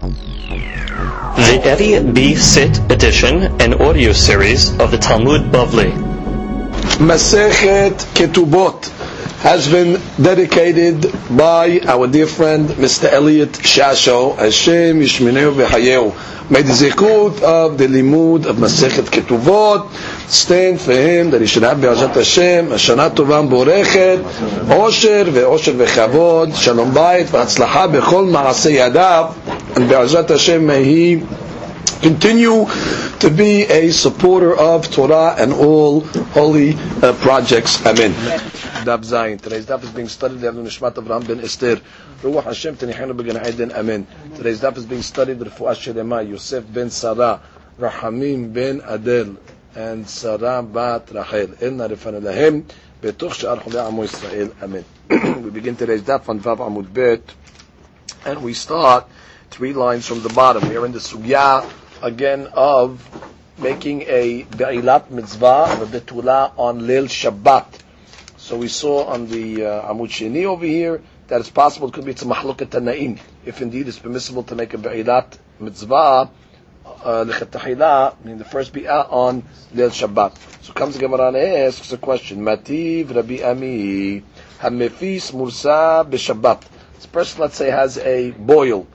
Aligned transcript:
The 0.00 1.60
Eddie 1.62 2.02
B. 2.12 2.34
Sit 2.34 2.78
edition 2.90 3.60
and 3.60 3.74
audio 3.74 4.12
series 4.12 4.70
of 4.80 4.90
the 4.90 4.96
Talmud 4.96 5.52
Bavli. 5.52 5.92
Masechet 6.96 7.98
Ketubot 8.14 8.88
has 9.42 9.68
been 9.68 10.00
dedicated 10.22 11.02
by 11.36 11.80
our 11.86 12.06
dear 12.06 12.26
friend 12.26 12.70
Mr. 12.70 13.12
Elliot 13.12 13.50
Shasho. 13.50 14.36
Hashem 14.38 15.00
Yishmineu 15.00 15.52
v'Hayeu. 15.52 16.50
May 16.50 16.62
the 16.62 16.72
zikut 16.72 17.42
of 17.42 17.76
the 17.76 17.86
limud 17.86 18.46
of 18.46 18.56
Masechet 18.56 19.04
Ketubot 19.04 19.90
stand 20.30 20.80
for 20.80 20.92
him 20.92 21.30
that 21.30 21.40
he 21.40 21.46
should 21.46 21.62
have 21.62 21.80
Be'ezat 21.80 22.14
Hashem, 22.14 22.68
Hashana 22.68 23.10
Tova 23.10 23.46
Borechet, 23.48 24.22
Osher 24.66 25.24
ve'Osher 25.24 25.74
ve'Chavod, 25.74 26.56
Shalom 26.56 26.92
Bayit 26.92 27.26
v'Hatzlacha 27.26 27.92
b'chol 27.92 28.30
ma'aseh 28.30 28.76
yadav, 28.76 29.76
and 29.76 29.88
Be'ezat 29.88 30.28
Hashem 30.28 30.66
may 30.66 30.84
he 30.84 31.26
continue 32.00 32.66
to 33.20 33.30
be 33.30 33.62
a 33.64 33.90
supporter 33.90 34.56
of 34.56 34.90
Torah 34.90 35.34
and 35.38 35.52
all 35.52 36.00
holy 36.00 36.74
uh, 37.02 37.12
projects. 37.20 37.84
Amen. 37.84 38.12
Daf 38.84 39.04
Zayin. 39.04 39.40
Today's 39.40 39.66
daf 39.66 39.82
is 39.82 39.90
being 39.90 40.08
studied. 40.08 40.38
Le'avnu 40.38 40.64
Nishmat 40.64 40.94
Avraham 40.94 41.26
ben 41.26 41.40
Esther. 41.40 41.76
Ruach 42.22 42.44
Hashem 42.44 42.76
tenichenu 42.76 43.12
b'gan 43.12 43.46
Eden. 43.46 43.72
Amen. 43.72 44.06
Today's 44.36 44.60
daf 44.60 44.78
is 44.78 44.86
being 44.86 45.02
studied. 45.02 45.38
Refuah 45.38 45.74
Shelema 45.74 46.26
Yosef 46.26 46.64
ben 46.72 46.88
Sarah, 46.88 47.42
Rahamim 47.78 48.52
ben 48.54 48.80
Adel, 48.86 49.36
and 49.74 50.08
Sarah 50.08 50.62
bat 50.62 51.10
Rachel. 51.12 51.62
Inna 51.62 51.88
rifana 51.88 52.20
lahem 52.20 52.64
she'ar 53.02 53.56
chulei 53.58 53.86
amo 53.86 54.02
Yisrael. 54.02 54.52
Amen. 54.62 54.84
we 55.42 55.50
begin 55.50 55.76
today's 55.76 56.02
daf 56.02 56.28
on 56.28 56.40
Vav 56.40 56.58
Amud 56.58 56.92
Bet, 56.92 57.22
and 58.24 58.42
we 58.42 58.52
start 58.52 59.08
three 59.50 59.72
lines 59.72 60.06
from 60.06 60.22
the 60.22 60.28
bottom. 60.28 60.68
We 60.68 60.76
are 60.76 60.84
in 60.86 60.92
the 60.92 60.98
sugya 60.98 61.70
again 62.02 62.48
of 62.52 63.06
making 63.58 64.02
a 64.02 64.42
be'ilat 64.42 65.10
mitzvah 65.10 65.66
of 65.72 65.94
a 65.94 66.00
betula 66.00 66.52
on 66.58 66.86
Lil 66.86 67.06
Shabbat. 67.06 67.80
So 68.36 68.56
we 68.56 68.68
saw 68.68 69.04
on 69.04 69.28
the 69.28 69.64
uh, 69.64 69.92
Amud 69.92 70.08
Sheni 70.08 70.44
over 70.44 70.64
here 70.64 71.02
that 71.28 71.40
it's 71.40 71.50
possible 71.50 71.88
it 71.88 71.94
could 71.94 72.04
be 72.04 72.10
it's 72.10 72.22
a 72.22 72.26
mahlukat 72.26 72.68
tana'im. 72.68 73.18
If 73.44 73.62
indeed 73.62 73.86
it's 73.86 73.98
permissible 73.98 74.42
to 74.44 74.54
make 74.54 74.74
a 74.74 74.78
be'ilat 74.78 75.38
mitzvah, 75.58 76.30
lechatahila, 77.02 78.12
uh, 78.12 78.14
meaning 78.22 78.38
the 78.38 78.44
first 78.44 78.72
bi'ah 78.72 79.10
on 79.12 79.42
Lil 79.74 79.90
Shabbat. 79.90 80.36
So 80.62 80.72
comes 80.72 80.94
the 80.94 81.00
Gemara 81.00 81.28
and 81.28 81.36
asks 81.36 81.92
a 81.92 81.98
question, 81.98 82.40
Mativ 82.40 83.14
Rabbi 83.14 83.42
Ami, 83.42 84.22
Hamefis 84.60 85.32
Mursa 85.32 86.08
b'Shabbat. 86.08 86.62
This 86.96 87.06
person, 87.06 87.40
let's 87.40 87.56
say, 87.56 87.70
has 87.70 87.98
a 87.98 88.30
boil, 88.32 88.86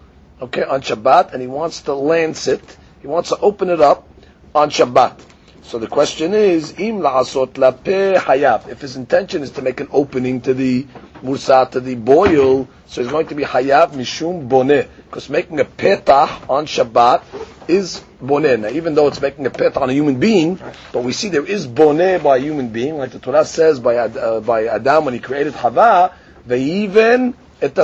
okay, 0.42 0.64
on 0.64 0.82
Shabbat, 0.82 1.34
and 1.34 1.42
he 1.42 1.48
wants 1.48 1.82
to 1.82 1.94
lance 1.94 2.48
it, 2.48 2.78
he 3.02 3.08
wants 3.08 3.30
to 3.30 3.40
open 3.40 3.70
it 3.70 3.82
up 3.82 4.08
on 4.54 4.70
Shabbat. 4.70 5.20
So 5.64 5.80
the 5.80 5.88
question 5.88 6.34
is, 6.36 6.80
im 6.80 7.00
la'asot 7.00 7.58
lape 7.58 8.18
hayab. 8.20 8.68
If 8.70 8.82
his 8.82 8.96
intention 8.98 9.42
is 9.42 9.50
to 9.52 9.64
make 9.64 9.80
an 9.80 9.88
opening 9.92 10.42
to 10.42 10.54
the 10.54 10.86
mursa, 11.22 11.70
to 11.72 11.80
the 11.80 11.96
boil, 11.96 12.68
so 12.88 13.02
it's 13.02 13.12
going 13.12 13.28
to 13.28 13.36
be 13.36 13.44
Hayav 13.44 13.92
mishum 13.92 14.48
boneh. 14.48 14.88
Because 15.06 15.30
making 15.30 15.60
a 15.60 15.66
petah 15.66 16.50
on 16.50 16.66
Shabbat 16.66 17.24
is 17.68 18.04
boneh. 18.22 18.60
Now, 18.60 18.70
even 18.70 18.96
though 18.96 19.08
it's 19.08 19.22
making 19.22 19.46
a 19.46 19.50
petah 19.50 19.82
on 19.82 19.90
a 19.90 19.94
human 19.94 20.20
being, 20.20 20.60
but 20.94 21.04
we 21.04 21.12
see 21.12 21.30
there 21.30 21.46
is 21.46 21.68
boneh 21.68 22.22
by 22.22 22.38
a 22.38 22.40
human 22.40 22.70
being, 22.70 22.98
like 22.98 23.12
the 23.12 23.20
Torah 23.20 23.46
says 23.46 23.80
by, 23.80 23.98
uh, 23.98 24.40
by 24.42 24.66
Adam 24.66 25.06
when 25.06 25.14
he 25.14 25.20
created 25.20 25.54
Hava, 25.54 26.14
they 26.46 26.62
even 26.62 27.34
et. 27.62 27.76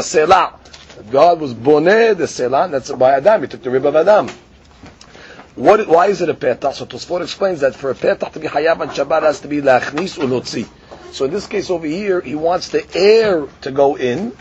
God 1.09 1.39
was 1.39 1.53
boneh 1.53 2.15
the 2.15 2.27
selah, 2.27 2.69
that's 2.69 2.91
by 2.91 3.13
Adam. 3.13 3.41
He 3.41 3.47
took 3.47 3.63
the 3.63 3.71
rib 3.71 3.85
of 3.85 3.95
Adam. 3.95 4.29
What, 5.55 5.87
why 5.87 6.07
is 6.07 6.21
it 6.21 6.29
a 6.29 6.33
petah? 6.33 6.73
So 6.73 6.85
Tosfot 6.85 7.23
explains 7.23 7.61
that 7.61 7.75
for 7.75 7.91
a 7.91 7.95
petah 7.95 8.31
to 8.31 8.39
be 8.39 8.47
Hayav 8.47 8.79
on 8.79 8.89
Shabbat 8.89 9.23
has 9.23 9.39
to 9.41 9.47
be 9.47 9.61
lachnis 9.61 10.17
ulotzi. 10.17 10.67
So 11.11 11.25
in 11.25 11.31
this 11.31 11.47
case 11.47 11.69
over 11.69 11.87
here, 11.87 12.21
he 12.21 12.35
wants 12.35 12.69
the 12.69 12.85
air 12.95 13.47
to 13.61 13.71
go 13.71 13.95
in 13.97 14.35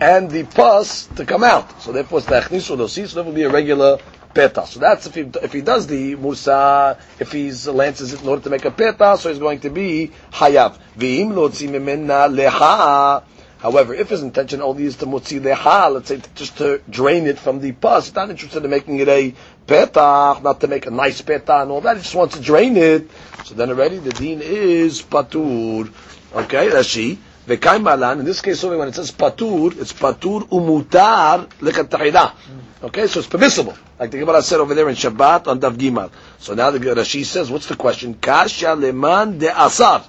and 0.00 0.30
the 0.30 0.44
pus 0.44 1.06
to 1.16 1.24
come 1.24 1.44
out. 1.44 1.82
So 1.82 1.92
therefore 1.92 2.18
it's 2.18 2.28
lachnis 2.28 2.70
ulotzi, 2.74 3.06
so 3.06 3.16
that 3.16 3.24
will 3.24 3.32
be 3.32 3.44
a 3.44 3.50
regular 3.50 3.98
petah. 4.34 4.66
So 4.66 4.80
that's 4.80 5.06
if 5.06 5.14
he, 5.14 5.22
if 5.42 5.52
he 5.52 5.62
does 5.62 5.86
the 5.86 6.16
mursa, 6.16 6.98
if 7.18 7.32
he's 7.32 7.66
lances 7.66 8.12
it 8.12 8.22
in 8.22 8.28
order 8.28 8.42
to 8.42 8.50
make 8.50 8.64
a 8.64 8.70
petah, 8.70 9.18
so 9.18 9.30
he's 9.30 9.38
going 9.38 9.60
to 9.60 9.70
be 9.70 10.12
hayab. 10.32 10.78
V'im 10.98 11.32
lotzi 11.32 11.68
mimenna 11.68 12.28
lecha. 12.28 13.24
However, 13.58 13.94
if 13.94 14.10
his 14.10 14.22
intention 14.22 14.60
only 14.60 14.84
is 14.84 14.96
to 14.96 15.06
mutzi 15.06 15.40
leha, 15.40 15.92
let's 15.92 16.08
say 16.08 16.20
just 16.34 16.58
to 16.58 16.82
drain 16.90 17.26
it 17.26 17.38
from 17.38 17.60
the 17.60 17.72
pus, 17.72 18.06
he's 18.06 18.14
not 18.14 18.28
interested 18.28 18.64
in 18.64 18.70
making 18.70 18.98
it 18.98 19.08
a 19.08 19.34
petach, 19.66 20.42
not 20.42 20.60
to 20.60 20.68
make 20.68 20.86
a 20.86 20.90
nice 20.90 21.22
petah 21.22 21.62
and 21.62 21.70
all 21.70 21.80
that. 21.80 21.96
He 21.96 22.02
just 22.02 22.14
wants 22.14 22.36
to 22.36 22.42
drain 22.42 22.76
it. 22.76 23.10
So 23.44 23.54
then 23.54 23.70
already 23.70 23.98
the 23.98 24.10
deen 24.10 24.42
is 24.42 25.00
patur. 25.00 25.90
Okay, 26.36 26.68
Rashi. 26.68 27.16
V'kaim 27.46 27.82
malan. 27.82 28.18
In 28.18 28.26
this 28.26 28.42
case, 28.42 28.62
only 28.64 28.76
when 28.76 28.88
it 28.88 28.94
says 28.94 29.10
patur, 29.10 29.80
it's 29.80 29.94
patur 29.94 30.46
umutar 30.50 31.46
lekatahila. 31.60 32.34
Okay, 32.82 33.06
so 33.06 33.20
it's 33.20 33.28
permissible. 33.28 33.74
Like 33.98 34.10
the 34.10 34.18
Gemara 34.18 34.42
said 34.42 34.60
over 34.60 34.74
there 34.74 34.86
in 34.90 34.96
Shabbat 34.96 35.46
on 35.46 35.60
Dav 35.60 35.78
Gimal. 35.78 36.10
So 36.38 36.52
now 36.52 36.70
the 36.70 36.78
Rashi 36.78 37.24
says, 37.24 37.50
what's 37.50 37.68
the 37.68 37.76
question? 37.76 38.12
Kasha 38.14 38.74
leman 38.74 39.38
de 39.38 39.48
asar. 39.48 40.04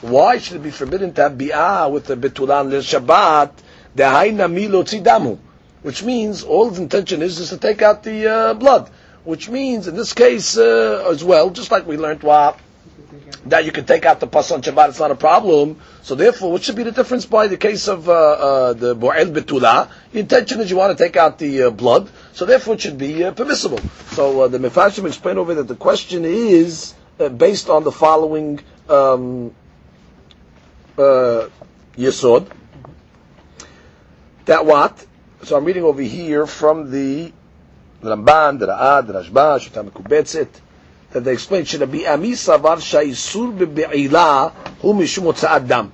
Why 0.00 0.38
should 0.38 0.58
it 0.58 0.62
be 0.62 0.70
forbidden 0.70 1.12
to 1.14 1.22
have 1.22 1.32
bi'ah 1.32 1.90
with 1.90 2.04
the 2.06 2.16
betulan 2.16 2.70
lil 2.70 2.82
Shabbat? 2.82 3.50
Dehaina 3.96 4.48
milo 4.48 4.84
tzidamu. 4.84 5.38
Which 5.82 6.04
means 6.04 6.44
all 6.44 6.68
his 6.70 6.78
intention 6.78 7.20
is 7.20 7.40
is 7.40 7.48
to 7.48 7.56
take 7.56 7.82
out 7.82 8.04
the 8.04 8.30
uh, 8.30 8.54
blood. 8.54 8.90
Which 9.24 9.48
means 9.48 9.88
in 9.88 9.96
this 9.96 10.12
case 10.12 10.56
uh, 10.56 11.08
as 11.10 11.24
well, 11.24 11.50
just 11.50 11.72
like 11.72 11.84
we 11.84 11.96
learned 11.96 12.22
what 12.22 12.60
that 13.46 13.64
you 13.64 13.72
can 13.72 13.84
take 13.84 14.04
out 14.06 14.20
the 14.20 14.26
pus 14.26 14.50
on 14.50 14.62
Shabbat, 14.62 14.90
it's 14.90 14.98
not 14.98 15.10
a 15.10 15.14
problem. 15.14 15.80
So 16.02 16.14
therefore, 16.14 16.52
what 16.52 16.62
should 16.62 16.76
be 16.76 16.82
the 16.82 16.92
difference 16.92 17.26
by 17.26 17.46
the 17.48 17.56
case 17.56 17.88
of 17.88 18.08
uh, 18.08 18.12
uh, 18.12 18.72
the 18.72 18.96
bo'el 18.96 19.32
betula? 19.32 19.90
The 20.12 20.20
intention 20.20 20.60
is 20.60 20.70
you 20.70 20.76
want 20.76 20.96
to 20.96 21.04
take 21.04 21.16
out 21.16 21.38
the 21.38 21.64
uh, 21.64 21.70
blood, 21.70 22.10
so 22.32 22.46
therefore 22.46 22.74
it 22.74 22.80
should 22.80 22.98
be 22.98 23.24
uh, 23.24 23.32
permissible. 23.32 23.78
So 24.12 24.42
uh, 24.42 24.48
the 24.48 24.58
Mefashim 24.58 25.06
explain 25.06 25.38
over 25.38 25.54
that 25.54 25.68
the 25.68 25.76
question 25.76 26.24
is 26.24 26.94
uh, 27.18 27.28
based 27.28 27.68
on 27.68 27.84
the 27.84 27.92
following 27.92 28.60
um, 28.88 29.54
yesod. 30.96 32.50
That 34.46 34.66
what? 34.66 35.04
So 35.42 35.56
I'm 35.56 35.64
reading 35.64 35.84
over 35.84 36.02
here 36.02 36.46
from 36.46 36.90
the 36.90 37.32
Ramban, 38.02 38.58
the 38.58 38.66
Ra'ad, 38.66 39.06
the 39.06 39.14
Rashba, 39.14 39.58
Shutam 39.58 39.90
Kubetzet, 39.90 40.48
that 41.14 41.22
they 41.22 41.32
explain, 41.32 41.62
Shirabi 41.62 42.12
Ami 42.12 42.32
Savar 42.32 42.78
Shaisur 42.78 43.56
Be'ila 43.72 44.50
Hu 44.82 44.92
Mishum 44.94 45.32
Adam. 45.44 45.92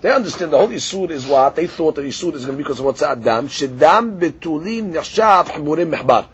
They 0.00 0.10
understand 0.12 0.52
the 0.52 0.58
whole 0.58 0.68
Isur 0.68 1.10
is 1.10 1.26
what? 1.26 1.56
They 1.56 1.66
thought 1.66 1.96
that 1.96 2.02
Isur 2.02 2.34
is 2.34 2.44
going 2.46 2.52
to 2.52 2.52
be 2.52 2.58
because 2.58 2.78
of 2.78 2.84
what's 2.84 3.02
Adam. 3.02 3.48
Shedam 3.48 4.20
Betulim 4.20 4.92
Nashab 4.92 5.46
Himurim 5.46 5.92
Mehbar. 5.96 6.28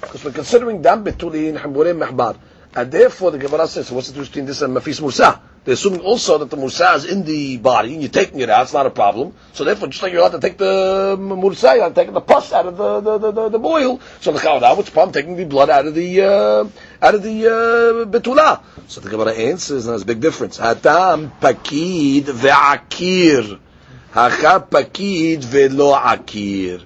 Because 0.00 0.24
we're 0.24 0.32
considering 0.32 0.80
Dam 0.80 1.04
Betulim 1.04 1.58
Himurim 1.58 2.06
Mehbar. 2.06 2.38
And 2.76 2.90
therefore 2.90 3.30
the 3.30 3.38
Gemara 3.38 3.68
says, 3.68 3.90
what's 3.92 4.08
the 4.08 4.14
difference 4.14 4.30
between 4.30 4.46
this 4.46 4.60
and 4.62 4.76
Mafis 4.76 5.00
Musa? 5.00 5.40
They're 5.64 5.74
assuming 5.74 6.00
also 6.00 6.38
that 6.38 6.50
the 6.50 6.56
Musa 6.56 6.92
is 6.94 7.04
in 7.04 7.24
the 7.24 7.56
body 7.56 7.94
and 7.94 8.02
you're 8.02 8.10
taking 8.10 8.40
it 8.40 8.50
out, 8.50 8.64
it's 8.64 8.72
not 8.72 8.84
a 8.84 8.90
problem. 8.90 9.32
So 9.52 9.64
therefore, 9.64 9.88
just 9.88 10.02
like 10.02 10.12
you're 10.12 10.20
allowed 10.20 10.32
to 10.32 10.40
take 10.40 10.58
the 10.58 11.16
Musa, 11.18 11.76
you're 11.76 11.90
take 11.90 12.12
the 12.12 12.20
pus 12.20 12.52
out 12.52 12.66
of 12.66 12.76
the, 12.76 13.00
the, 13.00 13.18
the, 13.18 13.32
the, 13.32 13.48
the 13.50 13.58
boil. 13.58 14.00
So 14.20 14.32
the 14.32 14.40
Chawda, 14.40 14.76
what's 14.76 14.88
the 14.88 14.92
problem? 14.92 15.14
Taking 15.14 15.36
the 15.36 15.44
blood 15.44 15.70
out 15.70 15.86
of 15.86 15.94
the, 15.94 16.22
uh, 16.22 16.64
out 17.00 17.14
of 17.14 17.22
the, 17.22 17.46
uh, 17.46 18.04
Betula. 18.10 18.62
So 18.88 19.00
the 19.00 19.08
Gemara 19.08 19.32
answers, 19.32 19.86
and 19.86 19.92
there's 19.92 20.02
a 20.02 20.06
big 20.06 20.20
difference. 20.20 20.58
Hatam 20.58 21.30
pakid 21.40 22.24
ve'akir. 22.24 23.60
Hacha 24.10 24.66
pakid 24.68 25.42
ve'lo 25.42 25.96
akir. 25.96 26.82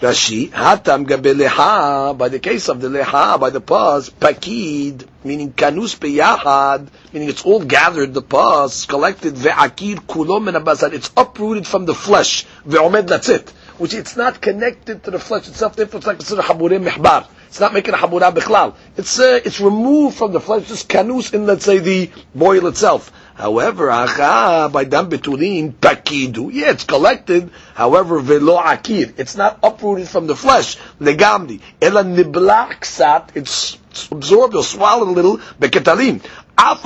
Rashi, 0.00 0.50
hatam 0.50 1.06
leha, 1.06 2.16
by 2.18 2.28
the 2.28 2.38
case 2.38 2.68
of 2.68 2.82
the 2.82 2.88
leha, 2.88 3.40
by 3.40 3.48
the 3.48 3.62
pus, 3.62 4.10
pakid, 4.10 5.06
meaning 5.24 5.54
kanus 5.54 5.96
beyahad, 5.98 6.88
meaning 7.14 7.30
it's 7.30 7.46
all 7.46 7.64
gathered, 7.64 8.12
the 8.12 8.20
pus, 8.20 8.84
collected, 8.84 9.34
ve'akir 9.34 9.96
kulom 10.06 10.54
abasad, 10.54 10.92
it's 10.92 11.10
uprooted 11.16 11.66
from 11.66 11.86
the 11.86 11.94
flesh, 11.94 12.44
ve'omed, 12.68 13.06
that's 13.06 13.30
it. 13.30 13.48
Which 13.78 13.94
it's 13.94 14.16
not 14.16 14.42
connected 14.42 15.02
to 15.04 15.10
the 15.12 15.18
flesh 15.18 15.48
itself, 15.48 15.76
therefore 15.76 15.98
it's 15.98 16.06
like 16.06 16.18
considered 16.18 16.44
haburim 16.44 16.86
mihbar. 16.86 17.26
It's 17.56 17.60
not 17.62 17.72
making 17.72 17.94
a 17.94 17.96
habura 17.96 18.34
bichlal. 18.34 18.74
It's, 18.98 19.18
uh, 19.18 19.40
it's 19.42 19.60
removed 19.62 20.18
from 20.18 20.32
the 20.32 20.40
flesh, 20.40 20.68
just 20.68 20.90
kanus 20.90 21.32
in, 21.32 21.46
let's 21.46 21.64
say, 21.64 21.78
the 21.78 22.10
boil 22.34 22.66
itself. 22.66 23.10
However, 23.34 23.86
acha 23.88 24.70
by 24.70 24.84
dam 24.84 25.08
betulin 25.08 25.72
pakidu. 25.72 26.52
Yeah, 26.52 26.72
it's 26.72 26.84
collected. 26.84 27.50
However, 27.72 28.18
velo 28.18 28.58
akir. 28.58 29.14
It's 29.18 29.36
not 29.36 29.60
uprooted 29.62 30.06
from 30.06 30.26
the 30.26 30.36
flesh. 30.36 30.76
Legamdi. 31.00 31.62
Ela 31.80 32.04
niblaksat. 32.04 33.30
It's 33.34 33.78
absorbed 34.12 34.54
or 34.54 34.62
swallowed 34.62 35.08
a 35.08 35.12
little. 35.12 35.38
Beketalim. 35.58 36.22
It's 36.58 36.84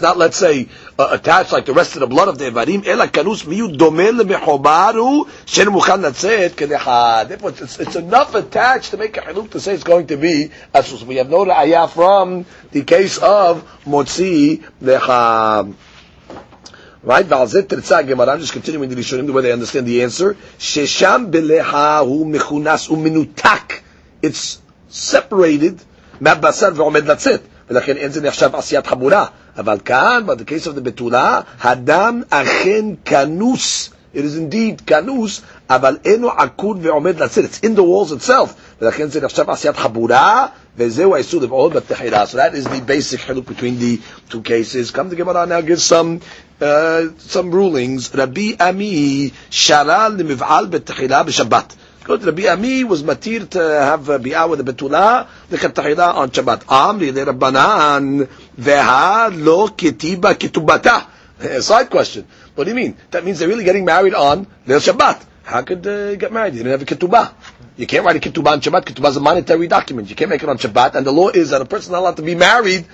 not, 0.00 0.18
let's 0.18 0.36
say, 0.36 0.68
uh, 0.98 1.08
attached 1.12 1.52
like 1.52 1.66
the 1.66 1.72
rest 1.72 1.94
of 1.94 2.00
the 2.00 2.08
blood 2.08 2.26
of 2.26 2.36
the 2.38 2.46
evarim. 2.46 2.82
It's, 7.60 7.78
it's 7.78 7.96
enough 7.96 8.34
attached 8.34 8.90
to 8.90 8.96
make 8.96 9.16
a 9.16 9.20
haluk 9.20 9.50
to 9.52 9.60
say 9.60 9.74
it's 9.74 9.84
going 9.84 10.08
to 10.08 10.16
be 10.16 10.50
asus. 10.74 11.04
We 11.04 11.16
have 11.16 11.30
no 11.30 11.44
ra'ayah 11.44 11.88
from 11.90 12.44
the 12.72 12.82
case 12.82 13.18
of 13.18 13.64
motzi 13.84 14.64
lecham. 14.82 15.74
Right? 17.04 17.32
I'm 17.32 17.48
just 18.40 18.52
continuing 18.52 18.88
the 18.88 18.96
Rishonim 18.96 19.26
the 19.26 19.32
way 19.32 19.42
they 19.42 19.52
understand 19.52 19.86
the 19.86 20.02
answer. 20.02 20.34
Shesham 20.58 21.30
beleha 21.30 22.04
hu 22.04 22.24
mechunas 22.24 22.88
uminutak. 22.88 23.82
It's 24.22 24.60
separated 24.88 25.80
מהבשר 26.21 26.69
ועומד 26.75 27.07
לצאת, 27.07 27.41
ולכן 27.69 27.97
אין 27.97 28.11
זה 28.11 28.21
נחשב 28.21 28.55
עשיית 28.55 28.87
חמורה. 28.87 29.25
אבל 29.57 29.77
כאן, 29.85 30.23
the 30.27 30.43
case 30.43 30.67
of 30.67 30.77
the 30.77 30.81
בתולה, 30.81 31.41
הדם 31.61 32.21
אכן 32.29 32.85
כנוס. 33.05 33.89
It 34.15 34.19
is 34.19 34.35
indeed 34.37 34.83
כנוס, 34.85 35.41
אבל 35.69 35.97
אינו 36.05 36.29
עקוד 36.31 36.79
ועומד 36.85 37.19
לצאת. 37.19 37.45
It's 37.45 37.63
in 37.65 37.75
the 37.77 37.81
walls 37.81 38.11
itself. 38.11 38.49
ולכן 38.81 39.09
זה 39.09 39.21
נחשב 39.21 39.49
עשיית 39.49 39.77
חבורה, 39.77 40.47
וזהו 40.77 41.15
האיסור 41.15 41.41
לבעול 41.41 41.71
בתחילה. 41.71 42.23
So 42.23 42.35
that 42.35 42.53
is 42.55 42.67
the 42.67 42.81
basic 42.87 43.17
חילוק 43.25 43.45
between 43.49 43.79
the 43.81 43.99
two 44.33 44.41
cases. 44.41 44.91
Come 44.91 45.09
to 45.09 45.15
Gemara 45.15 45.45
now, 45.45 45.61
give 45.61 45.81
some, 45.81 46.19
uh, 46.61 47.01
some 47.29 47.51
rulings. 47.51 48.09
רבי 48.15 48.55
עמי 48.61 49.29
שרה 49.49 50.09
למבעל 50.09 50.65
בתחילה 50.65 51.23
בשבת. 51.23 51.73
Good. 52.04 52.24
Rabbi 52.24 52.48
Ami 52.48 52.82
was 52.82 53.04
matir 53.04 53.48
to 53.50 53.60
have 53.60 54.08
a 54.08 54.18
bi'ah 54.18 54.50
with 54.50 54.60
a 54.60 54.64
betula, 54.64 55.28
the 55.48 55.56
chetahila 55.56 56.14
on 56.14 56.30
Shabbat. 56.30 56.64
Amri 56.64 57.14
le 57.14 57.32
Rabbanan, 57.32 58.26
veha 58.58 59.30
lo 59.32 59.68
kitiba 59.68 60.34
kitubata. 60.34 61.06
Side 61.62 61.90
question. 61.90 62.26
What 62.56 62.64
do 62.64 62.70
you 62.70 62.76
mean? 62.76 62.96
That 63.12 63.24
means 63.24 63.38
they're 63.38 63.48
really 63.48 63.62
getting 63.64 63.84
married 63.84 64.14
on 64.14 64.48
their 64.66 64.78
Shabbat. 64.78 65.26
How 65.44 65.62
could 65.62 65.84
they 65.84 66.16
get 66.16 66.32
married? 66.32 66.54
They 66.54 66.58
didn't 66.58 66.72
have 66.72 66.82
a 66.82 66.84
ketubah. 66.84 67.34
You 67.76 67.86
can't 67.86 68.04
write 68.04 68.16
a 68.16 68.20
ketubah 68.20 68.52
on 68.52 68.60
Shabbat. 68.60 68.84
Ketubah 68.84 69.10
is 69.10 69.16
a 69.16 69.20
monetary 69.20 69.68
document. 69.68 70.10
You 70.10 70.16
can't 70.16 70.30
make 70.30 70.42
it 70.42 70.48
on 70.48 70.58
Shabbat. 70.58 70.96
And 70.96 71.06
the 71.06 71.12
law 71.12 71.28
is 71.28 71.50
that 71.50 71.62
a 71.62 71.64
person 71.64 71.90
is 71.90 71.92
not 71.92 72.00
allowed 72.00 72.16
to 72.16 72.22
be 72.22 72.34
married, 72.34 72.84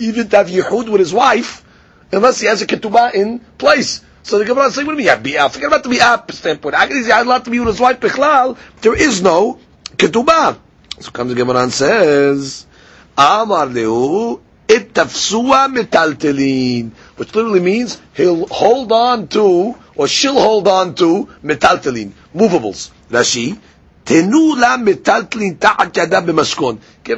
even 0.00 0.28
to 0.28 0.36
have 0.36 0.48
yehud 0.48 0.90
with 0.90 0.98
his 0.98 1.14
wife, 1.14 1.64
unless 2.10 2.40
he 2.40 2.46
has 2.48 2.60
a 2.60 2.66
ketubah 2.66 3.14
in 3.14 3.38
place. 3.38 4.04
So 4.28 4.38
the 4.38 4.44
Gemara 4.44 4.66
is 4.66 4.74
saying, 4.74 4.86
what 4.86 4.94
do 4.94 5.02
you 5.02 5.08
mean 5.08 5.24
have 5.24 5.52
Forget 5.54 5.68
about 5.68 5.84
the 5.84 5.88
bi'ah 5.88 6.30
standpoint. 6.32 6.74
How 6.74 6.86
can 6.86 7.02
he 7.02 7.10
I'd 7.10 7.26
love 7.26 7.44
to 7.44 7.50
be 7.50 7.60
with 7.60 7.68
his 7.68 7.80
wife, 7.80 7.98
Bechlal? 7.98 8.58
There 8.82 8.94
is 8.94 9.22
no 9.22 9.58
ketubah. 9.96 10.58
So 11.00 11.10
comes 11.12 11.30
the 11.30 11.34
Gemara 11.34 11.62
and 11.62 11.72
says, 11.72 12.66
Amar 13.16 13.68
lehu, 13.68 14.38
itafsua 14.66 15.74
metaltelin. 15.74 16.90
Which 17.16 17.34
literally 17.34 17.60
means 17.60 17.98
he'll 18.12 18.46
hold 18.48 18.92
on 18.92 19.28
to, 19.28 19.74
or 19.96 20.06
she'll 20.06 20.38
hold 20.38 20.68
on 20.68 20.94
to, 20.96 21.30
metaltelin, 21.42 22.12
movables. 22.34 22.90
Rashi. 23.08 23.58
Give 24.04 24.26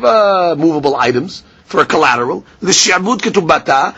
uh, 0.04 0.54
movable 0.56 0.96
items 0.96 1.42
for 1.70 1.80
a 1.80 1.86
collateral. 1.86 2.44
The 2.60 2.72
shi'abud 2.72 3.18
ketubata, 3.20 3.94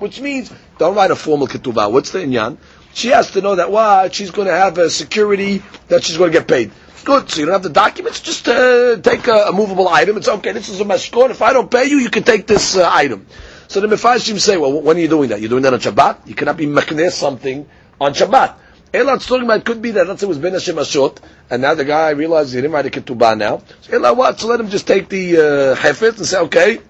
which 0.00 0.20
means 0.20 0.52
don't 0.78 0.94
write 0.96 1.10
a 1.10 1.16
formal 1.16 1.46
ketubah. 1.46 1.90
What's 1.90 2.10
the 2.10 2.18
inyan? 2.18 2.58
She 2.92 3.08
has 3.08 3.30
to 3.30 3.40
know 3.40 3.54
that 3.54 3.70
what 3.70 4.14
she's 4.14 4.30
going 4.32 4.48
to 4.48 4.54
have 4.54 4.76
a 4.78 4.90
security 4.90 5.62
that 5.88 6.04
she's 6.04 6.18
going 6.18 6.32
to 6.32 6.38
get 6.38 6.48
paid. 6.48 6.72
Good. 7.04 7.30
So 7.30 7.40
you 7.40 7.46
don't 7.46 7.54
have 7.54 7.62
the 7.62 7.70
documents. 7.70 8.20
Just 8.20 8.46
uh, 8.48 8.96
take 9.00 9.26
a, 9.28 9.46
a, 9.48 9.52
movable 9.52 9.88
item. 9.88 10.16
It's 10.16 10.28
okay. 10.28 10.52
This 10.52 10.68
is 10.68 10.80
a 10.80 10.84
mashkon. 10.84 11.30
If 11.30 11.40
I 11.40 11.52
don't 11.52 11.70
pay 11.70 11.84
you, 11.86 11.98
you 11.98 12.10
can 12.10 12.24
take 12.24 12.46
this 12.46 12.76
uh, 12.76 12.88
item. 12.92 13.26
So 13.68 13.80
the 13.80 13.86
mefashim 13.86 14.38
say, 14.38 14.56
well, 14.56 14.80
when 14.82 14.96
are 14.96 15.00
you 15.00 15.08
doing 15.08 15.30
that? 15.30 15.40
You're 15.40 15.48
doing 15.48 15.62
that 15.62 15.72
on 15.72 15.80
Shabbat. 15.80 16.26
You 16.28 16.34
cannot 16.34 16.56
be 16.56 16.66
mekneh 16.66 17.10
something 17.10 17.66
on 18.00 18.12
Shabbat. 18.12 18.54
Elat's 18.92 19.26
talking 19.26 19.44
about 19.44 19.64
could 19.64 19.80
be 19.80 19.92
that 19.92 20.06
let's 20.06 20.20
say 20.20 20.26
it 20.26 20.28
was 20.28 20.38
ben 20.38 20.52
Hashem 20.52 20.76
Ashot, 20.76 21.16
and 21.48 21.62
now 21.62 21.74
the 21.74 21.84
guy 21.84 22.10
realizes 22.10 22.52
he 22.52 22.60
didn't 22.60 22.72
write 22.72 22.86
a 22.86 22.90
ketubah 22.90 23.38
now. 23.38 23.62
So 23.80 23.94
Elah 23.94 24.12
what? 24.12 24.38
So 24.38 24.48
let 24.48 24.60
him 24.60 24.68
just 24.68 24.86
take 24.86 25.08
the 25.08 25.36
uh, 25.36 25.40
hefet 25.76 26.18
and 26.18 26.26
say, 26.26 26.38
okay, 26.40 26.80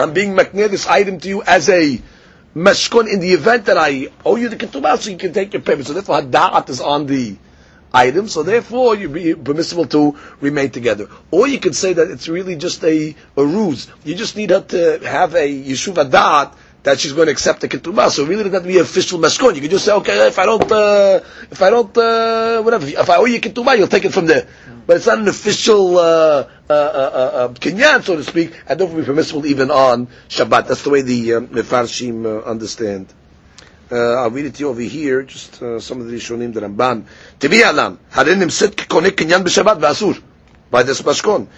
I'm 0.00 0.14
being 0.14 0.34
makneh 0.34 0.70
this 0.70 0.86
item 0.86 1.20
to 1.20 1.28
you 1.28 1.42
as 1.42 1.68
a 1.68 2.00
mashkon 2.56 3.12
in 3.12 3.20
the 3.20 3.32
event 3.34 3.66
that 3.66 3.76
I 3.76 4.08
owe 4.24 4.36
you 4.36 4.48
the 4.48 4.56
ketubah, 4.56 4.98
so 4.98 5.10
you 5.10 5.18
can 5.18 5.34
take 5.34 5.52
your 5.52 5.60
payment. 5.60 5.86
So 5.86 5.92
therefore, 5.92 6.22
hada'at 6.22 6.70
is 6.70 6.80
on 6.80 7.04
the 7.04 7.36
item, 7.92 8.28
so 8.28 8.42
therefore 8.42 8.96
you're 8.96 9.10
be 9.10 9.34
permissible 9.34 9.84
to 9.86 10.16
remain 10.40 10.70
together. 10.70 11.08
Or 11.30 11.46
you 11.46 11.60
could 11.60 11.76
say 11.76 11.92
that 11.92 12.10
it's 12.10 12.28
really 12.28 12.56
just 12.56 12.82
a, 12.84 13.14
a 13.36 13.44
ruse. 13.44 13.88
You 14.02 14.14
just 14.14 14.34
need 14.36 14.48
her 14.48 14.62
to 14.62 15.06
have 15.06 15.34
a 15.34 15.46
yeshuv 15.46 15.94
adat 15.94 16.54
that 16.82 17.00
she's 17.00 17.12
going 17.12 17.26
to 17.26 17.32
accept 17.32 17.60
the 17.60 17.68
ketubah. 17.68 18.10
So 18.10 18.24
really, 18.24 18.40
it 18.40 18.44
doesn't 18.44 18.54
have 18.54 18.62
to 18.62 18.68
be 18.68 18.78
official 18.78 19.18
mashkon. 19.18 19.54
You 19.54 19.60
can 19.60 19.70
just 19.70 19.84
say, 19.84 19.92
okay, 19.92 20.26
if 20.28 20.38
I 20.38 20.46
don't, 20.46 20.70
uh, 20.72 21.20
if 21.50 21.60
I 21.62 21.70
don't, 21.70 21.96
uh, 21.96 22.62
whatever, 22.62 22.86
if 22.86 23.10
I 23.10 23.16
owe 23.16 23.24
you 23.26 23.40
ketubah, 23.40 23.76
you'll 23.76 23.88
take 23.88 24.04
it 24.04 24.12
from 24.12 24.26
there 24.26 24.46
but 24.88 24.96
it's 24.96 25.06
not 25.06 25.18
an 25.18 25.28
official 25.28 25.98
uh, 25.98 26.48
uh, 26.70 26.72
uh, 26.72 26.74
uh 26.74 27.48
kinyan, 27.52 28.02
so 28.02 28.16
to 28.16 28.24
speak, 28.24 28.54
and 28.66 28.80
therefore 28.80 28.96
be 29.00 29.04
permissible 29.04 29.44
even 29.44 29.70
on 29.70 30.06
Shabbat. 30.30 30.66
That's 30.66 30.82
the 30.82 30.88
way 30.88 31.02
the 31.02 31.34
uh, 31.34 31.40
Mefarshim 31.40 32.24
uh, 32.24 32.42
understand. 32.48 33.12
Uh, 33.92 34.14
I'll 34.14 34.30
read 34.30 34.46
it 34.46 34.54
to 34.54 34.60
you 34.60 34.68
over 34.70 34.80
here, 34.80 35.22
just 35.24 35.62
uh, 35.62 35.78
some 35.78 36.00
of 36.00 36.06
the 36.06 36.16
Rishonim, 36.16 36.54
the 36.54 36.60
Ramban. 36.62 37.04
Tibi 37.38 37.60
alam, 37.60 37.98
harin 38.12 38.38
nimsit 38.40 38.76
kikonek 38.76 39.10
kinyan 39.10 39.44
b'Shabbat 39.44 39.78
v'asur. 39.78 40.22
By 40.70 40.82
this 40.84 41.02
mashkon. 41.02 41.48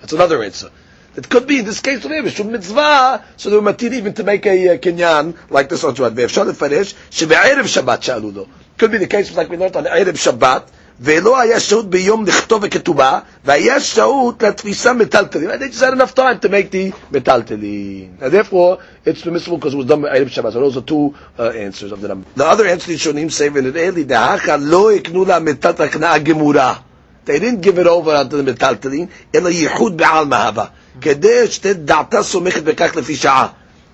That's 0.00 0.12
another 0.12 0.42
answer. 0.42 0.70
It 1.15 1.29
could 1.29 1.45
be 1.45 1.59
in 1.59 1.65
this 1.65 1.81
case 1.81 2.01
today, 2.01 2.21
Mishum 2.21 2.51
mitzvah, 2.51 3.25
so 3.35 3.49
they 3.49 3.57
were 3.57 3.73
matir 3.73 3.91
even 3.91 4.13
to 4.13 4.23
make 4.23 4.45
a 4.45 4.75
uh, 4.75 4.77
kinyan 4.77 5.35
like 5.49 5.67
this 5.67 5.83
on 5.83 5.93
Shabbat. 5.93 6.15
Ve'efshar 6.15 6.49
lefarish, 6.49 6.93
shebe'erev 7.09 7.67
Shabbat 7.67 8.01
sha'alu 8.01 8.47
could 8.81 8.91
be 8.91 8.97
the 8.97 9.05
case 9.05 9.35
like 9.37 9.47
we 9.47 9.57
learned 9.57 9.75
on 9.75 9.83
Erev 9.85 10.17
Shabbat, 10.17 10.63
ולא 11.03 11.39
היה 11.39 11.59
שהות 11.59 11.89
ביום 11.89 12.25
לכתוב 12.25 12.65
הכתובה, 12.65 13.19
והיה 13.45 13.79
שהות 13.79 14.43
לתפיסה 14.43 14.93
מטלטלין. 14.93 15.49
They 15.49 15.69
just 15.69 15.81
had 15.81 15.93
enough 15.93 16.15
time 16.15 16.39
to 16.39 16.49
make 16.49 16.71
the 16.71 16.91
מטלטלין. 17.11 18.17
And 18.21 18.31
therefore, 18.31 18.79
it's 19.05 19.21
permissible 19.21 19.57
because 19.57 19.75
it 19.75 19.77
was 19.77 19.85
done 19.85 20.01
by 20.01 20.09
Erev 20.09 20.29
Shabbat. 20.29 20.53
So 20.53 20.59
those 20.59 20.77
are 20.77 20.81
two 20.81 21.13
uh, 21.37 21.49
answers 21.49 21.91
of 21.91 22.01
the 22.01 22.07
number. 22.07 22.27
The 22.35 22.45
other 22.45 22.65
answer 22.65 22.91
is 22.91 22.99
Shonim 23.01 23.31
say, 23.31 23.49
ונראה 23.49 23.91
דהכה 24.03 24.57
לא 24.57 24.93
יקנו 24.93 25.25
לה 25.25 25.39
מטלטל 25.39 25.83
הקנאה 25.83 26.17
גמורה. 26.17 26.75
They 27.25 27.37
didn't 27.37 27.61
give 27.61 27.77
it 27.77 27.85
over 27.85 28.15
unto 28.15 28.37
the 28.37 28.43
מטלטלין, 28.43 29.05
אלא 29.35 29.49
ייחוד 29.49 29.97
בעל 29.97 30.25
מהווה. 30.25 30.65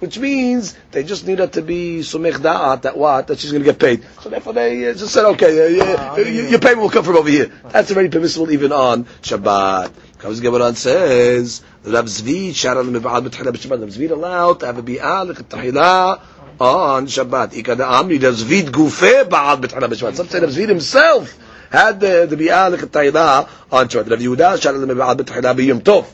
Which 0.03 0.19
means 0.19 0.77
they 0.91 1.05
just 1.05 1.27
need 1.29 1.39
her 1.39 1.47
to 1.47 1.63
be 1.63 2.01
sumech 2.01 2.33
da'at, 2.33 2.83
that 2.83 2.97
what, 2.97 3.29
that 3.29 3.39
she's 3.39 3.53
going 3.53 3.63
to 3.63 3.71
get 3.71 3.79
paid. 3.79 4.05
So 4.21 4.31
therefore 4.31 4.53
they 4.53 4.91
uh, 4.91 4.95
just 4.95 5.13
said, 5.15 5.25
okay, 5.27 5.79
uh, 5.79 6.17
your 6.17 6.59
payment 6.59 6.81
will 6.81 6.91
come 6.91 7.05
from 7.05 7.17
over 7.17 7.29
here. 7.29 7.53
That's 7.71 7.93
already 7.93 8.09
permissible 8.09 8.51
even 8.51 8.73
on 8.73 9.05
Shabbat. 9.23 9.93
Comes 10.19 10.41
Gabaran 10.41 10.75
says, 10.75 11.63
Rav 11.85 12.07
Zvi, 12.07 12.51
Sharan 12.51 12.91
Mib'al 12.91 13.29
B'tahila 13.29 13.53
B'Shabbat, 13.53 13.81
Rav 13.81 13.91
Zvi 13.91 14.11
allowed 14.11 14.59
to 14.61 14.67
have 14.67 14.79
a 14.79 14.83
bi'al, 14.83 15.33
B'tahila, 15.33 16.21
on 16.61 17.07
Shabbat. 17.07 17.53
Ikada 17.53 17.87
Amri, 17.87 18.21
does 18.21 18.43
Zvi 18.43 18.63
Gufeh 18.63 19.31
Baal 19.31 19.59
B'tahila 19.59 19.89
B'Shabbat. 19.89 20.15
Some 20.17 20.27
say 20.27 20.41
Rav 20.41 20.51
Zvi 20.51 20.69
himself 20.69 21.39
had 21.71 22.01
the, 22.01 22.27
the 22.29 22.35
bi'al, 22.35 22.77
B'tahila 22.77 23.49
on 23.71 23.89
Shabbat. 23.89 24.11
Rav 24.11 24.19
Yehuda, 24.19 24.59
Sharan 24.59 24.85
Mib'al 24.85 25.17
B'tahila 25.17 25.55
B'Yom 25.57 25.81
Tov. 25.81 26.07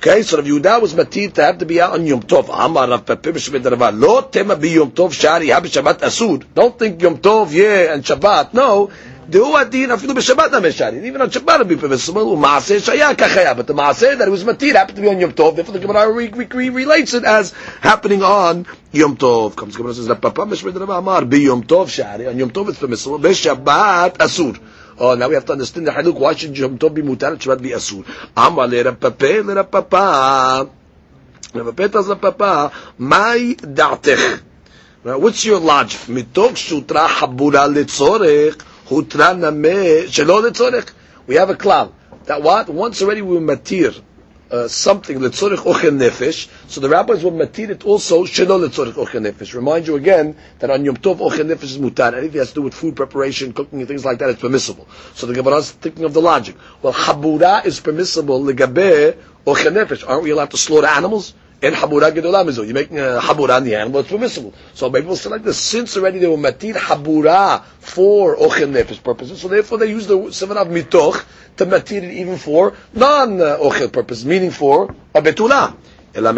Okay, 0.00 0.22
so 0.22 0.36
Rav 0.36 0.46
Yehuda 0.46 0.80
was 0.80 0.94
matir 0.94 1.32
to 1.32 1.42
have 1.42 1.58
to 1.58 1.66
be 1.66 1.80
out 1.80 1.94
on 1.94 2.06
Yom 2.06 2.20
Tov. 2.22 2.48
Amar 2.52 2.88
Rav 2.88 3.04
Pepim 3.04 3.34
Shemid 3.34 3.98
Lo 3.98 4.20
tema 4.22 4.54
bi 4.54 4.68
Yom 4.68 4.92
Tov 4.92 5.12
shari 5.12 5.48
have 5.48 5.64
Shabbat 5.64 6.00
asud. 6.00 6.44
Don't 6.54 6.78
think 6.78 7.00
Yom 7.02 7.18
Tov, 7.18 7.52
yeah, 7.52 7.94
and 7.94 8.04
Shabbat. 8.04 8.52
No. 8.52 8.90
דהו 9.30 9.58
הדין 9.58 9.90
אפילו 9.90 10.14
בשבת 10.14 10.54
המשארין, 10.54 11.04
even 11.04 11.20
on 11.20 11.30
Shabbat 11.30 11.58
would 11.58 11.68
be 11.68 11.76
permissible, 11.76 12.16
ומעשה 12.16 12.80
שהיה 12.80 13.14
ככה 13.14 13.54
but 13.56 13.66
the 13.66 13.74
מעשה 13.74 14.18
that 14.18 14.28
it 14.28 14.30
was 14.30 14.44
matir 14.44 14.74
happened 14.74 14.96
to 14.96 15.02
be 15.02 15.08
on 15.08 15.18
Yom 15.18 15.32
Tov, 15.32 15.56
therefore 15.56 15.72
the 15.72 15.80
Gemara 15.80 16.12
re, 16.12 16.28
re, 16.28 16.46
re, 16.46 16.68
relates 16.68 17.12
it 17.14 17.24
as 17.24 17.52
happening 17.80 18.22
on 18.22 18.66
Yom 18.92 19.16
Tov. 19.16 19.56
Comes 19.56 19.72
the 19.72 19.78
Gemara 19.78 19.94
says, 19.94 20.06
Papa 20.06 20.42
Meshmed 20.42 20.78
Rabba 20.78 20.92
Amar, 20.92 21.24
bi 21.24 21.38
Yom 21.38 21.64
Tov 21.64 21.88
shari, 21.88 22.28
on 22.28 22.38
Yom 22.38 22.50
Tov 22.50 22.68
it's 22.68 22.78
permissible, 22.78 23.18
בשבת 23.18 24.18
asur. 24.18 24.60
Oh, 25.00 25.14
now 25.14 25.28
we 25.28 25.34
have 25.34 25.44
to 25.46 25.52
understand 25.52 25.86
the 25.86 25.90
haluk. 25.92 26.18
Why 26.18 26.34
should 26.34 26.56
Yom 26.56 26.78
Tov 26.78 26.94
be 26.94 27.02
mutar? 27.02 27.36
Shabbat 27.36 27.62
be 27.62 27.70
asur. 27.70 28.04
Amar 28.36 28.66
le 28.66 28.82
Rapape 28.82 29.44
le 29.44 29.54
Rapapa. 29.54 30.68
Rapape 31.52 31.92
tells 31.92 32.08
Rapapa, 32.08 32.72
my 32.98 33.56
da'tech. 33.60 34.42
What's 35.02 35.44
your 35.44 35.60
logic? 35.60 36.08
מתוך 36.08 36.56
שוטרה 36.56 37.08
חבורה 37.08 37.66
לצורך, 37.66 38.56
הותרה 38.88 39.32
נמה 39.32 40.08
שלא 40.08 40.42
לצורך. 40.42 40.84
We 41.28 41.34
have 41.34 41.50
a 41.50 41.54
cloud. 41.54 41.92
That 42.26 42.42
what? 42.42 42.68
Once 42.68 43.02
already 43.02 43.22
we 43.22 43.38
matir 43.38 43.94
uh, 44.51 44.67
something 44.67 45.17
letzorich 45.19 45.65
ochen 45.65 45.97
nefesh. 45.97 46.47
So 46.67 46.81
the 46.81 46.89
rabbis 46.89 47.23
will 47.23 47.31
matir 47.31 47.69
it 47.69 47.85
also 47.85 48.25
shelo 48.25 48.59
letzorich 48.59 48.93
ochen 48.93 49.23
nefesh. 49.25 49.53
Remind 49.53 49.87
you 49.87 49.95
again 49.95 50.35
that 50.59 50.69
on 50.69 50.83
Yom 50.85 50.97
Tov 50.97 51.17
ochen 51.19 51.47
nefesh 51.47 51.63
is 51.63 51.77
mutar. 51.77 52.13
Anything 52.13 52.39
has 52.39 52.49
to 52.49 52.55
do 52.55 52.61
with 52.63 52.73
food 52.73 52.95
preparation, 52.95 53.53
cooking, 53.53 53.79
and 53.79 53.87
things 53.87 54.05
like 54.05 54.19
that, 54.19 54.29
it's 54.29 54.41
permissible. 54.41 54.87
So 55.15 55.25
the 55.27 55.33
Gemara 55.33 55.57
is 55.57 55.71
thinking 55.71 56.03
of 56.05 56.13
the 56.13 56.21
logic. 56.21 56.55
Well, 56.81 56.93
habura 56.93 57.65
is 57.65 57.79
permissible 57.79 58.41
legabe 58.41 59.17
ochen 59.45 59.73
nefesh. 59.73 60.07
Aren't 60.07 60.23
we 60.23 60.31
allowed 60.31 60.51
to 60.51 60.57
slaughter 60.57 60.87
animals? 60.87 61.33
In 61.61 61.73
habura 61.73 62.11
gedola 62.11 62.43
mizu. 62.43 62.65
You're 62.65 62.73
making 62.73 62.99
a 62.99 63.19
habura 63.21 63.57
on 63.57 63.63
the 63.63 63.75
animal, 63.75 64.01
it's 64.01 64.09
permissible. 64.09 64.53
So 64.73 64.89
maybe 64.89 65.07
we'll 65.07 65.19
like 65.29 65.43
this, 65.43 65.59
since 65.59 65.95
already 65.97 66.19
they 66.19 66.27
were 66.27 66.37
matir 66.37 66.73
habura 66.73 67.63
for 67.79 68.35
ochen 68.35 68.73
nefesh 68.73 69.03
purposes, 69.03 69.41
so 69.41 69.47
therefore 69.47 69.77
they 69.77 69.89
use 69.89 70.07
the 70.07 70.31
seven 70.31 70.57
of 70.57 70.67
mitoch 70.67 71.23
to 71.57 71.65
matir 71.65 72.03
it 72.03 72.13
even 72.13 72.37
for 72.37 72.75
non-ochel 72.93 73.91
purposes, 73.91 74.25
meaning 74.25 74.51
for 74.51 74.95
a 75.13 75.21
betula. 75.21 75.75
Ela 76.13 76.31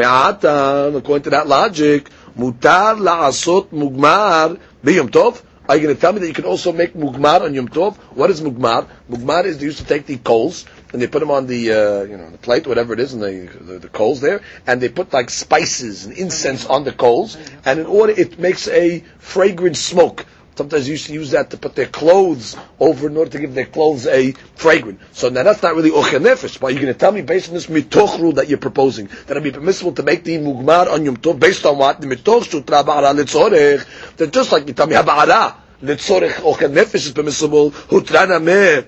according 0.95 1.23
to 1.23 1.29
that 1.31 1.47
logic, 1.47 2.09
mutar 2.37 2.97
la'asot 2.97 3.69
mugmar 3.69 4.59
b'yom 4.83 5.09
tov, 5.09 5.41
are 5.67 5.77
you 5.77 5.83
going 5.83 5.95
to 5.95 6.01
tell 6.01 6.11
me 6.11 6.19
that 6.19 6.27
you 6.27 6.33
can 6.33 6.43
also 6.43 6.73
make 6.73 6.93
mugmar 6.93 7.39
on 7.41 7.53
Yom 7.53 7.69
Tov? 7.69 7.95
What 8.15 8.29
is 8.29 8.41
mugmar? 8.41 8.85
Mugmar 9.09 9.45
is 9.45 9.63
used 9.63 9.77
to 9.77 9.85
take 9.85 10.05
the 10.05 10.17
coals 10.17 10.65
and 10.93 11.01
they 11.01 11.07
put 11.07 11.19
them 11.19 11.31
on 11.31 11.47
the 11.47 11.71
uh, 11.71 12.03
you 12.03 12.17
know 12.17 12.29
the 12.29 12.37
plate, 12.37 12.67
whatever 12.67 12.93
it 12.93 12.99
is, 12.99 13.13
and 13.13 13.21
the, 13.21 13.49
the, 13.59 13.79
the 13.79 13.89
coals 13.89 14.21
there, 14.21 14.41
and 14.65 14.79
they 14.79 14.89
put 14.89 15.11
like 15.11 15.29
spices 15.29 16.05
and 16.05 16.15
incense 16.15 16.65
on 16.65 16.83
the 16.83 16.91
coals, 16.93 17.35
and 17.65 17.79
in 17.79 17.85
order 17.87 18.13
it 18.15 18.39
makes 18.39 18.67
a 18.67 19.03
fragrant 19.17 19.75
smoke. 19.75 20.25
Sometimes 20.55 20.85
they 20.85 20.91
used 20.91 21.07
to 21.07 21.13
use 21.13 21.31
that 21.31 21.49
to 21.49 21.57
put 21.57 21.73
their 21.73 21.87
clothes 21.87 22.55
over 22.79 23.07
in 23.07 23.17
order 23.17 23.31
to 23.31 23.39
give 23.39 23.55
their 23.55 23.65
clothes 23.65 24.05
a 24.05 24.33
fragrance. 24.53 25.01
So 25.13 25.29
now 25.29 25.41
that's 25.41 25.63
not 25.63 25.75
really 25.75 25.89
ochel 25.89 26.21
nefesh, 26.21 26.59
but 26.59 26.73
you're 26.73 26.81
going 26.83 26.93
to 26.93 26.99
tell 26.99 27.11
me 27.11 27.23
based 27.23 27.47
on 27.47 27.55
this 27.55 27.65
mitoch 27.65 28.19
rule 28.19 28.33
that 28.33 28.49
you're 28.49 28.59
proposing 28.59 29.07
that 29.07 29.31
it'd 29.31 29.41
be 29.43 29.51
permissible 29.51 29.93
to 29.93 30.03
make 30.03 30.23
the 30.23 30.37
mugmar 30.37 30.91
on 30.91 31.05
Yom 31.05 31.17
Tov 31.17 31.39
based 31.39 31.65
on 31.65 31.79
what 31.79 31.99
the 32.01 32.05
mitoch 32.05 32.43
sutra 32.43 32.83
ba'ara 32.83 33.15
litzorech. 33.19 34.15
That 34.17 34.31
just 34.31 34.51
like 34.51 34.67
you 34.67 34.73
tell 34.75 34.85
me 34.85 34.93
habara 34.93 35.55
litzorech 35.81 36.33
ochel 36.33 36.71
nefesh 36.71 37.07
is 37.07 37.11
permissible 37.13 37.71
hutrana 37.71 38.39
meh 38.41 38.83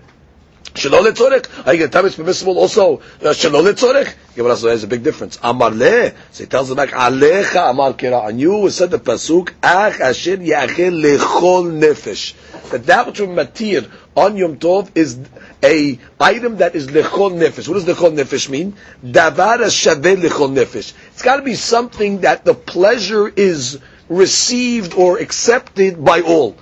Shelo 0.74 1.02
letzorech. 1.06 1.66
Are 1.66 1.74
you 1.74 1.88
going 1.88 2.06
it's 2.06 2.16
permissible 2.16 2.58
also? 2.58 2.98
Shelo 3.20 3.64
letzorech. 3.64 4.14
Gemara 4.36 4.56
says 4.56 4.64
there's 4.64 4.84
a 4.84 4.88
big 4.88 5.04
difference. 5.04 5.40
Amar 5.42 5.72
le. 5.72 6.12
So 6.32 6.44
he 6.44 6.46
tells 6.48 6.68
them 6.68 6.76
back, 6.76 6.90
Alecha 6.90 7.70
amar 7.70 7.94
kira. 7.94 8.24
On 8.24 8.38
you 8.38 8.70
said 8.70 8.92
the 8.92 9.00
pasuk, 9.00 9.54
Ach 9.64 10.00
asher 10.02 10.38
yachel 10.38 11.18
lechol 11.18 11.72
nefesh. 11.72 12.34
Matir 12.70 13.90
on 14.16 14.36
Yom 14.36 14.58
Tov 14.58 14.90
is 14.96 15.18
a 15.64 15.98
item 16.20 16.58
that 16.58 16.76
is 16.76 16.88
lechol 16.88 17.32
nefesh. 17.32 17.70
What 17.70 17.76
does 17.76 17.86
lechol 17.86 18.18
nefesh 18.18 18.50
mean? 18.50 18.76
Davar 19.04 19.60
shaveh 19.60 20.18
lechol 20.18 20.54
nefesh. 20.54 20.94
It's 21.14 21.22
got 21.22 21.38
to 21.38 21.44
be 21.44 21.56
something 21.56 22.22
that 22.22 22.44
the 22.44 22.54
pleasure 22.54 23.30
is 23.30 23.80
received 24.10 24.94
or 24.94 25.20
accepted 25.20 26.04
by 26.04 26.22
all. 26.22 26.58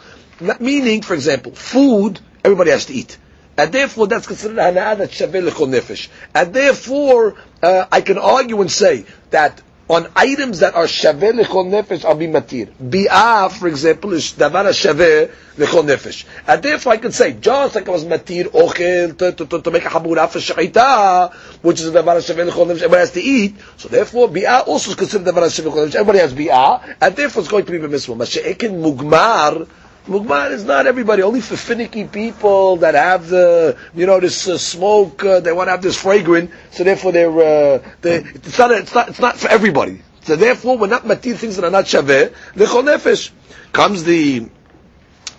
Meaning, 0.59 1.01
for 1.01 1.13
example, 1.13 1.53
food, 1.53 2.19
everybody 2.43 2.71
has 2.71 2.85
to 2.85 2.93
eat. 2.93 3.17
And 3.57 3.71
therefore, 3.71 4.07
that's 4.07 4.25
considered 4.25 4.57
hana'ah 4.57 4.97
that's 4.97 5.21
nefesh. 5.21 6.09
And 6.33 6.53
therefore, 6.53 7.35
uh, 7.61 7.85
I 7.91 8.01
can 8.01 8.17
argue 8.17 8.61
and 8.61 8.71
say 8.71 9.05
that 9.29 9.61
on 9.89 10.07
items 10.15 10.59
that 10.59 10.75
are 10.75 10.85
shaveh 10.85 11.39
lechol 11.39 11.67
nefesh, 11.67 12.05
I'll 12.05 12.15
be 12.15 12.27
matir. 12.27 12.71
Bi'ah, 12.81 13.51
for 13.51 13.67
example, 13.67 14.13
is 14.13 14.31
davar 14.31 14.65
shaveh 14.69 15.29
nefesh. 15.57 16.25
And 16.47 16.63
therefore, 16.63 16.93
I 16.93 16.97
can 16.97 17.11
say, 17.11 17.33
just 17.33 17.75
like 17.75 17.87
I 17.87 17.91
was 17.91 18.05
matir 18.05 18.45
ochel 18.45 19.17
to, 19.17 19.31
to, 19.33 19.45
to, 19.45 19.61
to 19.61 19.71
make 19.71 19.85
a 19.85 19.89
habura 19.89 20.29
for 20.29 20.39
shechita, 20.39 21.33
which 21.61 21.81
is 21.81 21.89
a 21.89 21.91
davar 21.91 22.17
shaveh 22.17 22.49
lechol 22.49 22.65
nefesh, 22.65 22.81
everybody 22.81 22.99
has 22.99 23.11
to 23.11 23.21
eat. 23.21 23.55
So 23.77 23.89
therefore, 23.89 24.29
bi'ah 24.29 24.67
also 24.67 24.91
is 24.91 24.95
considered 24.95 25.31
davar 25.31 25.43
shaveh 25.43 25.69
lechol 25.69 25.87
nefesh. 25.87 25.95
Everybody 25.95 26.19
has 26.19 26.33
bi'ah, 26.33 26.95
and 27.01 27.15
therefore 27.15 27.41
it's 27.41 27.51
going 27.51 27.65
to 27.65 27.71
be 27.71 27.79
permissible. 27.79 28.15
Mashe'ekin 28.15 28.81
mugmar, 28.81 29.67
Mugman 30.07 30.51
is 30.51 30.65
not 30.65 30.85
everybody, 30.85 31.21
only 31.21 31.39
for 31.39 31.55
finicky 31.55 32.03
people 32.05 32.77
that 32.77 32.93
have 32.93 33.29
the, 33.29 33.77
you 33.95 34.05
know, 34.05 34.19
this 34.19 34.47
uh, 34.49 34.57
smoke, 34.57 35.23
uh, 35.23 35.39
they 35.39 35.53
want 35.53 35.67
to 35.67 35.71
have 35.71 35.81
this 35.81 35.97
fragrance, 35.97 36.51
so 36.71 36.83
therefore 36.83 37.13
they're, 37.13 37.29
uh, 37.31 37.81
they, 38.01 38.17
it's, 38.17 38.57
not, 38.57 38.71
it's, 38.71 38.93
not, 38.93 39.07
it's 39.09 39.19
not 39.19 39.37
for 39.37 39.47
everybody. 39.47 40.01
So 40.23 40.35
therefore, 40.35 40.77
we're 40.77 40.87
not 40.87 41.03
matir 41.03 41.35
things 41.37 41.55
that 41.55 41.63
are 41.65 41.71
not 41.71 41.85
shaveh, 41.85 42.33
lechol 42.55 42.83
nefesh. 42.83 43.31
Comes 43.71 44.03
the 44.03 44.41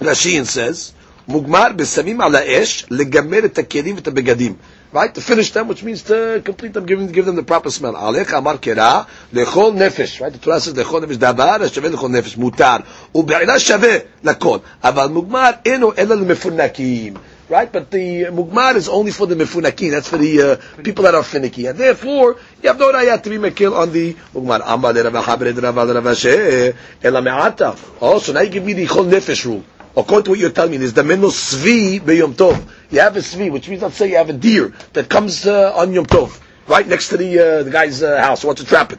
Rashi 0.01 0.39
and 0.39 0.47
says, 0.49 0.95
Mugmar 1.29 1.77
besamim 1.77 2.25
ala 2.27 2.43
esh, 2.43 2.87
legamer 2.87 3.45
et 3.45 3.55
hakelim 3.55 3.99
et 3.99 4.05
begadim 4.05 4.57
right? 4.95 5.13
To 5.13 5.21
finish 5.21 5.51
them, 5.51 5.67
which 5.67 5.83
means 5.83 6.03
to 6.05 6.41
complete 6.45 6.73
them, 6.73 6.87
give, 6.87 7.13
give 7.13 7.27
them 7.27 7.35
the 7.35 7.43
proper 7.43 7.71
smell. 7.71 7.95
Alech 7.95 8.33
amar 8.39 8.59
kera 8.59 9.07
lechol 9.33 9.75
nefesh, 9.75 10.21
right? 10.21 10.33
The 10.33 10.39
Torah 10.39 10.61
says 10.61 10.75
lechol 10.75 11.05
nefesh 11.05 11.17
davar 11.17 11.59
shaveh 11.59 11.91
lechol 11.91 12.11
nefesh 12.11 12.37
mutar 12.37 12.87
ube'ila 13.13 13.57
shaveh 13.59 14.07
lakol. 14.23 14.63
Aval 14.83 15.11
mugmar 15.11 15.67
eno 15.67 15.91
ela 15.91 16.17
lemefunakim. 16.17 17.19
Right, 17.47 17.71
but 17.71 17.91
the 17.91 18.25
mugmar 18.31 18.75
is 18.77 18.89
only 18.89 19.11
for 19.11 19.27
the 19.27 19.35
mefunakim. 19.35 19.91
That's 19.91 20.09
for 20.09 20.17
the 20.17 20.41
uh, 20.41 20.83
people 20.83 21.05
that 21.05 21.15
are 21.15 21.23
finicky, 21.25 21.67
and 21.67 21.79
therefore 21.79 22.39
you 22.63 22.69
have 22.69 22.79
no 22.79 22.91
raya 22.93 23.21
to 23.21 23.31
be 23.31 23.37
mekil 23.37 23.77
on 23.77 23.93
the 23.93 24.15
mugmar. 24.33 24.63
Amar 24.65 24.93
le 24.93 25.11
Rav 25.11 25.25
Haber 25.25 25.53
Rav 25.53 25.77
Rav 25.77 27.25
me'ata. 27.25 27.77
Oh, 28.01 28.21
so 28.21 28.33
now 28.33 28.41
you 28.41 28.51
give 28.51 28.65
me 28.65 28.75
the 28.75 28.87
chol 28.87 29.11
nefesh 29.11 29.45
rule 29.45 29.65
according 29.97 30.25
to 30.25 30.31
what 30.31 30.39
you're 30.39 30.51
telling 30.51 30.73
me, 30.73 30.77
there's 30.79 30.93
the 30.93 31.05
menu 31.05 31.29
svi 31.29 32.01
beyom 32.01 32.35
tov. 32.35 32.63
You 32.91 33.01
have 33.01 33.17
a 33.17 33.21
svi, 33.21 33.51
which 33.51 33.69
means 33.69 33.83
let's 33.83 33.97
say 33.97 34.11
you 34.11 34.17
have 34.17 34.31
a 34.31 34.35
deer 34.35 34.73
that 34.93 35.09
comes 35.09 35.47
uh, 35.47 35.73
on 35.75 35.93
yom 35.93 36.07
tov. 36.07 36.41
Right 36.67 36.87
next 36.87 37.09
to 37.11 37.19
the 37.19 37.39
uh, 37.39 37.63
the 37.63 37.71
guy's 37.71 38.03
uh, 38.03 38.19
house, 38.21 38.43
wants 38.43 38.63
to 38.63 38.67
trap 38.67 38.93
it. 38.93 38.99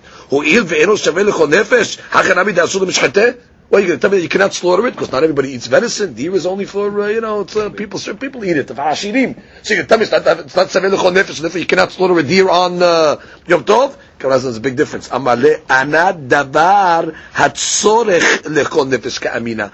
Well, 3.68 3.82
you 3.82 3.88
going 3.88 3.98
to 3.98 4.02
tell 4.02 4.12
me 4.12 4.18
that 4.18 4.24
you 4.24 4.30
cannot 4.30 4.54
slaughter 4.54 4.86
it? 4.86 4.92
Because 4.92 5.12
not 5.12 5.24
everybody 5.24 5.50
eats 5.50 5.66
venison. 5.66 6.14
Deer 6.14 6.36
is 6.36 6.46
only 6.46 6.66
for, 6.66 7.02
uh, 7.02 7.08
you 7.08 7.20
know, 7.20 7.42
it's, 7.42 7.56
uh, 7.56 7.72
people, 7.72 7.98
certain 7.98 8.20
people 8.20 8.46
eat 8.46 8.58
it. 8.58 8.68
The 8.68 8.76
hashirim. 8.76 9.42
So 9.64 9.74
you 9.74 9.80
can 9.80 9.90
tell 9.90 9.98
me 9.98 10.04
it's 10.04 10.12
not, 10.12 10.22
it's 10.28 10.56
not 10.56 10.68
nefesh, 10.68 11.40
therefore 11.40 11.60
you 11.60 11.66
cannot 11.66 11.92
slaughter 11.92 12.18
a 12.20 12.24
deer 12.24 12.48
on 12.48 12.84
uh, 12.84 13.18
Yom 13.48 13.64
Tov? 13.64 13.98
Because 14.18 14.44
there's 14.44 14.58
a 14.58 14.62
big 14.62 14.76
difference. 14.76 15.10
Amale 15.10 15.62
anad 15.66 16.28
davar 16.30 17.16
hatzorech 17.34 18.44
lechol 18.44 18.88
nefesh 18.88 19.20
ka'amina. 19.20 19.72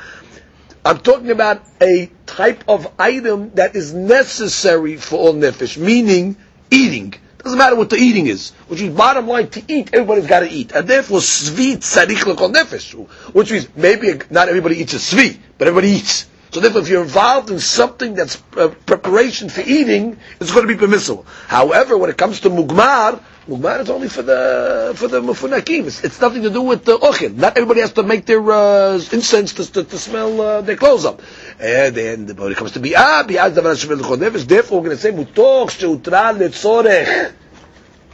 I'm 0.83 0.99
talking 0.99 1.29
about 1.29 1.63
a 1.79 2.09
type 2.25 2.63
of 2.67 2.91
item 2.97 3.51
that 3.51 3.75
is 3.75 3.93
necessary 3.93 4.97
for 4.97 5.17
all 5.17 5.33
nefesh, 5.33 5.77
meaning 5.77 6.37
eating. 6.71 7.13
Doesn't 7.37 7.57
matter 7.57 7.75
what 7.75 7.89
the 7.89 7.97
eating 7.97 8.27
is. 8.27 8.51
Which 8.67 8.81
is 8.81 8.95
bottom 8.95 9.27
line, 9.27 9.49
to 9.49 9.63
eat, 9.67 9.91
everybody's 9.93 10.27
got 10.27 10.41
to 10.41 10.49
eat. 10.49 10.71
And 10.71 10.87
therefore, 10.87 11.19
svi 11.19 11.77
tzarich 11.77 12.25
l'kol 12.25 12.53
nefesh. 12.53 12.93
Which 13.33 13.51
means, 13.51 13.67
maybe 13.75 14.11
not 14.29 14.49
everybody 14.49 14.77
eats 14.77 14.93
a 14.93 14.97
svi, 14.97 15.37
but 15.57 15.67
everybody 15.67 15.93
eats. 15.93 16.27
So 16.51 16.59
therefore, 16.59 16.81
if 16.81 16.89
you're 16.89 17.03
involved 17.03 17.49
in 17.49 17.59
something 17.59 18.13
that's 18.13 18.41
uh, 18.57 18.69
preparation 18.85 19.49
for 19.49 19.61
eating, 19.61 20.17
it's 20.39 20.51
going 20.51 20.67
to 20.67 20.73
be 20.73 20.79
permissible. 20.79 21.25
However, 21.47 21.97
when 21.97 22.09
it 22.09 22.17
comes 22.17 22.41
to 22.41 22.49
mugmar, 22.49 23.21
mugmar 23.47 23.81
is 23.81 23.89
only 23.89 24.07
for 24.07 24.21
the 24.21 24.93
for 24.95 25.07
the 25.07 25.21
mufunakim. 25.21 25.87
It's, 25.87 26.03
it's 26.03 26.21
nothing 26.21 26.43
to 26.43 26.49
do 26.49 26.61
with 26.61 26.85
the 26.85 26.97
ochel. 26.97 27.35
Not 27.35 27.57
everybody 27.57 27.81
has 27.81 27.93
to 27.93 28.03
make 28.03 28.25
their 28.25 28.41
uh, 28.51 28.95
incense 29.11 29.53
to, 29.53 29.71
to, 29.71 29.83
to 29.83 29.97
smell 29.97 30.39
uh, 30.39 30.61
their 30.61 30.75
clothes 30.75 31.05
up. 31.05 31.21
And 31.59 31.95
then 31.95 32.35
when 32.35 32.51
it 32.51 32.57
comes 32.57 32.71
to 32.73 32.79
bi'ah, 32.79 33.23
bi'ah 33.27 33.49
is 33.49 33.57
davar 33.57 33.75
shemel 33.75 34.17
nefesh. 34.17 34.45
Therefore, 34.45 34.79
we're 34.79 34.85
going 34.85 34.97
to 34.97 35.01
say 35.01 35.11
mutoch 35.11 35.69
sheutra 35.71 36.37
letzorech 36.37 37.33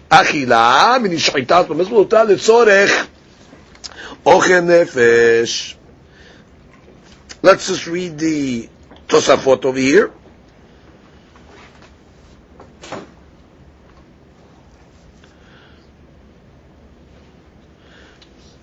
achilah 0.09 1.01
min 1.01 1.11
shchitat 1.11 1.67
permissible 1.67 2.05
utra 2.05 2.25
letzorech 2.25 3.07
ochel 4.25 4.63
nefesh. 4.63 5.75
Let's 7.41 7.67
just 7.67 7.85
read 7.87 8.17
the 8.17 8.69
Tosafot 9.07 9.63
over 9.63 9.77
here. 9.77 10.11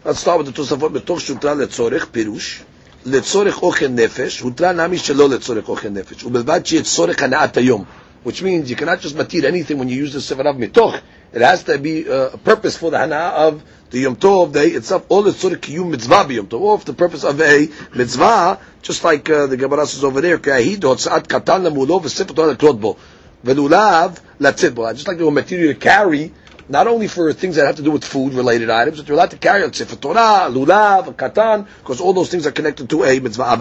Let's 0.05 0.19
start 0.19 0.37
with 0.37 0.47
the 0.47 0.53
Tosafot. 0.53 0.91
בתוך 0.91 1.21
שהותרה 1.21 1.53
לצורך, 1.53 2.07
פירוש, 2.11 2.63
לצורך 3.05 3.61
אוכל 3.61 3.87
נפש, 3.87 4.39
הותרה 4.39 4.71
נמי 4.71 4.97
שלא 4.97 5.29
לצורך 5.29 5.69
אוכל 5.69 5.89
נפש, 5.89 6.23
ובלבד 6.23 6.65
שיהיה 6.65 6.83
צורך 6.83 7.23
הנעת 7.23 7.57
היום. 7.57 7.85
Which 8.23 8.41
means 8.41 8.69
you 8.69 8.75
cannot 8.75 8.99
just 8.99 9.15
matir 9.15 9.45
anything 9.45 9.77
when 9.77 9.87
you 9.87 9.95
use 9.95 10.11
the 10.13 10.19
Sefer 10.19 10.47
of 10.47 10.57
Mitoch. 10.57 10.99
It 11.31 11.41
has 11.41 11.63
to 11.63 11.77
be 11.77 12.09
uh, 12.09 12.31
a 12.33 12.37
purpose 12.37 12.75
for 12.75 12.91
the 12.91 12.97
hana 12.97 13.15
of 13.15 13.63
the 13.91 13.99
Yom 13.99 14.17
Tov 14.17 14.51
day 14.51 14.67
itself, 14.67 15.05
all 15.09 15.21
the 15.21 15.31
tzorich 15.31 15.59
kiyum 15.59 15.89
mitzvah 15.89 16.25
b'Yom 16.25 16.47
Tov, 16.47 16.59
or 16.59 16.79
for 16.79 16.85
the 16.85 16.93
purpose 16.93 17.23
of 17.23 17.39
a 17.39 17.69
mitzvah, 17.95 18.59
just 18.81 19.03
like 19.03 19.29
uh, 19.29 19.47
the 19.47 19.55
Gemara 19.55 19.85
says 19.85 20.03
over 20.03 20.21
there, 20.21 20.37
k'ahid 20.37 20.79
hotzat 20.79 21.27
katan 21.27 21.65
lemulo 21.65 22.01
v'sifat 22.01 22.35
Torah 22.35 22.55
klotbo, 22.55 22.97
v'lulav 23.45 24.19
latzitbo. 24.39 24.93
Just 24.93 25.07
like 25.07 25.17
the 25.17 25.31
material 25.31 25.73
to 25.73 25.79
carry, 25.79 26.33
not 26.68 26.86
only 26.86 27.08
for 27.08 27.32
things 27.32 27.56
that 27.56 27.66
have 27.66 27.76
to 27.76 27.82
do 27.82 27.90
with 27.90 28.04
food 28.04 28.34
related 28.34 28.70
items, 28.70 28.98
but 28.98 29.08
you're 29.08 29.16
allowed 29.16 29.32
to 29.32 29.38
carry 29.38 29.62
out 29.62 29.74
Sefer 29.74 29.96
Torah, 29.96 30.48
Lulav, 30.50 31.14
Katan, 31.14 31.66
because 31.80 32.00
all 32.00 32.12
those 32.12 32.30
things 32.30 32.46
are 32.46 32.52
connected 32.52 32.88
to 32.90 33.04
a 33.04 33.20
mitzvah. 33.20 33.56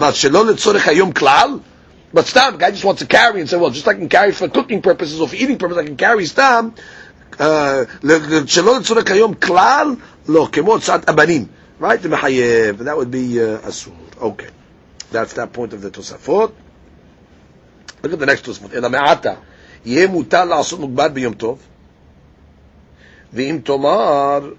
But 2.14 2.26
stop, 2.26 2.58
guy 2.58 2.70
just 2.70 2.84
wants 2.84 3.02
to 3.02 3.08
carry 3.08 3.40
and 3.40 3.50
say, 3.50 3.56
well, 3.56 3.70
just 3.70 3.86
like 3.86 3.96
I 3.96 3.98
can 3.98 4.08
carry 4.08 4.32
for 4.32 4.48
cooking 4.48 4.82
purposes 4.82 5.20
or 5.20 5.26
for 5.26 5.34
eating 5.34 5.58
purposes, 5.58 5.82
I 5.82 5.86
can 5.86 5.96
carry 5.96 6.26
stam. 6.26 6.74
Uh, 7.36 7.86
klal 8.00 10.00
lo 10.28 10.46
kemotzat 10.46 11.06
abanim. 11.06 11.48
Right? 11.80 12.00
That 12.00 12.94
would 12.96 13.10
be 13.10 13.42
uh, 13.42 13.58
asur. 13.58 13.92
Okay. 14.20 14.48
That's 15.10 15.32
that 15.34 15.52
point 15.52 15.72
of 15.72 15.82
the 15.82 15.90
Tosafot. 15.90 16.54
Look 18.02 18.12
at 18.12 18.18
the 18.20 18.26
next 18.26 18.44
Tosafot. 18.44 18.90
Me'ata. 18.90 19.38
B'yom 19.84 21.34
tov. 21.34 21.58
ואם 23.34 23.58
תאמר, 23.64 24.50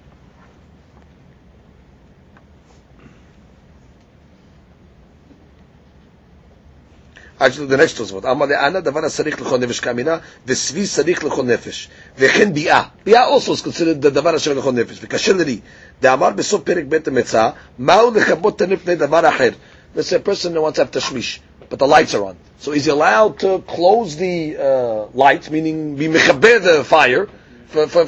Actually, 7.37 7.65
the 7.67 7.75
next 7.77 7.97
Tosfot. 7.97 8.25
אמר 8.31 8.45
לאנה 8.45 8.79
דבר 8.79 9.05
השריך 9.05 9.41
לכל 9.41 9.57
נפש 9.57 9.79
כאמינה, 9.79 10.17
וסבי 10.47 10.85
שריך 10.87 11.23
לכל 11.23 11.43
נפש. 11.43 11.89
וכן 12.17 12.53
ביאה. 12.53 12.83
ביאה 13.05 13.25
also 13.27 13.49
is 13.53 13.61
considered 13.61 14.01
the 14.05 14.09
דבר 14.09 14.35
אשר 14.35 14.53
לכל 14.53 14.71
נפש. 14.71 14.99
וקשה 15.01 15.33
לי. 15.33 15.59
דאמר 16.01 16.29
בסוף 16.29 16.61
פרק 16.63 16.83
ב' 16.89 16.97
המצה, 17.07 17.49
מהו 17.79 18.11
לכבות 18.11 18.59
תנף 18.59 18.79
פני 18.83 18.95
דבר 18.95 19.29
אחר. 19.29 19.49
Let's 19.95 20.07
say 20.09 20.15
a 20.15 20.19
person 20.19 20.53
who 20.53 20.61
wants 20.61 20.75
to 20.77 20.83
have 20.83 20.91
tashmish, 20.91 21.39
but 21.69 21.79
the 21.79 21.87
lights 21.87 22.13
are 22.15 22.23
on. 22.23 22.35
So 22.59 22.71
is 22.71 22.85
he 22.85 22.91
allowed 22.91 23.39
to 23.39 23.59
close 23.75 24.15
the 24.17 24.57
uh, 24.57 25.05
lights, 25.13 25.49
meaning 25.49 25.95
be 25.95 26.07
mechaber 26.07 26.61
the 26.61 26.83
fire, 26.83 27.27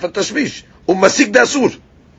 فتשמיש, 0.01 0.63
הוא 0.85 0.97
משיג 0.97 1.33
באסור. 1.33 1.67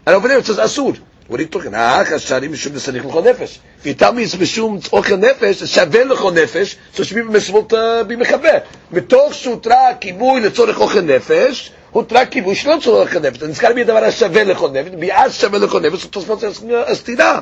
אנחנו 0.07 0.29
לא 0.29 0.35
מבינים 0.35 0.55
זה 0.55 0.65
אסור. 0.65 0.87
הוא 1.29 1.35
אומר 1.35 1.39
לי 1.39 1.45
תוכן, 1.45 1.75
אה, 1.75 2.01
השערים 2.01 2.53
משום 2.53 2.73
דסניך 2.73 3.07
לכל 3.07 3.23
נפש. 3.23 3.59
איתם 3.85 4.19
יש 4.19 4.35
משום 4.35 4.79
אוכל 4.93 5.17
נפש, 5.17 5.63
שווה 5.65 6.05
לכל 6.05 6.33
נפש, 6.33 6.77
שושבים 6.97 7.29
במסוות 7.29 7.75
אה, 7.75 8.05
במחווה. 8.05 8.53
מתוך 8.93 9.35
שהותרה 9.35 9.95
כיבוי 10.01 10.41
לצורך 10.41 10.81
אוכל 10.81 11.01
נפש, 11.01 11.73
הותרה 11.91 12.27
כיבוי 12.27 12.55
שלא 12.55 12.77
לצורך 12.77 13.09
אוכל 13.09 13.21
נפש. 13.29 13.43
נזכר 13.43 13.75
מי 13.75 13.81
הדבר 13.81 14.05
השווה 14.05 14.45
לכל 14.45 14.71
נפש, 14.71 14.91
ביעד 14.99 15.31
שווה 15.31 15.59
לכל 15.59 15.81
נפש, 15.81 16.03
הוא 16.03 16.11
תוספות 16.11 16.45
הסתירה. 16.87 17.41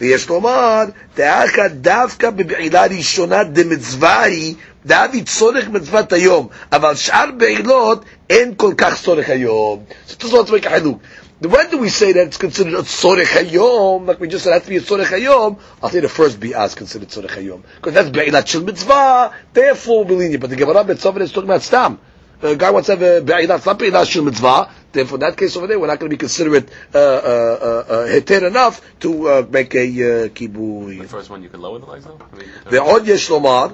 ויש 0.00 0.28
לומר, 0.28 0.84
דאחא 1.16 1.68
דווקא 1.68 2.30
בבעילה 2.30 2.86
ראשונה 2.86 3.44
דמצווה 3.44 4.22
היא, 4.22 4.54
דאבי 4.86 5.22
צורך 5.22 5.68
מצוות 5.68 6.12
היום, 6.12 6.48
אבל 6.72 6.94
שאר 6.94 7.30
בעילות 7.36 8.04
אין 8.30 8.54
כל 8.56 8.74
כך 8.76 9.02
צורך 9.02 9.28
היום. 9.28 9.84
זאת 10.06 10.24
אומרת, 10.24 10.48
make 10.48 10.66
a 10.66 10.70
חילוק. 10.70 10.98
When 11.42 11.70
do 11.70 11.78
we 11.78 11.88
say 11.88 12.12
that 12.12 12.28
it's 12.28 12.36
considered 12.36 12.74
a 12.74 12.82
tzorech 12.82 13.26
hayom? 13.26 14.06
Like 14.06 14.20
we 14.20 14.28
just 14.28 14.44
said, 14.44 14.50
it 14.50 14.54
has 14.54 14.62
to 14.62 14.68
be 14.68 14.76
a 14.76 14.80
tzorech 14.80 15.06
hayom. 15.06 15.58
I'll 15.82 15.90
say 15.90 15.98
the 15.98 16.08
first 16.08 16.38
bi'ah 16.38 16.66
is 16.66 16.76
considered 16.76 17.08
tzorech 17.08 17.30
hayom. 17.30 17.62
Because 17.76 17.94
that's 17.94 18.10
be'ilat 18.10 18.46
shel 18.46 18.60
mitzvah, 18.60 19.34
therefore 19.52 20.04
we'll 20.04 20.16
be 20.16 20.24
lenient. 20.24 20.40
But 20.40 20.50
the 20.50 20.56
Gemara 20.56 20.84
Betzavit 20.84 21.20
is 21.22 21.32
talking 21.32 21.50
about 21.50 21.62
stam. 21.62 21.98
A 22.42 22.54
guy 22.54 22.70
wants 22.70 22.86
to 22.86 22.96
have 22.96 23.02
a 23.02 23.20
be'ilat, 23.22 23.66
not 23.66 23.76
be'ilat 23.76 24.08
shel 24.08 24.22
mitzvah, 24.22 24.70
therefore 24.92 25.16
in 25.16 25.20
that 25.20 25.36
case 25.36 25.56
over 25.56 25.66
there, 25.66 25.78
we're 25.78 25.86
not 25.86 25.98
going 25.98 26.10
to 26.10 26.16
be 26.16 26.18
considered 26.20 26.70
uh, 26.94 26.98
uh, 26.98 27.00
uh, 27.00 27.92
uh, 27.92 28.06
heter 28.08 28.46
enough 28.46 28.80
to 29.00 29.28
uh, 29.28 29.46
make 29.50 29.74
a 29.74 29.80
uh, 29.86 30.28
kibui. 30.28 30.98
The 31.00 31.08
first 31.08 31.30
one, 31.30 31.42
you 31.42 31.48
can 31.48 31.60
lower 31.60 31.78
the 31.78 31.86
legs 31.86 32.04
though? 32.04 32.18
I 32.32 32.36
mean, 32.36 32.48
ועוד 32.70 33.08
יש 33.08 33.30
לומר, 33.30 33.72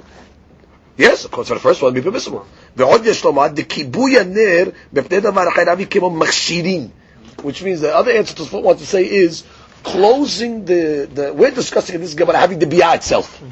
yes, 0.96 1.24
of 1.24 1.30
course, 1.30 1.48
for 1.48 1.54
the 1.54 1.60
first 1.60 1.82
one, 1.82 1.94
be 1.94 2.02
permissible. 2.02 2.44
ועוד 2.76 3.06
יש 3.06 3.24
לומר, 3.24 3.48
דכיבוי 3.48 4.18
הנר 4.18 4.64
בפני 4.92 5.20
דבר 5.20 5.48
אחר 5.48 5.72
אבי 5.72 5.86
כמו 5.86 6.10
מכשירים. 6.10 6.88
Which 7.42 7.62
means 7.62 7.80
the 7.80 7.94
other 7.94 8.10
answer 8.10 8.34
to 8.34 8.42
what 8.56 8.78
to 8.78 8.86
say 8.86 9.04
is 9.04 9.44
closing 9.84 10.64
the, 10.64 11.08
the 11.12 11.32
we're 11.32 11.50
discussing 11.52 11.94
in 11.96 12.00
this 12.00 12.14
Gemara 12.14 12.38
having 12.38 12.58
the 12.58 12.66
biyah 12.66 12.96
itself. 12.96 13.42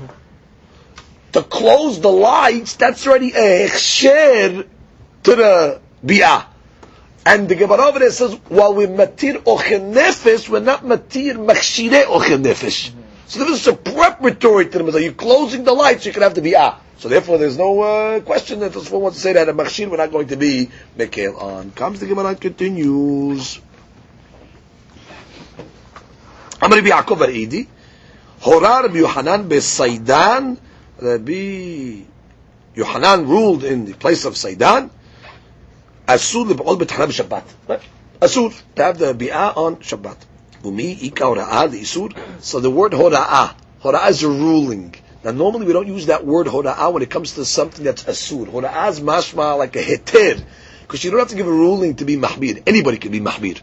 To 1.33 1.43
close 1.43 2.01
the 2.01 2.11
lights, 2.11 2.75
that's 2.77 3.07
already 3.07 3.33
a 3.35 3.69
share 3.69 4.65
to 5.25 5.35
the 5.37 5.81
biyah. 6.05 6.47
And 7.26 7.48
the 7.48 7.56
Gemara 7.56 7.84
over 7.84 8.00
there 8.00 8.12
says, 8.12 8.34
while 8.48 8.74
we 8.74 8.86
matir 8.88 9.44
ochen 9.44 9.94
nefesh, 9.94 10.50
we're 10.50 10.60
not 10.60 10.84
matir 10.84 11.36
makshire 11.36 12.06
ochen 12.06 12.44
nefesh. 12.44 12.92
So 13.28 13.40
this 13.46 13.62
is 13.62 13.68
a 13.68 13.74
preparatory 13.74 14.66
to 14.66 14.78
the 14.78 14.84
mitzvah. 14.84 15.02
You're 15.04 15.14
closing 15.14 15.64
the 15.64 15.74
lights, 15.74 16.06
you 16.06 16.14
can 16.14 16.24
have 16.24 16.34
the 16.34 16.56
ah. 16.56 16.80
So 16.98 17.10
therefore, 17.10 17.38
there's 17.38 17.58
no 17.58 17.82
uh, 17.82 18.20
question 18.22 18.60
that 18.60 18.74
this 18.74 18.90
one 18.92 19.02
wants 19.02 19.18
to 19.18 19.24
say 19.24 19.34
that 19.34 19.50
a 19.50 19.54
machshir, 19.54 19.90
we're 19.90 19.98
not 19.98 20.12
going 20.12 20.28
to 20.28 20.36
be 20.36 20.70
mekel 20.98 21.42
on. 21.42 21.72
Comes 21.72 22.00
the 22.00 22.08
Gemara 22.08 22.36
continues. 22.36 23.60
I'm 26.62 26.70
going 26.70 26.84
to 26.84 26.86
be 26.86 26.92
al-Idi, 26.92 27.68
Horar 28.42 28.88
Yohanan 28.90 29.48
be-Saidan, 29.50 30.60
Rabbi 31.02 32.04
Yohanan 32.76 33.28
ruled 33.28 33.64
in 33.64 33.86
the 33.86 33.94
place 33.94 34.26
of 34.26 34.34
Saidan, 34.34 34.92
Asur 36.08 36.46
leb'ol 36.48 36.78
b'tachana 36.78 37.08
b'Shabbat. 37.08 37.44
Right? 37.68 37.82
Asur, 38.22 38.54
to 38.76 38.84
have 38.84 38.98
the 38.98 39.14
bi'ah 39.14 39.56
on 39.58 39.78
Shabbat. 39.78 40.18
Umi 40.64 40.92
ika 40.92 41.24
hora'ah 41.24 41.70
isur. 41.70 42.14
So 42.40 42.60
the 42.60 42.70
word 42.70 42.92
hora'ah, 42.92 43.56
hora'ah 43.82 44.10
is 44.10 44.24
a 44.24 44.30
ruling. 44.30 44.94
Now 45.24 45.32
normally 45.32 45.66
we 45.66 45.74
don't 45.74 45.88
use 45.88 46.06
that 46.08 46.26
word 46.26 46.48
hora'ah 46.48 46.94
when 46.94 47.02
it 47.02 47.10
comes 47.10 47.34
to 47.34 47.46
something 47.46 47.84
that's 47.84 48.04
asur. 48.04 48.48
Hora'ah 48.48 48.90
is 48.90 49.00
mashma 49.00 49.58
like 49.58 49.76
a 49.76 49.84
heter. 49.84 50.44
Because 50.82 51.04
you 51.04 51.12
don't 51.12 51.20
have 51.20 51.30
to 51.30 51.36
give 51.36 51.48
a 51.48 51.52
ruling 51.52 51.96
to 51.96 52.06
be 52.06 52.18
mahmid. 52.18 52.64
Anybody 52.68 52.98
can 52.98 53.12
be 53.12 53.20
mahbir. 53.20 53.62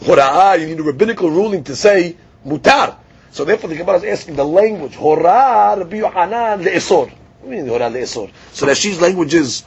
Hora'ah, 0.00 0.60
you 0.60 0.66
need 0.66 0.80
a 0.80 0.82
rabbinical 0.82 1.30
ruling 1.30 1.64
to 1.64 1.76
say 1.76 2.16
mutar. 2.46 2.96
So 3.30 3.44
therefore 3.44 3.70
the 3.70 3.76
Gemara 3.76 3.96
is 3.96 4.04
asking 4.04 4.36
the 4.36 4.44
language, 4.44 4.92
hora'ah 4.92 5.78
Rabbi 5.78 5.96
Yohanan 5.96 6.62
le'esor. 6.62 7.10
What 7.40 7.50
do 7.50 7.56
you 7.56 7.64
mean? 7.64 8.06
So 8.06 8.28
that 8.66 8.98
language 9.00 9.34
is 9.34 9.64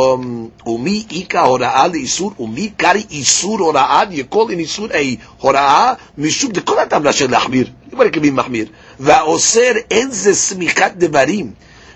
um, 0.00 0.52
umi 0.66 1.06
ika 1.10 1.46
hora'a 1.46 1.88
isur 1.88 2.32
umi 2.38 2.72
kari 2.76 3.02
isur 3.10 3.58
hora'a. 3.58 4.10
You're 4.10 4.24
calling 4.26 4.58
isur 4.58 4.90
a 4.94 5.16
hora'a 5.42 5.98
mishum 6.18 6.52
de 6.52 6.60
kolat 6.60 6.92
amra 6.92 7.12
shel 7.12 7.28
lahmir. 7.28 7.68
Anybody 7.88 8.10
can 8.10 8.22
be 8.22 8.30
mahmir. 8.30 8.70
Va'oser 8.98 9.86
enze 9.88 10.32
devarim. 10.98 11.54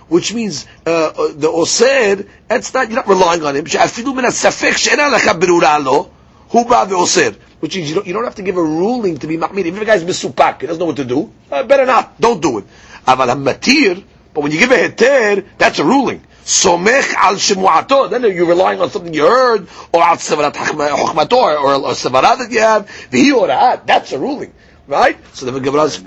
Which 0.09 0.35
means 0.35 0.67
uh, 0.87 0.91
uh 0.91 1.29
the 1.35 1.49
oser, 1.49 2.27
that's 2.47 2.75
not 2.75 2.89
you're 2.89 2.97
not 2.97 3.09
relying 3.09 3.43
on 3.45 3.57
him. 3.57 3.65
Afilu 3.65 4.15
min 4.15 4.25
asafek 4.27 4.77
she'ena 4.77 5.05
lacha 5.05 5.39
berura 5.39 5.83
lo 5.83 6.11
huba 6.51 6.87
ve'oser. 6.87 7.35
Which 7.61 7.77
means 7.77 7.89
you 7.89 7.95
don't, 7.95 8.07
you 8.07 8.13
don't 8.13 8.25
have 8.25 8.35
to 8.35 8.43
give 8.43 8.59
a 8.59 8.63
ruling 8.63 9.17
to 9.19 9.27
be 9.27 9.39
mahmir. 9.39 9.65
Even 9.65 9.77
if 9.77 9.83
a 9.83 9.85
guy's 9.87 10.05
misupak, 10.05 10.61
he 10.61 10.67
doesn't 10.67 10.81
know 10.81 10.87
what 10.87 10.97
to 10.97 11.05
do. 11.05 11.33
Uh, 11.51 11.63
better 11.63 11.87
not. 11.87 12.21
Don't 12.21 12.43
do 12.43 12.59
it. 12.59 12.65
Aval 13.07 13.33
hamatir. 13.33 14.05
But 14.35 14.43
when 14.43 14.53
you 14.53 14.59
give 14.59 14.73
a 14.73 14.89
heter, 14.89 15.47
that's 15.57 15.79
a 15.79 15.85
ruling. 15.85 16.23
Somech 16.45 17.15
al 17.15 17.37
shemuato. 17.37 18.11
Then 18.11 18.23
you're 18.23 18.47
relying 18.47 18.81
on 18.81 18.91
something 18.91 19.15
you 19.15 19.27
heard, 19.27 19.67
or 19.93 20.03
al 20.03 20.17
sevarat 20.17 20.53
chokmato, 20.53 21.33
or 21.33 21.75
a 21.75 21.95
sevarat 21.95 22.39
that 22.39 22.49
you 22.51 22.61
have. 22.61 22.87
Vihi 23.11 23.33
ora'at. 23.33 23.87
That's 23.87 24.13
a 24.13 24.19
ruling, 24.19 24.53
right? 24.87 25.19
So 25.35 25.47
the 25.51 25.59
Gemara's, 25.59 26.03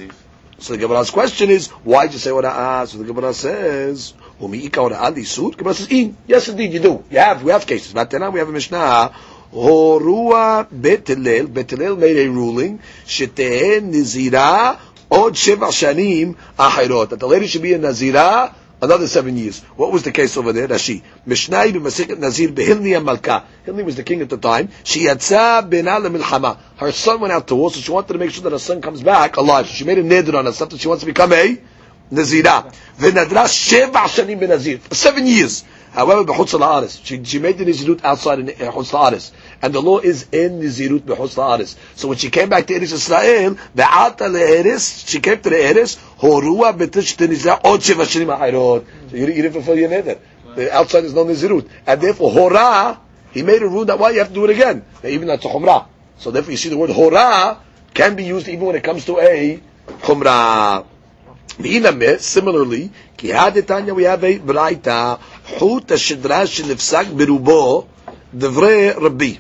so 0.60 0.74
the 0.74 0.80
Gemara's 0.80 1.10
question 1.10 1.50
is, 1.50 1.70
why 1.70 2.06
did 2.06 2.14
you 2.14 2.20
say 2.20 2.30
ora'at? 2.30 2.88
So 2.90 3.00
the 3.00 3.06
Gemara 3.06 3.34
says, 3.34 4.14
umiika 4.40 4.92
ora'at 4.92 5.16
isur. 5.16 5.58
Gemara 5.58 5.74
says, 5.74 5.88
in. 5.90 6.16
Yes, 6.28 6.48
indeed, 6.48 6.72
you 6.72 6.82
do. 6.82 7.04
You 7.10 7.18
have, 7.18 7.42
we 7.42 7.52
have 7.52 7.66
cases. 7.66 7.94
But 7.94 8.12
then 8.12 8.32
we 8.32 8.38
have 8.38 8.50
a 8.50 8.52
Mishnah. 8.52 9.16
Horua 9.52 10.68
betelel. 10.70 11.48
Betelel 11.48 11.98
made 11.98 12.18
a 12.18 12.30
ruling. 12.30 12.80
Shetehen 13.06 13.92
nizira 13.92 14.78
od 15.10 15.34
sheva 15.34 15.70
shanim 15.70 16.36
ahirot. 16.60 17.10
That 17.10 17.20
the 17.20 17.28
lady 17.28 17.48
should 17.48 17.64
be 17.64 17.74
a 17.74 17.80
nazira 17.80 18.54
another 18.82 19.08
seven 19.08 19.38
years. 19.38 19.62
What 19.76 19.92
was 19.92 20.04
the 20.04 20.12
case 20.12 20.38
over 20.38 20.54
there? 20.54 20.68
Rashi. 20.68 21.02
Mishnai 21.28 21.72
b'maseket 21.72 22.20
Nazir 22.20 22.50
behilni 22.50 23.04
Malka. 23.04 23.46
Hilni 23.66 23.84
was 23.84 23.96
the 23.96 24.04
king 24.04 24.22
at 24.22 24.30
the 24.30 24.38
time. 24.38 24.70
She 24.84 25.06
yatsa 25.06 25.68
bena 25.70 26.00
milchama. 26.00 26.58
Her 26.78 26.92
son 26.92 27.22
went 27.22 27.34
out 27.34 27.48
to 27.48 27.56
war, 27.56 27.72
so 27.72 27.80
she 27.80 27.92
wanted 27.92 28.14
to 28.14 28.20
make 28.20 28.32
sure 28.32 28.44
that 28.44 28.52
her 28.52 28.60
son 28.60 28.82
comes 28.82 29.02
back 29.02 29.38
alive. 29.38 29.68
So 29.68 29.74
she 29.74 29.84
made 29.84 29.98
a 29.98 30.04
neder 30.04 30.36
on 30.36 30.46
herself 30.46 30.70
that 30.72 30.80
she 30.80 30.88
wants 30.88 31.02
to 31.02 31.06
become 31.08 31.34
a 31.34 31.60
Nazira. 32.12 32.74
V'nadra 32.98 33.46
sheva 33.48 34.06
shanim 34.06 34.40
benazir. 34.40 34.94
Seven 34.94 35.26
years. 35.26 35.64
However, 35.92 36.24
b'chutz. 36.24 37.06
She, 37.06 37.24
she 37.24 37.40
made 37.40 37.58
the 37.58 37.66
Nizirut 37.66 38.04
outside 38.04 38.40
in 38.40 38.50
uh, 38.50 38.72
chutz 38.72 39.32
And 39.61 39.73
the 39.73 39.81
law 39.81 39.99
is 39.99 40.27
in 40.33 40.61
Nizirut 40.61 41.01
b'chutz 41.01 41.37
la'aris. 41.37 41.77
So 41.95 42.09
when 42.09 42.19
she 42.19 42.31
came 42.31 42.49
back 42.49 42.67
to 42.67 42.75
Eretz 42.75 42.93
Israel, 42.93 43.57
be'ata 43.75 44.25
le'eris, 44.25 45.09
she 45.09 45.21
came 45.21 45.41
to 45.41 45.51
the 45.51 45.57
Eretz, 45.57 45.99
horua 46.19 46.77
b'tish 46.77 47.17
t'nizra 47.17 47.61
od 47.65 47.81
sheva 47.81 48.05
shanim 48.05 48.37
ha'ayrod. 48.37 48.85
So 49.11 49.17
you, 49.17 49.27
you 49.27 49.43
didn't 49.43 49.53
fulfill 49.53 49.79
your 49.79 49.89
neder. 49.89 50.19
The 50.55 50.75
outside 50.75 51.05
is 51.05 51.15
no 51.15 51.25
Nizirut. 51.25 51.69
And 51.87 52.01
therefore, 52.01 52.31
hora, 52.31 53.01
he 53.33 53.43
made 53.43 53.63
a 53.63 53.69
rule 53.69 53.85
that 53.87 53.99
why 53.99 54.11
you 54.11 54.19
have 54.19 54.29
to 54.29 54.35
do 54.35 54.45
it 54.45 54.51
again. 54.51 54.85
Even 55.03 55.29
that's 55.29 55.45
a 55.45 55.49
chumrah. 55.49 55.87
So 56.19 56.31
therefore 56.31 56.51
you 56.51 56.57
see 56.57 56.69
the 56.69 56.77
word 56.77 56.91
hora 56.91 57.59
can 57.95 58.15
be 58.15 58.25
used 58.25 58.49
even 58.49 58.67
when 58.67 58.77
it 58.77 58.85
comes 58.85 59.05
to 59.07 59.19
a 59.19 59.61
chumrah. 60.03 60.87
Similarly, 62.19 62.89
כי 63.17 63.33
הדתניא 63.33 63.93
we 63.93 64.05
have 64.05 64.25
a 64.25 64.39
ברייתא, 64.45 65.15
חוט 65.47 65.93
השדרה 65.93 66.47
שנפסק 66.47 67.07
ברובו, 67.17 67.85
דברי 68.35 68.91
רבי. 68.91 69.37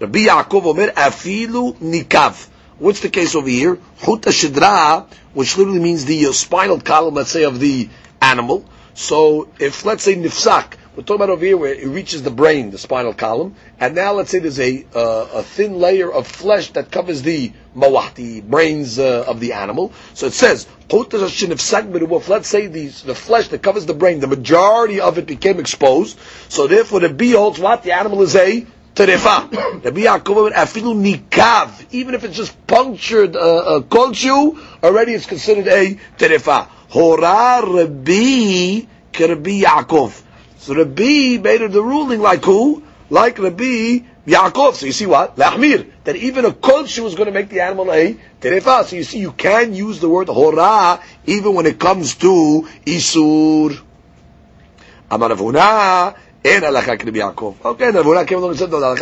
Rabbi 0.00 0.26
Yaakov 0.26 0.64
Omer, 0.66 0.88
afilu 0.92 1.74
nikav. 1.78 2.48
What's 2.78 3.00
the 3.00 3.08
case 3.08 3.34
over 3.34 3.48
here? 3.48 3.76
Huta 4.00 4.30
shidra, 4.30 5.06
which 5.34 5.56
literally 5.56 5.80
means 5.80 6.04
the 6.04 6.26
uh, 6.26 6.32
spinal 6.32 6.80
column, 6.80 7.14
let's 7.14 7.30
say, 7.30 7.42
of 7.42 7.58
the 7.58 7.88
animal. 8.22 8.64
So 8.94 9.48
if, 9.58 9.84
let's 9.84 10.04
say, 10.04 10.14
nifsak, 10.14 10.74
we're 10.94 11.02
talking 11.02 11.16
about 11.16 11.30
over 11.30 11.44
here 11.44 11.56
where 11.56 11.74
it 11.74 11.86
reaches 11.86 12.22
the 12.22 12.30
brain, 12.30 12.70
the 12.70 12.78
spinal 12.78 13.14
column, 13.14 13.56
and 13.78 13.94
now 13.94 14.12
let's 14.12 14.30
say 14.30 14.40
there's 14.40 14.58
a, 14.60 14.84
uh, 14.94 15.28
a 15.34 15.42
thin 15.42 15.78
layer 15.78 16.12
of 16.12 16.26
flesh 16.26 16.72
that 16.72 16.90
covers 16.90 17.22
the 17.22 17.52
mawat, 17.76 18.14
the 18.14 18.40
brains 18.40 18.98
uh, 18.98 19.24
of 19.26 19.38
the 19.38 19.52
animal. 19.52 19.92
So 20.14 20.26
it 20.26 20.32
says, 20.32 20.66
let's 20.90 22.48
say 22.48 22.66
the, 22.66 22.86
the 23.06 23.14
flesh 23.14 23.48
that 23.48 23.62
covers 23.62 23.86
the 23.86 23.94
brain, 23.94 24.18
the 24.18 24.26
majority 24.26 25.00
of 25.00 25.18
it 25.18 25.26
became 25.26 25.60
exposed. 25.60 26.18
So 26.48 26.66
therefore 26.66 26.98
the 27.00 27.08
bee 27.08 27.30
holds 27.32 27.60
what? 27.60 27.84
The 27.84 27.92
animal 27.92 28.22
is 28.22 28.34
a 28.34 28.66
terefa. 28.98 29.84
Rabbi 29.84 30.00
Yaakov 30.02 30.52
afilu 30.52 30.92
nikav, 30.94 31.86
even 31.92 32.14
if 32.14 32.24
it's 32.24 32.36
just 32.36 32.66
punctured 32.66 33.36
a 33.36 33.40
uh, 33.40 33.82
uh, 33.94 34.54
already 34.82 35.12
it's 35.12 35.26
considered 35.26 35.68
a 35.68 35.96
terefa. 36.18 36.66
Hora 36.90 37.62
Rabbi 37.62 38.86
Rabbi 39.18 39.62
Yaakov. 39.62 40.22
So 40.58 40.74
Rabbi 40.74 41.38
made 41.38 41.70
the 41.70 41.82
ruling 41.82 42.20
like 42.20 42.44
who? 42.44 42.82
Like 43.08 43.38
Rabbi 43.38 44.00
Yaakov. 44.26 44.74
So 44.74 44.86
you 44.86 44.92
see 44.92 45.06
what? 45.06 45.36
Lahmir. 45.36 45.90
That 46.04 46.16
even 46.16 46.44
a 46.44 46.50
kolshu 46.50 47.04
was 47.04 47.14
going 47.14 47.26
to 47.26 47.32
make 47.32 47.50
the 47.50 47.60
animal 47.60 47.92
a 47.92 48.16
terefa. 48.40 48.84
So 48.84 48.96
you 48.96 49.04
see, 49.04 49.20
you 49.20 49.32
can 49.32 49.74
use 49.74 50.00
the 50.00 50.08
word 50.08 50.28
hora 50.28 51.00
even 51.24 51.54
when 51.54 51.66
it 51.66 51.78
comes 51.78 52.16
to 52.16 52.68
isur. 52.84 53.80
Amar 55.10 55.30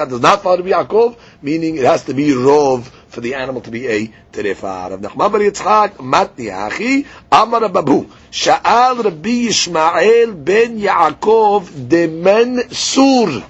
does 0.09 0.20
not 0.20 0.42
follow 0.42 0.56
to 0.56 0.62
be 0.62 0.70
Yaakov, 0.70 1.16
meaning 1.42 1.76
it 1.76 1.85
has 1.85 2.04
to 2.04 2.14
be 2.14 2.28
Rov 2.30 2.85
for 3.09 3.20
the 3.20 3.35
animal 3.35 3.61
to 3.62 3.70
be 3.70 3.87
a 3.87 4.09
Terefah. 4.32 4.98
Nachman 4.98 5.16
bar 5.16 5.40
Yitzchak, 5.40 5.96
Matniachi, 5.96 7.06
Amar 7.30 7.68
Babu, 7.68 8.06
Sha'al 8.30 9.04
Rabbi 9.04 9.46
Yishmael 9.46 10.44
ben 10.44 10.78
Yaakov 10.78 11.88
de 11.88 12.06
Mansur, 12.09 13.42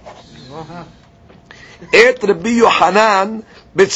Rabbi 1.92 2.50
Yohanan 2.50 3.44
bet 3.74 3.90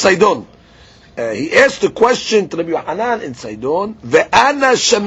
he 1.17 1.53
asked 1.53 1.81
the 1.81 1.89
question 1.93 2.47
to 2.49 2.57
Rabbi 2.57 2.71
Hanan 2.71 3.21
in 3.21 3.33
Saidon, 3.33 3.95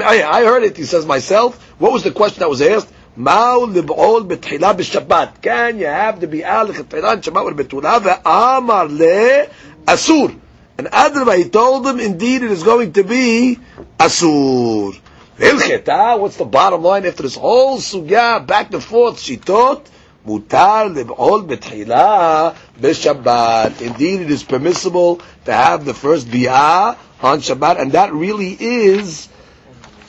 I 0.05 0.43
heard 0.45 0.63
it, 0.63 0.77
he 0.77 0.83
says 0.83 1.05
myself. 1.05 1.59
What 1.79 1.91
was 1.91 2.03
the 2.03 2.11
question 2.11 2.39
that 2.39 2.49
was 2.49 2.61
asked? 2.61 2.89
Mao 3.17 3.61
lib'ol 3.61 4.27
betchila 4.27 4.75
b'shabbat. 4.75 5.41
Can 5.41 5.79
you 5.79 5.85
have 5.85 6.19
the 6.19 6.27
bi'al 6.27 6.67
chetfilan 6.73 7.21
shabbat 7.23 7.45
with 7.45 7.67
betula 7.67 8.01
ve'amar 8.01 8.89
le 8.89 9.47
asur. 9.85 10.37
And 10.77 10.87
Adrava, 10.87 11.37
he 11.37 11.49
told 11.49 11.85
them, 11.85 12.01
indeed 12.01 12.43
it 12.43 12.51
is 12.51 12.63
going 12.63 12.91
to 12.93 13.03
be 13.05 13.57
asur. 13.97 14.99
Hilcheta, 15.37 16.19
what's 16.19 16.35
the 16.35 16.43
bottom 16.43 16.83
line 16.83 17.05
after 17.05 17.23
this 17.23 17.35
whole 17.35 17.77
sugya, 17.77 18.45
back 18.45 18.73
and 18.73 18.83
forth, 18.83 19.21
she 19.21 19.37
taught, 19.37 19.89
mutar 20.27 20.93
lib'ol 20.93 21.47
betchila 21.47 22.53
b'shabbat. 22.79 23.81
Indeed 23.81 24.21
it 24.21 24.31
is 24.31 24.43
permissible 24.43 25.21
to 25.45 25.53
have 25.53 25.85
the 25.85 25.93
first 25.93 26.27
bi'ah 26.27 26.97
on 27.21 27.39
Shabbat, 27.39 27.79
and 27.79 27.93
that 27.93 28.11
really 28.13 28.51
is 28.51 29.29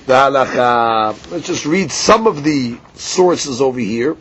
the 0.07 0.12
halacha. 0.12 1.31
Let's 1.31 1.47
just 1.47 1.66
read 1.66 1.90
some 1.90 2.27
of 2.27 2.45
the 2.45 2.79
sources 2.95 3.61
over 3.61 3.81
here, 3.81 4.16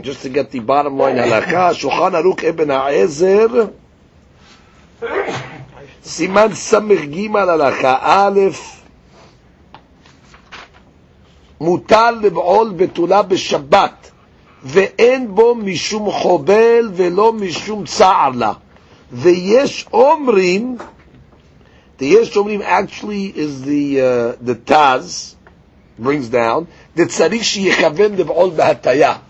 just 0.00 0.22
to 0.22 0.28
get 0.28 0.50
the 0.50 0.60
bottom 0.60 0.96
line 0.96 1.16
halacha. 1.16 1.74
Shulchan 1.74 2.22
Aruch 2.22 2.44
ibn 2.44 2.68
Ha'ezer, 2.68 3.72
Siman 6.02 6.50
Samich 6.54 7.12
Gimel 7.12 7.48
halacha 7.48 8.00
Aleph, 8.00 8.74
מותר 11.60 12.10
לבעול 12.10 12.72
בתולה 12.76 13.22
בשבת, 13.22 14.10
ואין 14.64 15.34
בו 15.34 15.54
משום 15.54 16.10
חובל 16.10 16.90
ולא 16.94 17.32
משום 17.32 17.84
צער 17.84 18.30
לה. 18.34 18.52
ויש 19.12 19.86
אומרים, 19.92 20.76
The 21.98 22.06
Yesh 22.06 22.36
actually 22.62 23.26
is 23.26 23.62
the, 23.62 24.00
uh, 24.00 24.04
the 24.40 24.54
Taz, 24.54 25.34
brings 25.98 26.28
down, 26.28 26.68
the 26.94 27.04
Tzarich 27.04 27.40
Sheyechaven 27.40 28.28
all 28.28 28.52
B'Hatayah. 28.52 29.20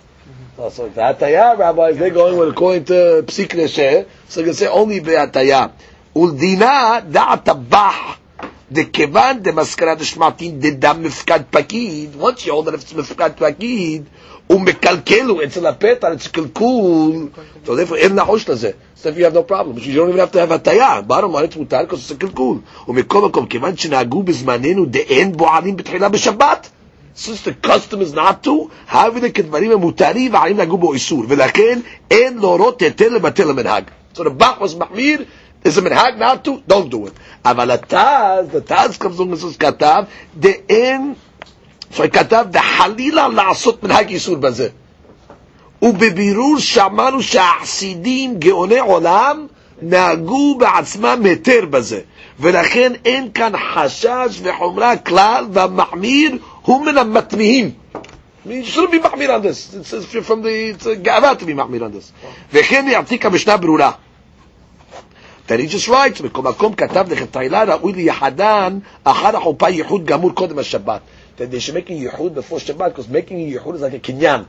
So, 0.57 0.69
so 0.71 0.91
B'Hatayah, 0.91 1.59
rabbis, 1.59 1.97
they're 1.97 2.11
going 2.11 2.37
with 2.37 2.51
according 2.51 2.85
to 2.87 3.25
Psik 3.27 3.49
Reshe, 3.49 4.07
so 4.29 4.43
they 4.43 4.53
say 4.53 4.67
only 4.69 5.01
B'Hatayah. 5.01 5.73
Uldina 6.15 7.11
Da'atabah. 7.11 8.17
ולדינה 8.68 8.68
דעת 8.72 8.88
הבח 8.88 8.92
דכיוון 8.92 9.40
דמסקנת 9.42 10.02
השמעתין 10.02 10.60
דדם 10.60 11.04
מפקד 11.04 11.40
פקיד, 11.50 12.10
once 12.22 12.46
you 12.46 12.50
hold 12.50 12.68
that 12.68 12.74
it's 12.74 12.98
מפקד 12.98 13.30
פקיד, 13.38 14.04
הוא 14.48 14.62
מקלקל, 14.62 15.26
הוא 15.26 15.44
אצל 15.44 15.68
הפתע, 15.68 16.08
it's 16.14 16.30
קלקול, 16.30 17.30
so 17.66 17.70
therefore 17.70 17.96
אין 17.96 18.16
נחוש 18.16 18.50
לזה, 18.50 18.72
so 18.98 19.06
if 19.06 19.18
you 19.18 19.24
have 19.26 19.34
no 19.34 19.44
problem, 19.52 19.78
you 19.78 19.94
don't 19.96 20.10
even 20.10 20.20
have 20.20 20.32
to 20.32 20.40
have 20.40 20.52
הטיה, 20.52 21.00
bottom 21.08 21.32
line 21.34 21.46
it's 21.52 21.58
מותר, 21.58 21.82
because 21.88 22.12
it's 22.12 22.18
קלקול, 22.18 22.58
ומכל 22.88 23.22
מקום, 23.22 23.46
כיוון 23.46 23.78
שנהגו 23.78 24.24
בזמננו 24.24 24.86
דאין 24.86 25.32
בועלים 25.32 25.78
בתחילה 25.78 26.10
בשבת, 26.10 26.70
since 27.16 27.42
the 27.46 27.68
custom 27.68 28.02
is 28.02 28.14
not 28.16 28.44
to, 28.48 28.52
הווה 28.92 29.30
כדברים 29.30 29.72
המותרים 29.72 30.34
והעלים 30.34 30.58
נהגו 30.58 30.78
בו 30.78 30.94
איסור, 30.94 31.24
ולכן 31.28 31.80
אין 32.12 32.38
להורות 32.38 32.82
היתר 32.82 33.10
לבטל 33.10 33.50
המנהג. 33.50 33.84
So 34.16 34.20
the 34.20 34.30
Bach 34.42 34.60
was 34.62 34.76
מחמיר, 34.80 35.24
is 35.64 35.78
a 35.78 35.82
minhag 35.82 36.18
not 36.18 36.44
to? 36.44 36.62
Don't 36.68 36.90
do 36.90 37.08
it. 37.08 37.14
אבל 37.45 37.71
התז, 37.71 38.57
התז 38.57 38.97
כמזון 38.99 39.31
מסוס 39.31 39.57
כתב, 39.57 40.03
דאין, 40.37 41.15
זאת 41.97 42.13
כתב, 42.13 42.45
דחלילה 42.51 43.29
לעשות 43.29 43.83
מנהג 43.83 44.09
איסור 44.09 44.37
בזה. 44.37 44.69
ובבירור 45.83 46.59
שמענו 46.59 47.23
שהחסידים 47.23 48.39
גאוני 48.39 48.79
עולם 48.79 49.47
נהגו 49.83 50.59
בעצמם 50.59 51.21
היתר 51.25 51.65
בזה, 51.71 52.01
ולכן 52.41 52.93
אין 53.05 53.29
כאן 53.35 53.53
חשש 53.75 54.41
וחומרה 54.43 54.97
כלל, 54.97 55.47
והמחמיר 55.53 56.39
הוא 56.63 56.87
מן 56.87 56.99
המטמיהים. 56.99 57.71
שוב 58.63 58.95
לא 58.95 59.01
ממחמיר 59.01 59.33
הנדס, 59.33 59.75
גאווה 61.03 61.33
ממחמיר 61.47 61.85
הנדס. 61.85 62.13
וכן 62.53 62.87
יעתיק 62.89 63.27
המשנה 63.27 63.57
ברורה. 63.57 63.91
Then 65.48 65.60
he 65.60 65.68
just 65.68 65.88
writes, 65.88 66.22
מקום 66.22 66.74
כתב 66.74 67.06
לכתחילה 67.10 67.64
ראוי 67.64 67.94
ליחדן 67.94 68.80
אחר 69.04 69.38
החופה 69.38 69.70
ייחוד 69.70 70.06
גמור 70.06 70.32
קודם 70.32 70.60
השבת. 70.60 71.02
That 71.38 71.52
they 71.52 71.60
should 71.60 71.76
make 71.76 71.90
a 71.90 71.94
yichud 71.94 72.34
before 72.34 72.60
Shabbat, 72.60 72.90
because 72.90 73.10
making 73.10 73.42
a 73.42 73.60
yichud 73.60 73.76
is 73.76 73.82
like 73.82 73.94
a 73.94 74.00
kinyan. 74.00 74.46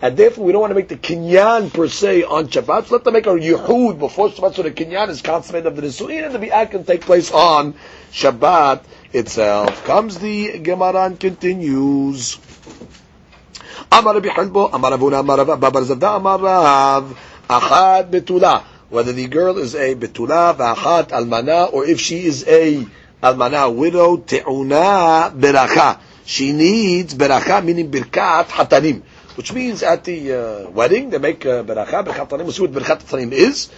And 0.00 0.16
therefore 0.16 0.44
we 0.44 0.52
don't 0.52 0.60
want 0.60 0.70
to 0.70 0.74
make 0.74 0.88
the 0.88 0.96
kinyan 0.96 1.72
per 1.72 1.88
se 1.88 2.22
on 2.22 2.48
Shabbat, 2.48 2.86
so 2.86 2.94
let 2.94 3.04
them 3.04 3.12
make 3.14 3.26
a 3.26 3.30
yichud 3.30 3.98
before 3.98 4.30
Shabbat, 4.30 4.54
so 4.54 4.62
the 4.62 4.70
kinyan 4.70 5.10
is 5.10 5.20
consummated 5.20 5.66
of 5.66 5.76
the 5.76 5.82
Nisu'in, 5.82 6.24
and 6.24 6.34
the 6.34 6.38
bi'at 6.38 6.70
can 6.70 6.84
take 6.84 7.02
place 7.02 7.30
on 7.30 7.74
Shabbat 8.12 8.84
itself. 9.12 9.84
Comes 9.84 10.18
the 10.18 10.58
Gemara 10.60 11.06
and 11.06 11.20
continues. 11.20 12.38
Amar 13.92 14.14
Rabbi 14.14 14.28
Halbo, 14.28 14.72
Amar 14.72 14.92
Avuna, 14.92 15.20
Amar 15.20 15.44
Babar 15.44 15.82
Zavda, 15.82 16.16
Amar 16.16 16.38
Rav, 16.38 17.18
Achad 17.50 18.10
Betula 18.10 18.62
whether 18.93 19.11
the 19.11 19.27
girl 19.27 19.57
is 19.57 19.73
a 19.73 19.95
betula 19.95 20.55
v'achat 20.55 21.09
almana, 21.09 21.73
or 21.73 21.83
if 21.83 21.99
she 21.99 22.25
is 22.25 22.47
a 22.47 22.85
almana 23.23 23.75
widow, 23.75 24.17
te'una 24.17 25.35
beracha. 25.35 25.99
She 26.25 26.53
needs 26.53 27.15
beracha, 27.15 27.65
meaning 27.65 27.89
birkat 27.89 28.49
hatanim. 28.49 29.01
Which 29.35 29.51
means 29.51 29.81
at 29.81 30.03
the 30.03 30.33
uh, 30.33 30.69
wedding, 30.69 31.09
they 31.09 31.17
make 31.17 31.43
uh, 31.43 31.63
beracha, 31.63 32.05
birkat 32.05 32.27
hatanim. 32.27 32.43
We'll 32.43 32.51
see 32.51 32.61
what 32.61 32.71
birkat 32.71 33.03
hatanim 33.03 33.31
is. 33.31 33.71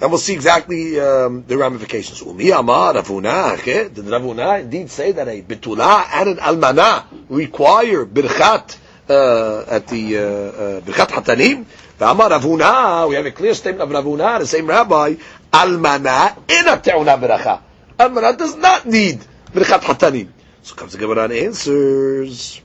And 0.00 0.10
we'll 0.10 0.18
see 0.18 0.34
exactly 0.34 0.98
um, 0.98 1.44
the 1.46 1.56
ramifications. 1.56 2.20
Umi 2.22 2.50
amar 2.50 2.94
Ravuna? 2.94 3.62
Did 3.64 4.04
Ravuna 4.04 4.62
indeed 4.62 4.90
say 4.90 5.12
that 5.12 5.28
a 5.28 5.42
betula 5.42 6.06
and 6.12 6.30
an 6.30 6.36
almana 6.38 7.04
require 7.28 8.04
birkat 8.04 8.78
uh, 9.08 9.64
at 9.68 9.86
the 9.88 10.16
uh, 10.16 10.20
uh, 10.22 10.80
birkat 10.80 11.08
hatanim? 11.08 11.64
V'amar 11.98 12.30
Ravuna, 12.30 13.08
we 13.08 13.14
have 13.14 13.26
a 13.26 13.30
clear 13.32 13.54
statement 13.54 13.82
of 13.90 14.04
Ravuna, 14.04 14.38
the 14.38 14.46
same 14.46 14.66
rabbi, 14.66 15.14
Almana 15.52 16.36
ina 16.50 16.76
te'una 16.78 17.18
beracha. 17.18 17.60
Almana 17.98 18.36
does 18.36 18.56
not 18.56 18.86
need 18.86 19.20
berachat 19.52 19.80
hatanim. 19.80 20.28
So 20.62 20.74
comes 20.74 20.92
the 20.92 20.98
Gemara 20.98 21.24
and 21.24 21.32
answers. 21.32 22.60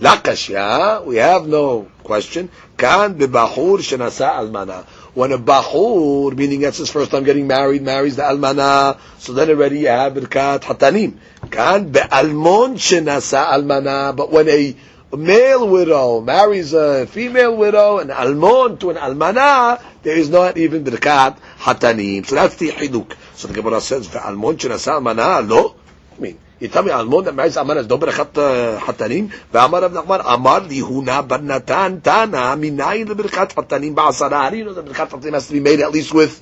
Lakashya, 0.00 1.04
we 1.04 1.16
have 1.16 1.46
no 1.46 1.90
question. 2.02 2.48
Kan 2.78 3.18
bebachur 3.18 3.78
shenasa 3.84 4.32
almana. 4.32 4.86
When 5.14 5.32
a 5.32 5.38
bachur, 5.38 6.36
meaning 6.36 6.60
that's 6.60 6.78
his 6.78 6.90
first 6.90 7.10
time 7.10 7.24
getting 7.24 7.46
married, 7.46 7.82
marries 7.82 8.16
the 8.16 8.22
almana, 8.22 8.98
so 9.18 9.32
then 9.32 9.50
already 9.50 9.80
you 9.80 9.88
have 9.88 10.14
berkat 10.14 10.60
hatanim. 10.60 11.18
Kan 11.50 11.90
be'almon 11.90 12.74
shenasa 12.76 13.46
almana. 13.46 14.14
But 14.14 14.30
when 14.30 14.48
a 14.48 14.76
male 15.16 15.68
widow 15.68 16.20
marries 16.20 16.72
a 16.72 17.06
female 17.06 17.56
widow, 17.56 17.98
an 17.98 18.10
almon 18.10 18.78
to 18.78 18.90
an 18.90 18.96
almana, 18.96 19.82
there 20.02 20.16
is 20.16 20.30
not 20.30 20.56
even 20.56 20.84
birkat 20.84 21.38
hatanim. 21.58 22.24
So 22.24 22.36
that's 22.36 22.54
the 22.56 22.68
hiduk. 22.68 23.16
So 23.34 23.48
the 23.48 23.54
Gemara 23.54 23.80
says, 23.80 24.14
"Almon 24.14 24.56
shenasa 24.58 25.00
almana 25.00 25.48
lo." 25.48 25.74
I 26.16 26.20
mean, 26.20 26.38
Me 26.60 26.68
almon 26.68 27.34
marries 27.34 27.56
almana 27.56 27.78
is 27.78 27.88
no 27.88 27.96
berachat 27.96 28.36
uh, 28.36 28.78
hatanim. 28.80 29.30
Ve'amar 29.50 29.80
Rav 29.80 29.92
Nachman 29.92 30.22
amar 30.26 30.60
li 30.60 30.80
huna 30.80 31.26
bar 31.26 31.40
Natan 31.40 32.02
tana 32.02 32.54
minayin 32.54 33.06
leberachat 33.06 33.54
hatanim 33.54 33.94
ba'asara. 33.94 34.52
Know 34.62 34.74
the 34.74 34.82
berachat 34.82 35.08
hatanim 35.08 35.32
has 35.32 35.46
to 35.46 35.54
be 35.54 35.60
made 35.60 35.80
at 35.80 35.90
least 35.90 36.12
with 36.12 36.38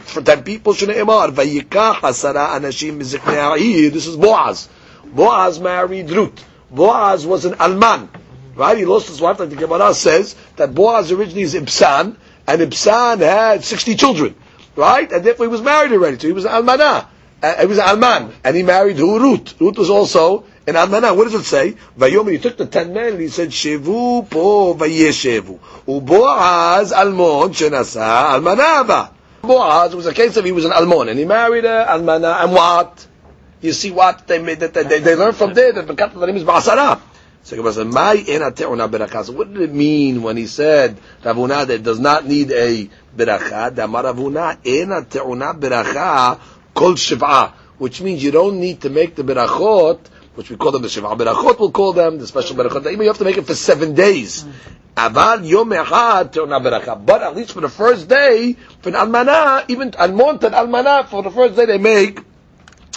for 0.00 0.22
ten 0.22 0.42
people. 0.42 0.72
Shneimar 0.72 1.30
vayikach 1.30 2.00
asara 2.00 2.48
anashim 2.48 2.98
miziknei 2.98 3.36
ha'ir. 3.36 3.90
This 3.90 4.08
is 4.08 4.16
Boaz. 4.16 4.68
Boaz 5.04 5.60
married 5.60 6.10
Ruth. 6.10 6.44
Boaz 6.68 7.24
was 7.24 7.44
an 7.44 7.54
alman. 7.54 8.08
Right? 8.56 8.76
He 8.76 8.84
lost 8.84 9.06
his 9.06 9.20
wife, 9.20 9.38
like 9.38 9.50
the 9.50 9.56
Gemara 9.56 9.94
says, 9.94 10.34
that 10.56 10.74
Boaz 10.74 11.12
originally 11.12 11.42
is 11.42 11.54
Ibsan, 11.54 12.16
and 12.46 12.60
Ibsan 12.60 13.20
had 13.20 13.62
60 13.62 13.94
children. 13.94 14.34
Right? 14.74 15.10
And 15.12 15.24
therefore 15.24 15.46
he 15.46 15.50
was 15.50 15.62
married 15.62 15.92
already, 15.92 16.18
so 16.18 16.26
he 16.26 16.32
was 16.32 16.44
an 16.44 16.50
almanah. 16.50 17.06
Uh, 17.42 17.60
he 17.60 17.66
was 17.66 17.78
an 17.78 17.88
alman, 17.88 18.34
and 18.44 18.54
he 18.54 18.62
married 18.62 18.96
who? 18.96 19.18
Ruth. 19.18 19.58
Ruth 19.60 19.78
was 19.78 19.88
also 19.88 20.44
an 20.66 20.74
almanah. 20.74 21.16
What 21.16 21.24
does 21.24 21.34
it 21.34 21.44
say? 21.44 21.76
Vayomer, 21.98 22.32
he 22.32 22.38
took 22.38 22.56
the 22.56 22.66
ten 22.66 22.92
men 22.92 23.14
and 23.14 23.20
he 23.20 23.28
said, 23.28 23.48
Shevu 23.48 24.28
po 24.28 24.74
vayeshevu. 24.74 25.58
Uboaz 25.86 26.92
almon 26.92 27.52
shenasa 27.52 28.38
almanava. 28.38 29.12
Boaz 29.40 29.96
was 29.96 30.04
a 30.04 30.12
case 30.12 30.36
of 30.36 30.44
he 30.44 30.52
was 30.52 30.66
an 30.66 30.72
almon, 30.72 31.08
and 31.08 31.18
he 31.18 31.24
married 31.24 31.64
a 31.64 31.86
almanah, 31.88 32.44
and 32.44 32.52
what? 32.52 33.06
You 33.62 33.72
see 33.72 33.90
what 33.90 34.26
they 34.26 34.38
made, 34.38 34.60
that 34.60 34.74
they, 34.74 35.00
they, 35.00 35.14
learned 35.14 35.36
from 35.36 35.54
there 35.54 35.72
that 35.72 35.86
the 35.86 36.26
name 36.26 36.36
is 36.36 36.44
Basara. 36.44 37.00
So 37.42 37.56
Gemara 37.56 37.72
says, 37.72 37.86
"My 37.86 38.14
ena 38.14 38.50
te'una 38.52 38.88
beracha." 38.88 39.34
What 39.34 39.52
did 39.52 39.62
it 39.62 39.72
mean 39.72 40.22
when 40.22 40.36
he 40.36 40.46
said 40.46 40.98
Ravuna 41.22 41.66
that 41.66 41.82
does 41.82 41.98
not 41.98 42.26
need 42.26 42.52
a 42.52 42.88
beracha? 43.16 43.74
Damar 43.74 44.04
Ravuna 44.04 44.58
ena 44.64 45.02
te'una 45.02 45.58
beracha 45.58 46.38
kol 46.74 46.94
shiv'a, 46.94 47.52
which 47.78 48.00
means 48.00 48.22
you 48.22 48.30
don't 48.30 48.60
need 48.60 48.80
to 48.82 48.90
make 48.90 49.14
the 49.14 49.22
berachot, 49.22 49.98
which 50.34 50.50
we 50.50 50.56
call 50.56 50.72
them 50.72 50.82
the 50.82 50.88
shiv'a 50.88 51.16
berachot. 51.16 51.58
We'll 51.58 51.70
call 51.70 51.92
them 51.92 52.18
the 52.18 52.26
special 52.26 52.56
berachot. 52.56 52.90
You 52.90 53.02
have 53.08 53.18
to 53.18 53.24
make 53.24 53.38
it 53.38 53.46
for 53.46 53.54
seven 53.54 53.94
days. 53.94 54.44
Mm. 54.44 54.52
Aval 54.96 55.48
yom 55.48 55.70
echad 55.70 56.32
te'una 56.32 56.60
beracha. 56.60 57.04
But 57.04 57.22
at 57.22 57.36
least 57.36 57.52
for 57.52 57.60
the 57.60 57.68
first 57.68 58.08
day, 58.08 58.54
for 58.82 58.88
an 58.90 58.94
almana, 58.96 59.64
even 59.68 59.94
almont 59.94 60.44
and 60.44 60.54
almana, 60.54 61.06
for 61.08 61.22
the 61.22 61.30
first 61.30 61.56
day 61.56 61.66
they 61.66 61.78
make 61.78 62.20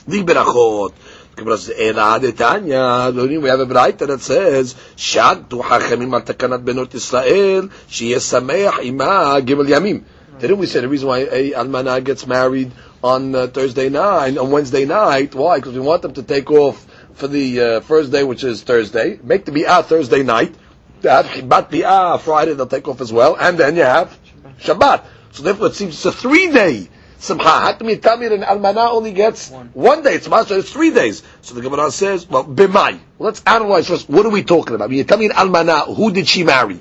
the 0.08 0.24
berachot. 0.24 0.94
Gemara 1.36 1.58
says, 1.58 1.76
"Ela 1.80 2.20
detanya." 2.20 3.42
We 3.42 3.50
have 3.50 3.60
a 3.60 3.66
brayta 3.66 4.08
that 4.08 4.22
says, 4.22 4.76
"Shadtu 4.96 5.64
hachamim 5.64 6.14
al 6.14 6.22
takanat 6.22 6.64
benot 6.64 6.90
Yisrael 6.90 7.72
sheyeh 7.90 8.18
sameach 8.18 8.84
ima 8.84 9.42
gimel 9.42 9.68
yamim." 9.68 10.04
Didn't 10.40 10.58
we 10.58 10.66
say 10.68 10.82
the 10.82 10.88
reason 10.88 11.08
why 11.08 11.20
a 11.20 11.52
almana 11.52 12.04
gets 12.04 12.28
married 12.28 12.72
on 13.04 13.36
uh, 13.36 13.48
Thursday 13.48 13.89
night, 13.89 14.38
on 14.38 14.50
Wednesday 14.50 14.86
night? 14.86 15.36
Why? 15.36 15.58
Because 15.58 15.74
we 15.74 15.82
want 15.82 16.02
them 16.02 16.13
to 16.13 16.24
take 16.24 16.50
off 16.50 16.88
for 17.16 17.28
the 17.28 17.62
uh, 17.62 17.80
first 17.82 18.12
day, 18.12 18.24
which 18.24 18.44
is 18.44 18.63
Thursday. 18.63 19.20
Make 19.22 19.46
the 19.46 19.52
bi'ah 19.52 19.84
Thursday 19.84 20.24
night. 20.24 20.56
That 21.02 21.48
bat 21.50 21.70
bi'ah 21.70 22.20
Friday 22.22 22.54
they'll 22.54 22.66
take 22.66 22.88
off 22.88 23.02
as 23.02 23.12
well, 23.12 23.36
and 23.36 23.58
then 23.58 23.76
you 23.76 23.84
have 23.84 24.18
Shabbat. 24.60 25.06
So 25.32 25.44
therefore, 25.44 25.68
it 25.68 25.76
seems 25.76 25.96
it's 25.96 26.06
a 26.06 26.12
three 26.12 26.52
day 26.52 26.88
simcha. 27.18 27.44
How 27.44 27.74
come 27.74 27.89
you 27.89 27.98
tell 27.98 28.18
me 28.18 28.28
that 28.30 28.36
an 28.36 28.44
almana 28.44 28.92
only 28.92 29.12
gets 29.12 29.50
one, 29.50 29.70
one 29.74 30.04
day? 30.04 30.16
It's 30.16 30.28
so 30.28 30.58
it's 30.58 30.72
three 30.72 30.92
days. 30.92 31.24
So 31.42 31.56
the 31.56 31.62
Gemara 31.62 31.92
says, 31.92 32.28
well, 32.30 32.46
b'mai. 32.46 33.00
Let's 33.20 33.42
analyze 33.46 33.88
first. 33.88 34.10
What 34.10 34.26
are 34.26 34.30
we 34.30 34.44
talking 34.44 34.76
about? 34.76 34.89
When 34.89 34.98
you 34.98 35.04
tell 35.04 35.18
me 35.18 35.26
an 35.26 35.32
almana, 35.32 35.94
who 35.94 36.13
did 36.13 36.28
she 36.28 36.44
marry? 36.44 36.80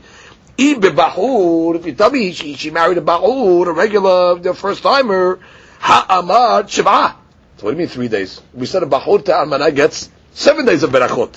If 0.59 1.87
you 1.87 1.95
tell 1.95 2.11
me 2.11 2.33
she, 2.33 2.55
she 2.55 2.71
married 2.71 2.99
a 2.99 3.01
bahur, 3.01 3.67
a 3.67 3.73
regular, 3.73 4.39
the 4.39 4.55
first 4.55 4.83
timer, 4.83 5.41
ha'amad 5.83 6.71
shiva. 6.71 7.17
So 7.57 7.65
what 7.65 7.71
do 7.71 7.71
you 7.71 7.79
mean 7.79 7.89
three 7.89 8.09
days? 8.09 8.41
We 8.55 8.67
said 8.67 8.83
a 8.83 8.87
bahur 8.87 9.25
to 9.25 9.33
almana 9.33 9.75
gets 9.75 10.09
seven 10.33 10.65
days 10.65 10.85
of 10.85 10.91
berachot. 10.91 11.35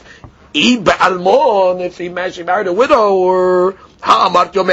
If 0.54 1.98
he 1.98 2.10
married, 2.10 2.68
a 2.68 2.74
widow, 2.74 3.16
or 3.16 3.76
ha'amad 4.02 4.56
yom 4.56 4.70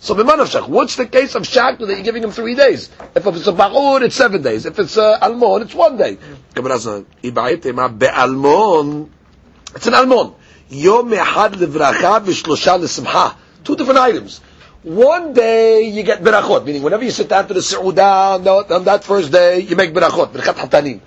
so 0.00 0.14
b'manavshach, 0.14 0.68
what's 0.68 0.94
the 0.94 1.06
case 1.06 1.34
of 1.34 1.42
shakta 1.42 1.80
that 1.80 1.94
you're 1.94 2.04
giving 2.04 2.22
him 2.22 2.30
three 2.30 2.54
days? 2.54 2.88
If 3.16 3.26
it's 3.26 3.48
a 3.48 3.52
ba'ur, 3.52 4.02
it's 4.02 4.14
seven 4.14 4.42
days. 4.42 4.64
If 4.64 4.78
it's 4.78 4.96
a 4.96 5.18
almon, 5.20 5.62
it's 5.62 5.74
one 5.74 5.96
day. 5.96 6.18
It's 6.54 6.86
an 9.86 9.94
almon. 9.94 10.34
Yom 10.70 11.10
echad 11.10 11.54
levracha 11.54 12.24
v'shlosha 12.24 12.78
l'simcha. 12.78 13.34
Two 13.64 13.74
different 13.74 13.98
items. 13.98 14.40
One 14.88 15.34
day 15.34 15.82
you 15.82 16.02
get 16.02 16.22
berachot, 16.22 16.64
meaning 16.64 16.82
whenever 16.82 17.04
you 17.04 17.10
sit 17.10 17.28
down 17.28 17.46
to 17.48 17.52
the 17.52 17.60
seudah 17.60 18.70
on 18.70 18.84
that 18.84 19.04
first 19.04 19.30
day, 19.30 19.58
you 19.58 19.76
make 19.76 19.92
berachot, 19.92 20.32
berachat 20.32 20.54
hatanim. 20.54 21.00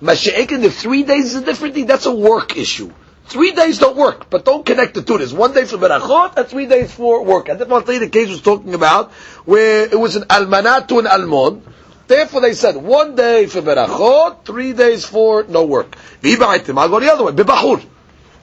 Mashiach, 0.00 0.50
if 0.64 0.78
three 0.78 1.02
days 1.02 1.26
is 1.26 1.42
a 1.42 1.44
different 1.44 1.74
thing, 1.74 1.84
that's 1.84 2.06
a 2.06 2.14
work 2.14 2.56
issue. 2.56 2.90
Three 3.26 3.52
days 3.52 3.78
don't 3.78 3.94
work, 3.94 4.30
but 4.30 4.46
don't 4.46 4.64
connect 4.64 4.94
the 4.94 5.02
two. 5.02 5.18
There's 5.18 5.34
one 5.34 5.52
day 5.52 5.66
for 5.66 5.76
berachot 5.76 6.38
and 6.38 6.48
three 6.48 6.64
days 6.64 6.94
for 6.94 7.24
work. 7.24 7.50
And 7.50 7.60
that's 7.60 7.68
what 7.68 7.84
the 7.84 8.08
case 8.08 8.30
was 8.30 8.40
talking 8.40 8.72
about, 8.72 9.12
where 9.44 9.84
it 9.84 10.00
was 10.00 10.16
an 10.16 10.22
almanat 10.22 10.88
to 10.88 11.00
an 11.00 11.06
almon. 11.06 11.60
Therefore, 12.06 12.40
they 12.40 12.54
said 12.54 12.76
one 12.76 13.16
day 13.16 13.44
for 13.48 13.60
berachot, 13.60 14.46
three 14.46 14.72
days 14.72 15.04
for 15.04 15.44
no 15.44 15.66
work. 15.66 15.94
I'll 16.24 16.88
go 16.88 17.00
the 17.00 17.12
other 17.12 17.24
way, 17.24 17.32
bibahur. 17.32 17.84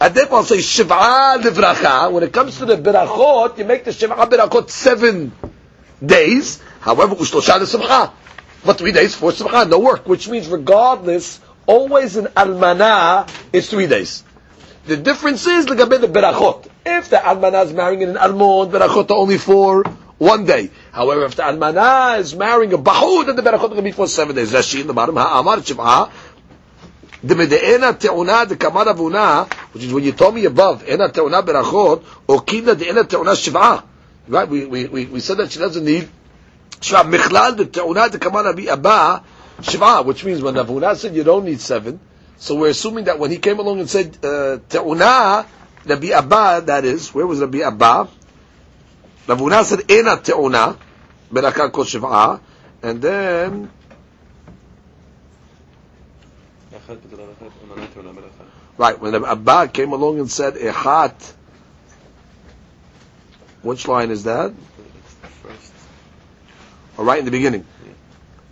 And 0.04 0.14
therefore, 0.14 0.40
I'll 0.40 0.44
say 0.44 0.58
shiv'a 0.58 1.42
livracha. 1.42 2.12
When 2.12 2.24
it 2.24 2.34
comes 2.34 2.58
to 2.58 2.66
the 2.66 2.76
berachot, 2.76 3.58
you 3.58 3.64
make 3.64 3.86
the 3.86 3.92
shiv'a 3.92 4.30
berachot 4.30 4.70
seven 4.70 5.32
days. 6.06 6.62
However, 6.82 7.16
ushlosha 7.16 7.66
simcha. 7.66 8.12
But 8.66 8.78
three 8.80 8.92
days 8.92 9.16
for 9.16 9.32
simcha, 9.32 9.64
no 9.64 9.80
work. 9.80 10.06
Which 10.06 10.28
means, 10.28 10.50
regardless, 10.50 11.40
always 11.66 12.18
an 12.18 12.26
almana 12.36 13.30
is 13.54 13.70
three 13.70 13.88
days. 13.88 14.26
The 14.88 14.98
difference 14.98 15.48
is 15.48 15.68
the 15.68 15.76
the 15.76 15.86
berachot. 15.86 16.68
If 16.86 17.10
the 17.10 17.16
almana 17.16 17.64
is 17.64 17.72
marrying 17.72 18.04
an 18.04 18.18
almon, 18.18 18.72
berachot 18.72 19.10
are 19.10 19.16
only 19.16 19.38
for 19.38 19.86
one 20.18 20.46
day. 20.46 20.70
However, 20.92 21.24
if 21.24 21.36
the 21.36 21.44
almana 21.44 22.20
is 22.20 22.36
marrying 22.36 22.74
a 22.74 22.78
bahud, 22.78 23.28
then 23.28 23.38
the 23.38 23.42
berachot 23.42 23.54
are 23.54 23.68
going 23.70 23.78
to 23.78 23.82
be 23.84 23.94
for 23.94 24.10
seven 24.10 24.36
days. 24.36 24.52
Rashi 24.52 24.82
in 24.82 24.88
the 24.88 24.94
bottom, 24.94 25.16
ha'amar 25.16 25.60
shiv'a, 25.60 26.12
the 27.24 27.36
mede'ena 27.36 27.94
te'una 27.94 28.48
the 28.48 28.58
kamar 28.58 28.86
avuna, 28.86 29.52
which 29.74 29.84
is 29.84 29.94
when 29.94 30.04
you 30.04 30.12
told 30.12 30.36
me 30.36 30.46
above, 30.46 30.88
ena 30.88 31.10
te'una 31.10 31.42
berachot, 31.42 32.04
or 32.28 32.42
kina 32.42 32.76
de'ena 32.76 33.04
te'una 33.06 33.32
shiv'a. 33.32 33.84
Right? 34.28 34.48
We, 34.48 34.66
we, 34.66 34.86
we, 34.86 35.06
we 35.06 35.20
said 35.20 35.38
that 35.38 35.52
she 35.52 35.60
doesn't 35.60 35.86
need 35.86 36.10
shiv'a. 36.82 37.10
Michlal 37.10 37.56
the 37.58 37.66
te'una 37.66 38.12
the 38.12 38.20
kamar 38.20 38.48
abba, 38.48 39.24
shiv'a, 39.62 40.06
which 40.06 40.26
means 40.26 40.42
when 40.42 40.56
Avuna 40.56 40.96
said 40.96 41.16
you 41.16 41.24
don't 41.24 41.46
need 41.46 41.62
seven, 41.62 42.00
so 42.38 42.56
we're 42.56 42.70
assuming 42.70 43.06
that 43.06 43.20
when 43.20 43.32
he 43.32 43.38
came 43.38 43.60
along 43.60 43.80
and 43.80 43.90
said 43.90 44.18
uh, 44.24 44.60
te'una, 44.68 45.46
Rabbi 45.86 46.08
Abba, 46.08 46.64
that 46.66 46.86
is, 46.86 47.14
where 47.14 47.28
was 47.28 47.40
Rabbi 47.40 47.60
Abba? 47.60 48.10
Rabbi 49.28 49.64
said 49.64 49.90
ena 49.90 50.18
te'una, 50.18 50.78
berakah 51.32 51.72
kol 51.72 51.86
shiv'ah, 51.86 52.42
and 52.82 53.02
then 53.02 53.72
right 58.78 59.00
when 59.00 59.16
Abba 59.26 59.68
came 59.70 59.94
along 59.94 60.20
and 60.20 60.30
said 60.30 60.56
ehat. 60.56 61.34
Which 63.62 63.88
line 63.88 64.12
is 64.12 64.26
that? 64.26 64.54
All 66.98 67.06
right 67.06 67.20
in 67.20 67.26
the 67.26 67.32
beginning. 67.32 67.66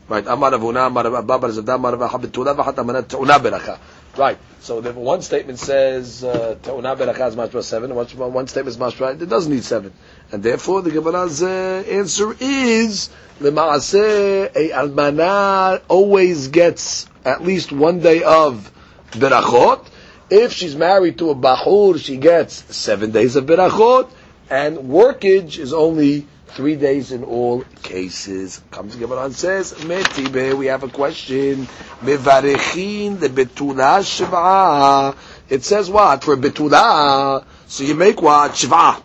Right. 0.07 0.25
Amar 0.27 0.51
Avuna, 0.51 0.87
Amar 0.87 1.15
Abba, 1.15 1.51
Zada, 1.51 1.75
Amar 1.75 1.93
Habitula, 1.93 2.55
Vahat 2.55 2.75
Te'una 2.75 3.39
Beracha. 3.39 3.77
Right. 4.17 4.37
So 4.59 4.81
the 4.81 4.91
one 4.93 5.21
statement 5.21 5.59
says 5.59 6.23
uh, 6.23 6.57
Te'una 6.61 6.97
Beracha 6.97 7.29
is 7.29 7.35
mashma 7.35 7.63
seven, 7.63 7.93
one, 7.95 8.07
one 8.33 8.47
statement 8.47 8.75
is 8.75 8.81
mashma, 8.81 9.21
it 9.21 9.29
doesn't 9.29 9.51
need 9.51 9.63
seven. 9.63 9.93
And 10.31 10.43
therefore 10.43 10.81
the 10.81 10.91
Gemara's 10.91 11.43
uh, 11.43 11.83
answer 11.87 12.35
is, 12.39 13.09
Lema'aseh, 13.39 14.55
a 14.55 14.69
almana 14.69 15.81
always 15.87 16.49
gets 16.49 17.07
at 17.25 17.43
least 17.43 17.71
one 17.71 17.99
day 17.99 18.23
of 18.23 18.71
berachot. 19.11 19.85
If 20.29 20.53
she's 20.53 20.75
married 20.75 21.17
to 21.17 21.29
a 21.29 21.35
bahur, 21.35 21.99
she 21.99 22.17
gets 22.17 22.75
seven 22.75 23.11
days 23.11 23.35
of 23.35 23.45
berachot, 23.45 24.09
and 24.49 24.77
workage 24.77 25.57
is 25.57 25.73
only 25.73 26.27
three 26.47 26.75
days 26.75 27.11
in 27.11 27.23
all 27.23 27.63
cases. 27.83 28.61
Comes 28.71 28.95
Gemara 28.95 29.25
and 29.25 29.35
says, 29.35 29.73
Metibe, 29.73 30.57
we 30.57 30.67
have 30.67 30.83
a 30.83 30.89
question. 30.89 31.67
Mevarechin 32.01 33.19
the 33.19 33.29
betula 33.29 34.01
shiv'a. 34.03 35.15
It 35.49 35.63
says 35.63 35.89
what? 35.89 36.23
For 36.23 36.35
betula, 36.37 37.45
so 37.67 37.83
you 37.83 37.95
make 37.95 38.21
what? 38.21 38.51
Shiv'a. 38.51 39.01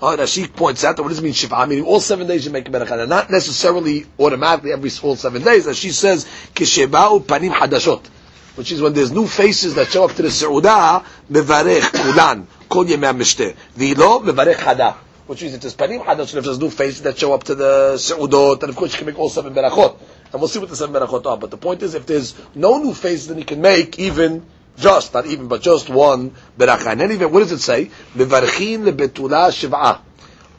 Oh, 0.00 0.16
Rashi 0.16 0.54
points 0.54 0.84
out 0.84 0.96
that 0.96 1.02
what 1.02 1.08
does 1.08 1.18
it 1.18 1.22
mean 1.22 1.32
shiva? 1.32 1.56
I 1.56 1.66
mean, 1.66 1.82
all 1.82 1.98
seven 1.98 2.28
days 2.28 2.44
you 2.44 2.52
make 2.52 2.68
a 2.68 2.70
berachah. 2.70 3.08
Not 3.08 3.30
necessarily 3.30 4.06
automatically 4.18 4.72
every 4.72 4.90
all 5.02 5.16
seven 5.16 5.42
days. 5.42 5.66
As 5.66 5.76
she 5.76 5.90
says, 5.90 6.24
kisheba'u 6.54 7.24
panim 7.24 7.52
hadashot. 7.52 8.06
Which 8.54 8.70
is 8.70 8.80
when 8.80 8.92
there's 8.92 9.10
new 9.10 9.26
faces 9.26 9.74
that 9.74 9.88
show 9.88 10.04
up 10.04 10.12
to 10.12 10.22
the 10.22 10.28
Seudah, 10.28 11.04
mevarech 11.30 11.92
kulan, 11.92 12.46
kol 12.68 12.84
yemei 12.84 13.16
mishteh. 13.16 13.56
V'ilo 13.76 14.22
mevarech 14.22 14.56
hada 14.56 14.96
which 15.28 15.42
means 15.42 15.52
it 15.52 15.62
is 15.62 15.74
panim 15.74 16.02
hadosh, 16.02 16.34
if 16.34 16.42
there's 16.42 16.58
new 16.58 16.70
faces 16.70 17.02
that 17.02 17.18
show 17.18 17.34
up 17.34 17.44
to 17.44 17.54
the 17.54 17.92
seudot, 17.96 18.62
and 18.62 18.70
of 18.70 18.76
course 18.76 18.92
you 18.92 18.98
can 18.98 19.06
make 19.06 19.18
all 19.18 19.28
seven 19.28 19.52
berachot. 19.54 19.98
and 20.32 20.40
we'll 20.40 20.48
see 20.48 20.58
what 20.58 20.70
the 20.70 20.76
seven 20.76 20.94
berachot 20.94 21.26
are. 21.26 21.36
But 21.36 21.50
the 21.50 21.58
point 21.58 21.82
is, 21.82 21.94
if 21.94 22.06
there's 22.06 22.34
no 22.54 22.78
new 22.78 22.94
faces, 22.94 23.28
then 23.28 23.36
you 23.36 23.44
can 23.44 23.60
make 23.60 23.98
even 23.98 24.46
just 24.78 25.14
not 25.14 25.26
even, 25.26 25.48
but 25.48 25.62
just 25.62 25.88
one 25.88 26.32
beracha. 26.56 26.92
And 26.92 27.12
even 27.12 27.32
what 27.32 27.40
does 27.40 27.52
it 27.52 27.60
say? 27.60 27.90
Mevarchin 28.14 28.90
lebetula 28.90 29.50
shiv'ah 29.50 30.00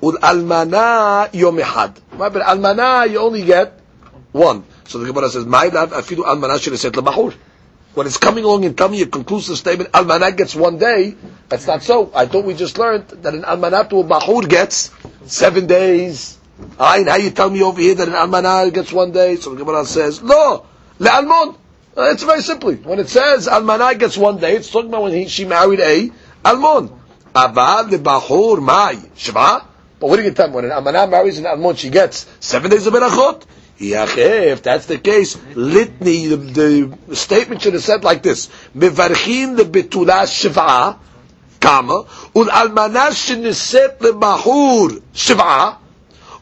ul 0.01 0.13
almana 0.13 1.33
yom 1.33 1.57
echad. 1.57 1.97
But 2.17 2.33
almana 2.33 3.09
you 3.09 3.19
only 3.19 3.43
get 3.43 3.79
one. 4.31 4.63
So 4.85 4.99
the 4.99 5.07
Gemara 5.07 5.29
says, 5.29 5.45
"My 5.45 5.67
love, 5.67 5.91
afidu 5.91 6.25
almana 6.25 6.59
shel 6.59 6.73
lebachur." 6.73 7.33
When 7.95 8.05
it's 8.05 8.17
coming 8.17 8.43
along 8.43 8.65
and 8.65 8.77
telling 8.77 8.93
me 8.93 9.01
a 9.01 9.07
conclusive 9.07 9.57
statement, 9.57 9.91
almana 9.91 10.35
gets 10.35 10.55
one 10.55 10.77
day. 10.77 11.15
That's 11.49 11.65
not 11.65 11.83
so. 11.83 12.11
I 12.13 12.27
thought 12.27 12.45
we 12.45 12.53
just 12.53 12.77
learned 12.77 13.07
that 13.09 13.33
an 13.33 13.43
almana 13.43 13.89
to 13.89 13.99
a 13.99 14.03
bahur 14.03 14.47
gets 14.47 14.91
seven 15.25 15.65
days. 15.65 16.37
Ayin, 16.77 17.07
how 17.07 17.15
you 17.15 17.31
tell 17.31 17.49
me 17.49 17.63
over 17.63 17.81
here 17.81 17.95
that 17.95 18.07
an 18.07 18.13
almana 18.13 18.71
gets 18.73 18.91
one 18.91 19.11
day? 19.11 19.37
So 19.37 19.55
the 19.55 19.57
Gemara 19.63 19.85
says, 19.85 20.21
"Lo 20.21 20.65
le'almon." 20.99 21.55
Uh, 21.97 22.11
It's 22.11 22.23
very 22.23 22.41
simply 22.41 22.75
when 22.75 22.99
it 22.99 23.09
says 23.09 23.47
almana 23.47 23.97
gets 23.97 24.17
one 24.17 24.37
day, 24.37 24.55
it's 24.55 24.69
talking 24.69 24.89
about 24.89 25.03
when 25.03 25.13
he, 25.13 25.27
she 25.27 25.45
married 25.45 25.79
a 25.79 26.11
almon. 26.45 26.89
Aval 27.33 27.89
lebahur 27.89 28.61
mai 28.61 28.95
shva. 29.15 29.65
But 29.99 30.07
what 30.07 30.15
do 30.17 30.23
you 30.23 30.31
tell 30.31 30.47
me? 30.47 30.53
When 30.55 30.71
an 30.71 31.09
marries 31.09 31.39
an 31.39 31.45
almon, 31.45 31.75
she 31.75 31.89
gets 31.89 32.25
seven 32.39 32.71
days 32.71 32.87
of 32.87 32.93
berachot. 32.93 33.43
If 33.81 34.61
that's 34.63 34.87
the 34.87 34.97
case, 34.97 35.37
litany, 35.55 36.27
the, 36.27 36.35
the 37.07 37.15
statement 37.15 37.61
should 37.61 37.73
have 37.73 37.83
said 37.83 38.03
like 38.03 38.21
this: 38.23 38.47
Mevarchin 38.75 39.57
lebetula 39.57 40.23
shva, 40.27 40.97
kama, 41.61 42.05
ul 42.35 42.45
almana 42.45 43.09
sheniset 43.11 43.99
lebahur 43.99 45.01
shva, 45.13 45.77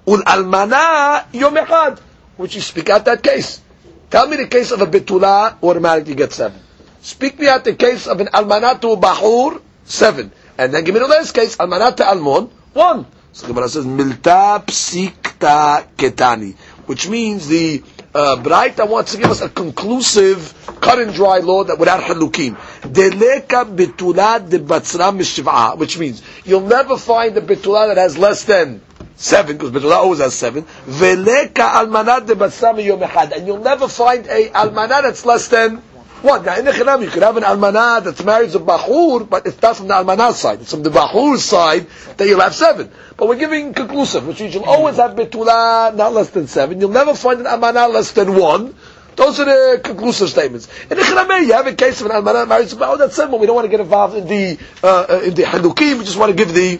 ul 0.07 0.17
almana 0.23 1.25
yom 1.33 1.55
echad. 1.55 1.99
Which 2.37 2.55
you 2.55 2.61
speak 2.61 2.89
out 2.89 3.05
that 3.05 3.21
case. 3.23 3.61
Tell 4.09 4.27
me 4.27 4.37
the 4.37 4.47
case 4.47 4.71
of 4.71 4.81
a 4.81 4.85
betula, 4.87 5.61
automatically 5.61 6.15
get 6.15 6.31
seven. 6.31 6.59
Speak 7.01 7.39
me 7.39 7.47
out 7.47 7.65
the 7.65 7.75
case 7.75 8.07
of 8.07 8.21
an 8.21 8.27
almanat 8.27 8.79
to 8.81 8.95
bahur, 8.95 9.61
seven. 9.83 10.31
And 10.57 10.73
then 10.73 10.83
give 10.85 10.93
me 10.93 10.99
the 10.99 11.07
last 11.07 11.33
case, 11.33 11.57
almanat 11.57 11.97
to 11.97 12.07
almon, 12.07 12.49
one. 12.73 13.05
So 13.33 13.47
Gemara 13.47 13.67
says, 13.69 13.85
milta 13.85 14.63
psikta 14.65 15.85
ketani. 15.97 16.55
Which 16.85 17.09
means 17.09 17.47
the 17.49 17.83
uh, 18.15 18.37
Braita 18.37 18.89
wants 18.89 19.11
to 19.11 19.17
give 19.17 19.29
us 19.29 19.41
a 19.41 19.49
conclusive, 19.49 20.53
cut 20.79 20.99
and 20.99 21.13
dry 21.13 21.39
law 21.39 21.65
that 21.65 21.77
without 21.77 22.01
halukim. 22.01 22.55
Deleka 22.81 23.65
betula 23.75 24.39
de. 24.49 25.77
Which 25.77 25.97
means, 25.97 26.23
you'll 26.45 26.61
never 26.61 26.97
find 26.97 27.37
a 27.37 27.41
betula 27.41 27.89
that 27.89 27.97
has 27.97 28.17
less 28.17 28.45
than 28.45 28.81
seven, 29.17 29.57
because 29.57 29.71
Betula 29.71 29.95
always 29.95 30.19
has 30.19 30.33
seven. 30.33 30.63
Veleka 30.85 31.69
almanat 31.71 32.27
de 32.27 32.35
batsam 32.35 32.79
yom 32.79 32.99
echad, 33.01 33.31
and 33.35 33.45
you'll 33.45 33.59
never 33.59 33.87
find 33.87 34.25
a 34.27 34.49
almanat 34.49 35.03
that's 35.03 35.25
less 35.25 35.47
than 35.49 35.77
one. 36.21 36.45
Now 36.45 36.57
in 36.57 36.65
the 36.65 36.71
Chinam, 36.71 37.03
you 37.03 37.09
could 37.09 37.23
have 37.23 37.35
an 37.37 37.43
almanat 37.43 38.03
that's 38.05 38.23
married 38.23 38.51
to 38.51 38.59
Bahur, 38.59 39.27
but 39.27 39.45
it's 39.47 39.61
not 39.61 39.77
from 39.77 39.87
the 39.87 39.95
almanat 39.95 40.33
side. 40.33 40.61
It's 40.61 40.71
from 40.71 40.83
the 40.83 40.89
Bahur 40.91 41.37
side 41.37 41.87
that 42.17 42.27
you'll 42.27 42.41
have 42.41 42.55
seven. 42.55 42.91
But 43.17 43.27
we're 43.27 43.37
giving 43.37 43.73
conclusive, 43.73 44.25
which 44.27 44.39
means 44.39 44.53
you'll 44.53 44.65
always 44.65 44.97
have 44.97 45.11
Betula 45.15 45.93
not 45.95 46.13
less 46.13 46.29
than 46.29 46.47
seven. 46.47 46.79
You'll 46.79 46.89
never 46.91 47.13
find 47.15 47.39
an 47.39 47.45
almanat 47.47 47.91
less 47.93 48.11
than 48.11 48.35
one. 48.35 48.75
Those 49.15 49.39
are 49.39 49.45
the 49.45 49.81
conclusive 49.83 50.29
statements. 50.29 50.67
In 50.83 50.97
the 50.97 51.03
Chinam, 51.03 51.45
you 51.45 51.53
have 51.53 51.65
a 51.65 51.73
case 51.73 52.01
of 52.01 52.07
an 52.07 52.13
almanat 52.13 52.47
married 52.47 52.69
to 52.69 52.75
Bahur, 52.75 52.99
that's 52.99 53.15
seven, 53.15 53.31
but 53.31 53.39
we 53.39 53.47
don't 53.47 53.55
want 53.55 53.65
to 53.65 53.71
get 53.71 53.79
involved 53.79 54.15
in 54.15 54.27
the, 54.27 54.59
uh, 54.83 55.21
in 55.23 55.33
the 55.33 55.41
halukim, 55.43 55.97
we 55.97 56.05
just 56.05 56.17
want 56.17 56.29
to 56.29 56.35
give 56.35 56.53
the 56.53 56.79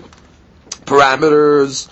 parameters. 0.85 1.87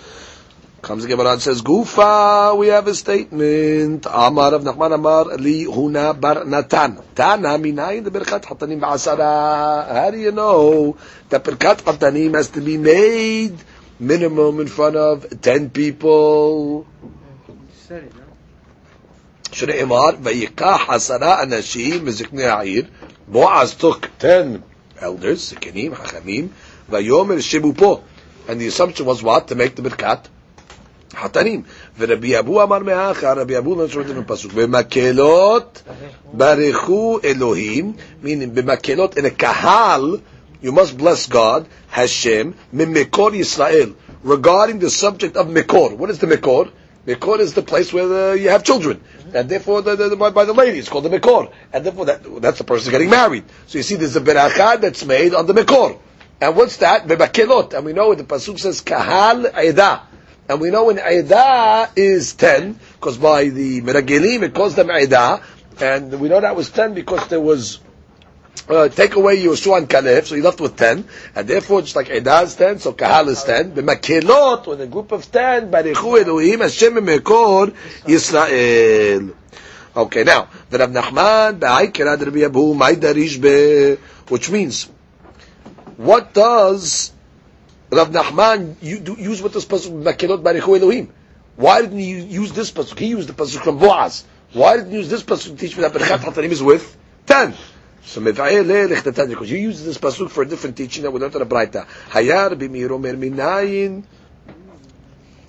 Comes 0.86 1.02
the 1.02 1.10
Gemara 1.10 1.32
and 1.32 1.41
says, 1.41 1.63
Gufa, 1.63 2.56
we 2.56 2.67
have 2.67 2.86
a 2.86 2.93
statement. 2.93 4.06
Amar 4.06 4.52
Rav 4.52 4.62
Nachman 4.62 4.93
Amar 4.93 5.26
li 5.38 5.65
huna 5.65 6.13
bar 6.13 6.45
natan. 6.45 7.02
Tana 7.15 7.58
minayin 7.58 8.04
the 8.04 8.12
birkat 8.12 8.43
hatanim 8.43 8.80
ba'asara. 8.80 9.91
How 9.91 10.12
do 10.12 10.19
you 10.19 10.32
know 10.32 10.95
that 11.30 11.43
birkat 11.43 11.78
hatanim 11.78 12.36
has 12.36 12.50
to 12.50 12.62
be 12.62 12.78
made 12.78 13.58
minimum 14.00 14.60
in 14.60 14.67
front 14.67 14.95
of 14.95 15.41
10 15.41 15.71
people? 15.71 16.86
שנאמר, 19.52 20.10
ויקח 20.24 20.82
עשרה 20.88 21.43
אנשים 21.43 22.06
מזקני 22.06 22.43
העיר, 22.43 22.86
בועז 23.28 23.76
took 23.80 24.06
10 24.19 24.60
elders, 25.00 25.50
זקנים, 25.50 25.93
Hachamim, 25.93 26.50
veYomer 26.91 27.41
שבו 27.41 27.74
פה. 27.74 28.02
And 28.48 28.62
the 28.62 28.67
assumption 28.67 29.08
was 29.08 29.24
what? 29.24 29.48
To 29.48 29.56
make 29.56 29.76
the 29.76 29.82
birkat 29.82 30.28
חתנים. 31.14 31.62
ורבי 31.98 32.38
אבו 32.38 32.62
אמר 32.62 32.78
מאחר, 32.78 33.40
רבי 33.40 33.59
אבו 33.59 33.74
לא 33.74 33.88
שומע 33.88 34.04
את 34.11 34.16
הפסוק, 34.16 34.52
במקהלות 34.52 35.83
ברכו 36.33 37.18
אלוהים, 37.24 37.92
meaning 38.22 38.50
במקהלות 38.54 39.18
in 39.18 39.24
a 39.24 39.42
kahal, 39.42 40.20
you 40.62 40.72
must 40.72 40.98
bless 40.98 41.26
God, 41.26 41.64
Hashem, 41.96 42.52
ממקור 42.72 43.35
ישראל, 43.35 43.90
regarding 44.24 44.78
the 44.78 44.90
subject 44.90 45.37
of 45.37 45.46
מקור. 45.48 45.98
What 45.98 46.11
is 46.11 46.18
the 46.18 46.26
מקור? 46.26 46.64
Mikor 47.06 47.40
is 47.40 47.54
the 47.54 47.62
place 47.62 47.92
where 47.92 48.06
the, 48.06 48.38
you 48.38 48.50
have 48.50 48.62
children, 48.62 49.02
and 49.35 49.48
therefore 49.48 49.80
the, 49.80 49.96
the, 49.96 50.11
the, 50.11 50.16
by, 50.16 50.30
by 50.30 50.44
the 50.44 50.52
lady 50.52 50.78
it's 50.78 50.88
called 50.88 51.04
the 51.04 51.09
Mikor, 51.09 51.50
and 51.72 51.85
therefore 51.85 52.04
that, 52.04 52.42
that's 52.42 52.59
the 52.59 52.64
person 52.64 52.90
getting 52.90 53.09
married. 53.09 53.44
So 53.68 53.78
you 53.78 53.85
see, 53.85 53.94
there's 53.94 54.16
a 54.16 54.20
beracha 54.20 54.80
that's 54.80 55.04
made 55.06 55.35
on 55.35 55.46
the 55.46 55.54
Mikor, 55.54 55.98
and 56.42 56.56
what's 56.56 56.76
that? 56.78 57.06
Bebakelot, 57.06 57.72
and 57.72 57.87
we 57.87 57.94
know 57.94 58.14
the 58.14 58.24
pasuk 58.24 58.59
says 58.59 58.83
kahal 58.83 59.46
eda, 59.59 60.02
and 60.47 60.62
we 60.62 60.69
know 60.69 60.86
when 60.86 60.99
eda 60.99 61.89
is 61.95 62.34
ten, 62.34 62.79
because 62.93 63.17
by 63.17 63.49
the 63.49 63.81
meragelim 63.81 64.43
it 64.43 64.53
calls 64.53 64.75
them 64.75 64.91
eda, 64.91 65.41
and 65.79 66.19
we 66.19 66.29
know 66.29 66.39
that 66.41 66.55
was 66.55 66.69
ten 66.69 66.93
because 66.93 67.27
there 67.27 67.41
was 67.41 67.79
uh, 68.69 68.89
take 68.89 69.15
away 69.15 69.38
Yeshua 69.38 69.77
and 69.77 69.89
Caleb, 69.89 70.25
so 70.25 70.36
you 70.36 70.43
left 70.43 70.60
with 70.60 70.75
ten, 70.75 71.08
and 71.36 71.47
therefore 71.47 71.81
just 71.81 71.95
like 71.95 72.08
Edah 72.08 72.43
is 72.43 72.55
ten, 72.55 72.79
so 72.79 72.93
Kahal 72.93 73.27
is 73.29 73.43
ten. 73.43 73.71
B'makelot, 73.73 74.67
when 74.67 74.81
a 74.81 74.88
group 74.88 75.12
of 75.12 75.31
ten, 75.31 75.69
Barichu 75.71 76.23
Elohim 76.23 76.62
Hashem 76.62 76.93
Mekor 76.95 77.75
Yisrael. 78.03 79.34
Okay, 79.95 80.23
now 80.23 80.49
the 80.69 80.79
Rav 80.79 80.89
Nachman 80.89 81.60
ba'aykera 81.60 82.19
Rabbi 82.19 82.43
Abu 82.43 82.73
Maidarish 82.73 83.39
be, 83.41 84.01
which 84.29 84.49
means 84.49 84.89
what 85.97 86.34
does 86.34 87.12
Rav 87.95 88.10
Nachman 88.10 88.75
you, 88.81 89.15
use 89.17 89.41
with 89.41 89.53
this 89.53 89.65
pasuk 89.65 90.03
Makelot 90.03 90.43
Barichu 90.43 90.79
Elohim? 90.79 91.13
Why 91.55 91.81
didn't 91.81 91.99
he 91.99 92.21
use 92.21 92.51
this 92.51 92.71
pasuk? 92.71 92.99
He 92.99 93.08
used 93.08 93.29
the 93.29 93.34
pasuk 93.34 93.63
from 93.63 93.79
Boaz. 93.79 94.25
Why 94.53 94.75
didn't 94.75 94.91
he 94.91 94.97
use 94.97 95.10
this 95.10 95.23
pasuk 95.23 95.51
to 95.51 95.55
teach 95.55 95.77
me 95.77 95.84
that 95.84 95.93
Berchat 95.93 96.19
Hatanim 96.19 96.51
is 96.51 96.62
with 96.62 96.97
ten? 97.25 97.53
So 98.03 98.21
because 98.21 99.51
you 99.51 99.58
use 99.58 99.84
this 99.84 99.97
pasuk 99.97 100.29
for 100.29 100.43
a 100.43 100.45
different 100.45 100.77
teaching 100.77 101.03
that 101.03 101.12
we 101.12 101.19
learned 101.19 101.36
in 101.36 101.39
the 101.39 101.45
Braita. 101.45 101.88
Hayar 102.10 102.51
omer 102.91 103.13
minayin 103.13 104.03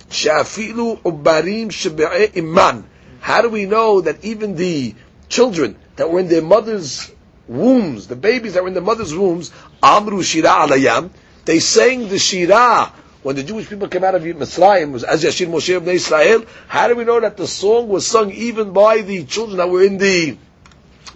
she'afilu 0.09 1.01
ubarim 1.01 2.37
iman. 2.37 2.89
How 3.19 3.41
do 3.41 3.49
we 3.49 3.65
know 3.65 4.01
that 4.01 4.23
even 4.23 4.55
the 4.55 4.95
children 5.29 5.77
that 5.97 6.09
were 6.09 6.19
in 6.19 6.29
their 6.29 6.41
mother's 6.41 7.11
wombs, 7.47 8.07
the 8.07 8.15
babies 8.15 8.53
that 8.53 8.63
were 8.63 8.69
in 8.69 8.73
the 8.73 8.81
mother's 8.81 9.13
wombs, 9.13 9.51
amru 9.83 10.23
shira 10.23 10.49
alayam, 10.49 11.11
they 11.47 11.61
sang 11.61 12.09
the 12.09 12.15
Shirah 12.15 12.91
when 13.23 13.37
the 13.37 13.43
Jewish 13.43 13.69
people 13.69 13.87
came 13.87 14.03
out 14.03 14.15
of 14.15 14.21
Mitzrayim, 14.21 14.91
was 14.91 15.05
as 15.05 15.23
Yashir 15.23 15.47
Moshe 15.47 15.87
Israel, 15.87 16.43
how 16.67 16.89
do 16.89 16.95
we 16.97 17.05
know 17.05 17.21
that 17.21 17.37
the 17.37 17.47
song 17.47 17.87
was 17.87 18.05
sung 18.05 18.31
even 18.31 18.73
by 18.73 18.99
the 18.99 19.23
children 19.23 19.55
that 19.55 19.69
were 19.69 19.81
in 19.81 19.97
the 19.97 20.37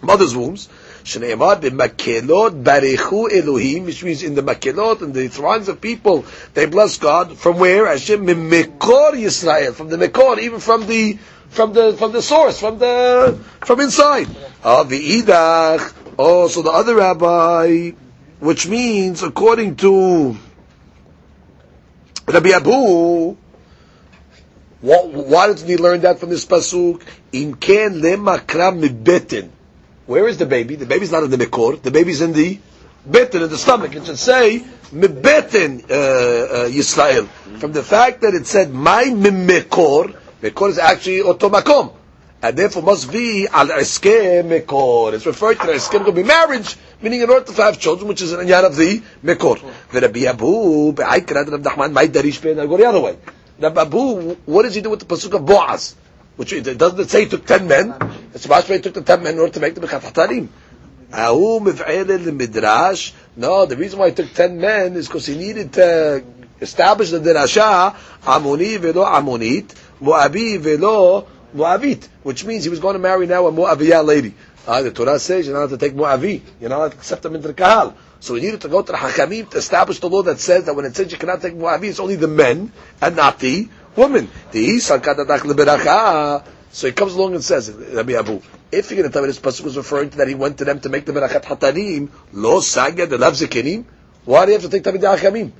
mother's 0.01 0.33
wombs? 0.33 0.69
Shneimar 1.03 1.59
b'makelot 1.59 2.63
Barichu 2.63 3.29
Elohim, 3.29 3.83
which 3.83 4.05
means 4.05 4.23
in 4.23 4.33
the 4.35 4.41
makelot 4.41 5.01
and 5.01 5.13
the 5.13 5.27
throngs 5.27 5.67
of 5.67 5.81
people, 5.81 6.23
they 6.53 6.65
bless 6.65 6.97
God 6.97 7.37
from 7.37 7.59
where 7.59 7.87
Hashem 7.87 8.25
mekor 8.25 9.11
Yisrael, 9.11 9.73
from 9.73 9.89
the 9.89 9.97
mekor, 9.97 10.39
even 10.39 10.61
from 10.61 10.87
the 10.87 11.19
from 11.49 11.73
the 11.73 11.91
from 11.97 12.13
the 12.13 12.21
source, 12.21 12.57
from 12.57 12.79
the 12.79 13.37
from 13.65 13.81
inside. 13.81 14.29
Ah, 14.63 14.79
of 14.79 14.89
the 14.89 15.21
idach. 15.21 15.93
Oh, 16.17 16.47
so 16.47 16.61
the 16.61 16.71
other 16.71 16.95
rabbi 16.95 17.91
which 18.41 18.67
means, 18.67 19.21
according 19.21 19.75
to 19.77 20.35
Rabbi 22.27 22.49
Abu, 22.49 23.37
why, 24.81 24.97
why 25.03 25.47
didn't 25.47 25.67
he 25.67 25.77
learn 25.77 26.01
that 26.01 26.19
from 26.19 26.29
this 26.31 26.43
pasuk? 26.43 27.03
In 27.31 27.53
ken 27.53 28.01
lemakra 28.01 28.73
mibeten. 28.73 29.49
Where 30.07 30.27
is 30.27 30.39
the 30.39 30.47
baby? 30.47 30.75
The 30.75 30.87
baby's 30.87 31.11
not 31.11 31.21
in 31.23 31.29
the 31.29 31.37
mikor. 31.37 31.79
The 31.83 31.91
baby's 31.91 32.21
in 32.21 32.33
the 32.33 32.57
beten, 33.09 33.43
in 33.43 33.49
the 33.49 33.59
stomach. 33.59 33.93
It 33.95 34.07
should 34.07 34.17
say 34.17 34.65
mibeten 34.91 35.83
uh, 35.89 35.93
uh, 35.93 36.67
Yisrael. 36.67 37.27
From 37.59 37.73
the 37.73 37.83
fact 37.83 38.21
that 38.21 38.33
it 38.33 38.47
said 38.47 38.73
my 38.73 39.03
mikor 39.03 40.15
is 40.41 40.79
actually 40.79 41.19
otomakom. 41.19 41.93
And 42.43 42.57
therefore 42.57 42.83
must 42.83 43.11
be 43.11 43.47
al 43.47 43.67
eske 43.67 44.43
mekor. 44.43 45.13
It's 45.13 45.25
referred 45.25 45.59
to 45.59 45.71
as 45.71 45.87
eske 45.87 46.03
to 46.05 46.11
be 46.11 46.23
marriage, 46.23 46.75
meaning 47.01 47.21
in 47.21 47.29
order 47.29 47.45
to 47.45 47.61
have 47.61 47.79
children, 47.79 48.07
which 48.07 48.21
is 48.21 48.33
an 48.33 48.45
inyan 48.45 48.65
of 48.65 48.75
the 48.75 49.01
mekor. 49.23 49.61
Rabbi 49.93 50.25
Abu, 50.27 50.93
be'aykrat 50.93 51.51
Rav 51.51 51.61
Nachman, 51.61 51.91
my 51.93 52.07
darish 52.07 52.41
ben, 52.41 52.59
I 52.59 52.65
go 52.65 52.77
the 52.77 52.85
other 52.85 52.99
way. 52.99 53.17
Rabbi 53.59 53.81
Abu, 53.81 54.35
what 54.45 54.63
does 54.63 54.75
he 54.75 54.81
do 54.81 54.89
with 54.89 55.01
the 55.01 55.05
pasuk 55.05 55.33
of 55.35 55.45
Boaz? 55.45 55.95
which 56.41 56.53
it 56.53 56.77
doesn't 56.77 57.09
say 57.09 57.25
he 57.25 57.29
took 57.29 57.45
ten 57.45 57.67
men. 57.67 57.93
It's 58.33 58.47
mashma 58.47 58.75
he 58.75 58.81
took 58.81 58.95
the 58.95 59.03
ten 59.03 59.21
men 59.21 59.35
in 59.35 59.39
order 59.39 59.53
to 59.53 59.59
make 59.59 59.75
the 59.75 59.81
Birkat 59.81 60.01
Hatanim. 60.01 60.47
Ahu 61.13 61.59
miv'elel 61.59 62.35
midrash. 62.35 63.13
No, 63.35 63.65
the 63.67 63.77
reason 63.77 63.99
why 63.99 64.09
he 64.09 64.15
took 64.15 64.33
ten 64.33 64.59
men 64.59 64.95
is 64.95 65.07
because 65.07 65.27
he 65.27 65.37
needed 65.37 65.73
to 65.73 66.23
establish 66.59 67.11
the 67.11 67.19
dirasha 67.19 67.95
Amoni 68.23 68.79
velo 68.79 69.05
Amonit, 69.05 69.67
Moabi 70.01 70.57
velo 70.57 71.27
Moabit, 71.55 72.07
which 72.23 72.45
means 72.45 72.63
he 72.63 72.69
was 72.69 72.79
going 72.79 72.93
to 72.93 72.99
marry 72.99 73.27
now 73.27 73.47
a 73.47 73.51
Moabiyah 73.51 74.05
lady. 74.05 74.33
Uh, 74.67 74.81
the 74.81 74.91
Torah 74.91 75.19
says 75.19 75.47
you're 75.47 75.55
not 75.55 75.61
allowed 75.61 75.71
to 75.71 75.77
take 75.77 75.93
Moavi. 75.93 76.41
You're 76.59 76.69
not 76.69 76.77
allowed 76.77 76.91
to 76.91 76.97
accept 76.97 77.23
them 77.23 77.35
into 77.35 77.47
the 77.47 77.53
Kahal. 77.53 77.95
So 78.19 78.35
we 78.35 78.41
needed 78.41 78.61
to 78.61 78.69
go 78.69 78.81
to 78.81 78.91
the 78.91 78.97
Hakamim 78.97 79.49
to 79.49 79.57
establish 79.57 79.99
the 79.99 80.09
law 80.09 80.21
that 80.23 80.39
says 80.39 80.65
that 80.65 80.75
when 80.75 80.85
it 80.85 80.95
says 80.95 81.11
you 81.11 81.17
cannot 81.17 81.41
take 81.41 81.53
Moavi, 81.53 81.85
it's 81.85 81.99
only 81.99 82.15
the 82.15 82.27
men 82.27 82.71
and 83.01 83.15
not 83.15 83.39
the 83.39 83.67
women. 83.95 84.29
The 84.51 84.79
So 84.79 84.99
he 86.87 86.93
comes 86.93 87.13
along 87.15 87.33
and 87.33 87.43
says, 87.43 87.71
Rabbi 87.71 88.13
Abu, 88.13 88.41
if 88.71 88.91
you're 88.91 88.99
going 88.99 89.09
to 89.09 89.13
tell 89.13 89.23
me 89.23 89.27
this 89.27 89.39
pasuk 89.39 89.63
was 89.63 89.75
referring 89.75 90.11
to 90.11 90.17
that 90.17 90.27
he 90.27 90.35
went 90.35 90.59
to 90.59 90.65
them 90.65 90.79
to 90.81 90.89
make 90.89 91.05
the 91.05 91.11
berachat 91.11 91.43
hatanim, 91.43 92.09
lo 92.31 92.59
sagya 92.59 93.09
the 93.09 93.17
lav 93.17 93.35
why 94.23 94.45
do 94.45 94.51
you 94.51 94.59
have 94.59 94.69
to 94.69 94.71
take 94.79 94.83
Tamid 94.83 95.01
Hakamim? 95.01 95.51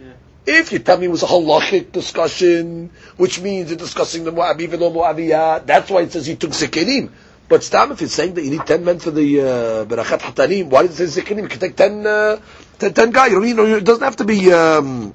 If 0.46 0.72
you 0.72 0.80
tell 0.80 0.98
me 0.98 1.06
it 1.06 1.10
was 1.10 1.24
a 1.24 1.28
halachic 1.28 1.92
discussion, 1.92 2.90
which 3.18 3.40
means 3.40 3.70
you're 3.70 3.78
discussing 3.78 4.24
the 4.24 4.32
Moabi 4.32 4.68
velo 4.68 4.92
Moabiyah, 4.92 5.66
that's 5.66 5.90
why 5.90 6.02
it 6.02 6.12
says 6.12 6.26
he 6.26 6.36
took 6.36 6.52
zekinim. 6.52 7.12
But 7.52 7.66
Stam, 7.66 7.92
if 7.92 8.00
saying 8.10 8.36
that 8.36 8.46
you 8.46 8.52
need 8.52 8.66
10 8.66 8.86
men 8.86 9.00
for 9.00 9.12
the 9.12 9.42
uh, 9.42 9.46
Berachat 9.86 10.20
Hatanim, 10.20 10.68
why 10.68 10.88
does 10.88 10.98
it 11.02 11.12
say 11.12 11.22
Zikinim? 11.22 11.42
You 11.42 11.48
can 11.50 11.60
take 11.60 11.76
10, 11.76 12.08
uh, 12.08 12.42
10, 12.80 12.94
10 12.94 13.12
guys. 13.12 13.32
You 13.34 13.42
don't 13.54 13.70
need, 13.70 13.76
it 13.76 13.84
doesn't 13.84 14.06
have 14.06 14.16
to 14.16 14.24
be 14.24 14.54
um, 14.54 15.14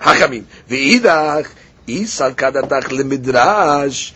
Hakamim. 0.00 0.44
V'idach, 0.68 1.50
Isal 1.86 2.34
kadatach 2.34 2.82
lemidrash. 2.90 4.12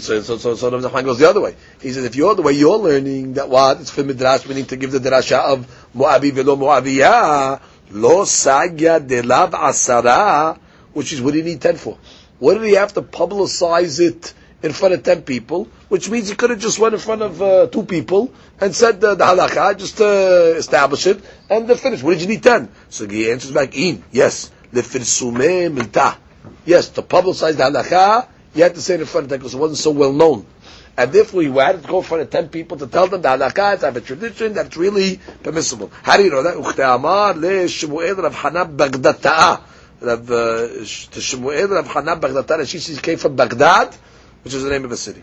So, 0.00 0.22
so, 0.22 0.38
so, 0.38 0.54
so 0.54 0.70
the 0.70 1.02
goes 1.02 1.18
the 1.18 1.28
other 1.28 1.40
way. 1.40 1.56
He 1.80 1.90
says, 1.90 2.04
if 2.04 2.14
you're 2.14 2.36
the 2.36 2.42
way 2.42 2.52
you're 2.52 2.78
learning 2.78 3.34
that 3.34 3.48
what 3.48 3.80
it's 3.80 3.90
for 3.90 4.04
midrash, 4.04 4.46
meaning 4.46 4.66
to 4.66 4.76
give 4.76 4.92
the 4.92 5.00
drasha 5.00 5.38
of 5.38 5.66
Moabi 5.94 6.32
velo 6.32 6.56
Moabiyah, 6.56 7.60
lo 7.92 8.24
sagya 8.24 9.06
de 9.06 9.22
lav 9.22 9.52
asara, 9.52 10.58
which 10.92 11.12
is 11.12 11.20
what 11.20 11.34
did 11.34 11.44
he 11.44 11.52
need 11.52 11.60
ten 11.60 11.76
for? 11.76 11.98
What 12.38 12.54
did 12.54 12.64
he 12.64 12.74
have 12.74 12.92
to 12.94 13.02
publicize 13.02 14.00
it 14.00 14.34
in 14.62 14.72
front 14.72 14.94
of 14.94 15.02
ten 15.02 15.22
people, 15.22 15.68
which 15.88 16.08
means 16.08 16.28
he 16.28 16.34
could 16.34 16.50
have 16.50 16.58
just 16.58 16.78
went 16.78 16.94
in 16.94 17.00
front 17.00 17.22
of 17.22 17.42
uh, 17.42 17.66
two 17.66 17.82
people 17.84 18.32
and 18.60 18.74
said 18.74 19.02
uh, 19.04 19.14
the 19.14 19.24
halakha, 19.24 19.76
just 19.78 19.96
to 19.98 20.54
establish 20.56 21.06
it, 21.06 21.22
and 21.50 21.68
they 21.68 21.76
finished. 21.76 22.02
What 22.02 22.12
did 22.12 22.22
you 22.22 22.28
need 22.28 22.42
ten? 22.42 22.68
So 22.88 23.08
he 23.08 23.30
answers 23.30 23.50
back, 23.50 23.76
in, 23.76 24.02
yes, 24.12 24.50
lefirsume 24.72 25.76
milta. 25.76 26.16
Yes, 26.64 26.88
to 26.90 27.02
publicize 27.02 27.56
the 27.56 27.64
halakha, 27.64 28.28
you 28.54 28.62
had 28.62 28.74
to 28.74 28.82
say 28.82 28.94
it 28.94 29.00
in 29.00 29.06
front 29.06 29.24
of 29.24 29.30
ten 29.30 29.38
because 29.38 29.54
it 29.54 29.58
wasn't 29.58 29.78
so 29.78 29.90
well 29.90 30.12
known. 30.12 30.46
And 30.94 31.10
therefore, 31.10 31.42
you 31.42 31.58
had 31.58 31.82
to 31.82 31.88
go 31.88 32.02
front 32.02 32.22
of 32.22 32.30
ten 32.30 32.48
people 32.48 32.76
to 32.76 32.86
tell 32.86 33.06
them 33.06 33.22
the 33.22 33.28
halakha, 33.28 33.80
to 33.80 33.86
have 33.86 33.96
a 33.96 34.00
tradition 34.02 34.52
that's 34.52 34.76
really 34.76 35.20
permissible. 35.42 35.90
How 36.02 36.18
do 36.18 36.24
you 36.24 36.30
know 36.30 36.42
that? 36.42 36.56
Uchte 36.56 36.80
amar 36.94 37.34
le 37.34 37.64
Shmuel 37.64 38.22
Rav 38.22 38.34
Hanab 38.34 38.76
Bagdata'a. 38.76 39.60
Rav, 40.02 40.30
uh, 40.30 40.34
to 40.34 40.84
Shmuel 40.84 41.70
Rav 41.70 41.88
Hanab 41.88 42.20
Bagdata'a, 42.20 42.66
she 42.66 42.96
came 42.96 43.16
from 43.16 43.36
Baghdad, 43.36 43.96
which 44.44 44.52
is 44.52 44.62
the 44.64 44.68
name 44.68 44.84
of 44.84 44.92
a 44.92 44.96
city. 44.98 45.22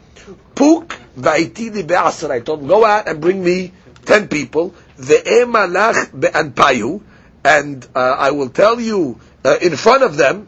Puk 0.55 0.95
va'itili 1.15 1.85
be'asra. 1.85 2.31
I 2.31 2.39
told 2.39 2.61
him, 2.61 2.67
go 2.67 2.83
out 2.83 3.07
and 3.07 3.21
bring 3.21 3.43
me 3.43 3.71
ten 4.05 4.27
people. 4.27 4.73
Ve'emalach 4.97 6.19
be'anpayu. 6.19 7.01
And 7.43 7.87
uh, 7.95 7.99
I 7.99 8.31
will 8.31 8.49
tell 8.49 8.81
you 8.81 9.19
uh, 9.45 9.57
in 9.61 9.75
front 9.75 10.01
of 10.01 10.17
them, 10.17 10.47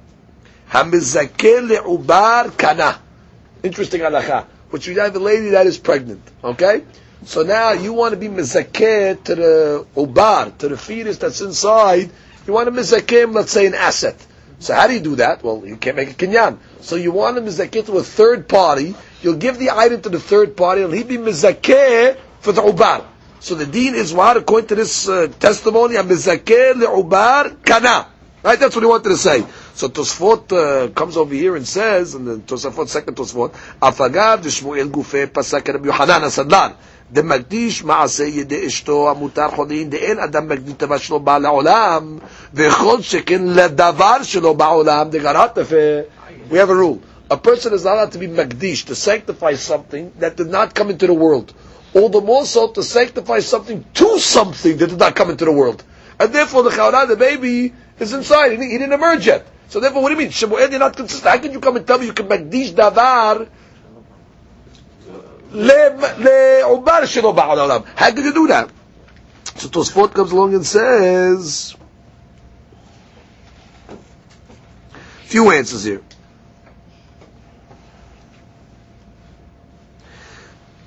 hamizakeh 0.72 1.70
le'ubar 1.70 2.58
kana. 2.58 3.00
Interesting 3.64 4.02
halacha. 4.02 4.48
Which 4.72 4.88
you 4.88 5.00
have 5.00 5.16
a 5.16 5.20
lady 5.20 5.50
that 5.52 5.68
is 5.68 5.78
pregnant. 5.78 6.24
Okay? 6.44 6.84
So 7.24 7.44
now 7.44 7.74
you 7.74 7.94
want 7.94 8.14
to 8.14 8.18
be 8.18 8.28
mizakeh 8.28 9.24
to 9.26 9.36
the 9.36 9.86
ubar, 9.96 10.58
to 10.58 10.70
the 10.70 10.78
fetus 10.78 11.18
that's 11.20 11.40
inside. 11.42 12.10
You 12.48 12.54
want 12.54 12.66
to 12.68 12.72
mizakeh, 12.72 13.32
let's 13.32 13.52
say, 13.52 13.68
an 13.68 13.76
asset. 13.76 14.16
So 14.60 14.74
how 14.74 14.88
do 14.88 14.94
you 14.94 15.00
do 15.00 15.16
that? 15.18 15.44
Well, 15.44 15.64
you 15.66 15.76
can't 15.78 15.96
make 15.96 16.10
a 16.10 16.14
kinyan. 16.14 16.58
So 16.82 16.96
you 16.96 17.12
want 17.12 17.36
to 17.38 17.42
mizakeh 17.44 17.86
to 17.86 17.98
a 17.98 18.04
third 18.04 18.48
party. 18.50 18.96
You'll 19.22 19.38
give 19.38 19.60
the 19.60 19.70
item 19.70 20.02
to 20.02 20.10
the 20.10 20.20
third 20.20 20.58
party, 20.58 20.82
and 20.82 20.94
he'll 20.94 21.06
be 21.06 21.18
mizakeh 21.18 22.18
for 22.40 22.52
the 22.52 22.62
ubar. 22.62 23.06
So 23.40 23.56
the 23.56 23.66
deen 23.66 23.96
is 23.96 24.14
what, 24.14 24.38
according 24.38 24.68
to 24.70 24.76
this 24.76 25.10
uh, 25.10 25.28
testimony, 25.40 25.96
a 25.96 26.04
mizakeh 26.04 26.74
le'ubar 26.74 27.64
kana. 27.64 28.08
Right? 28.44 28.60
That's 28.60 28.76
what 28.76 28.82
he 28.84 28.88
wanted 28.88 29.10
to 29.10 29.18
say. 29.18 29.44
So 29.74 29.88
Tosfot 29.90 30.52
uh, 30.52 30.90
comes 30.90 31.18
over 31.18 31.34
here 31.34 31.56
and 31.56 31.68
says, 31.68 32.16
and 32.16 32.28
the 32.28 32.38
Tosfot, 32.38 32.88
second 32.88 33.16
Tosfot, 33.16 33.52
Afagav 33.82 34.40
Shmuel 34.44 34.90
Gufe 34.90 35.28
Pasak 35.28 35.68
Rabbi 35.68 35.86
Yohanan 35.88 36.22
HaSandlar. 36.22 36.76
דמקדיש 37.14 37.84
מעשה 37.84 38.24
ידי 38.24 38.68
אשתו 38.68 39.10
המותר 39.10 39.48
חולין, 39.48 39.90
דאין 39.90 40.20
אדם 40.20 40.50
מקדיש 40.50 40.74
דבר 40.74 40.98
שלו 40.98 41.20
בא 41.20 41.38
לעולם, 41.38 42.18
וכל 42.54 43.02
שכן 43.02 43.42
לדבר 43.46 44.24
שלו 44.24 44.54
בעולם, 44.54 45.10
דגרת 45.10 45.58
We 46.50 46.58
have 46.58 46.70
a 46.70 46.76
rule. 46.76 47.00
A 47.30 47.38
person 47.38 47.74
is 47.74 47.86
not 47.86 47.94
allowed 47.94 48.12
to 48.12 48.18
be 48.18 48.28
Magdish 48.28 48.86
to 48.88 48.96
sanctify 48.96 49.54
something 49.56 50.12
that 50.20 50.36
did 50.36 50.48
not 50.48 50.76
come 50.76 50.90
into 50.90 51.08
the 51.08 51.14
world. 51.14 51.54
All 51.94 52.10
the 52.10 52.20
more 52.20 52.46
so 52.46 52.70
to 52.70 52.84
sanctify 52.84 53.40
something 53.40 53.86
to 53.94 54.20
something 54.20 54.76
that 54.78 54.88
did 54.88 55.00
not 55.00 55.16
come 55.16 55.30
into 55.30 55.46
the 55.46 55.52
world. 55.52 55.82
And 56.20 56.34
therefore 56.34 56.64
the 56.64 56.72
chaurah, 56.72 57.08
the 57.08 57.16
baby, 57.16 57.74
is 58.00 58.14
inside. 58.14 58.52
He 58.52 58.78
didn't 58.78 58.92
emerge 58.92 59.28
yet. 59.28 59.48
So 59.71 59.81
therefore, 59.81 60.03
what 60.03 60.09
do 60.11 60.15
you 60.15 60.21
mean? 60.21 60.31
Shemuel, 60.31 60.71
you're 60.71 60.79
not 60.79 60.97
consistent. 60.97 61.31
How 61.31 61.39
can 61.39 61.53
you 61.53 61.61
come 61.61 61.77
and 61.77 61.87
tell 61.87 61.99
me 61.99 62.07
you 62.07 62.13
can 62.13 62.27
makdish 62.27 62.73
davar 62.75 63.47
לעובר 65.53 67.07
שלו 67.07 67.33
בעולם. 67.33 67.83
How 67.97 68.11
can 68.11 68.25
you 68.25 68.33
do 68.33 68.47
that? 68.49 68.69
So 69.57 69.69
Tosfot 69.69 70.13
comes 70.13 70.33
along 70.33 70.55
and 70.55 70.67
says, 70.67 71.75
few 75.25 75.51
answers 75.51 75.85
here. 75.85 76.03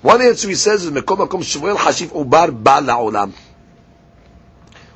One 0.02 0.22
answer 0.22 0.48
he 0.48 0.56
says 0.56 0.86
is 0.86 0.92
Mekom 0.92 1.18
Makom 1.18 1.42
Shmuel 1.42 1.76
Hashif 1.76 2.10
Ubar 2.10 2.52
Ba 2.64 2.80
La'olam. 2.82 3.34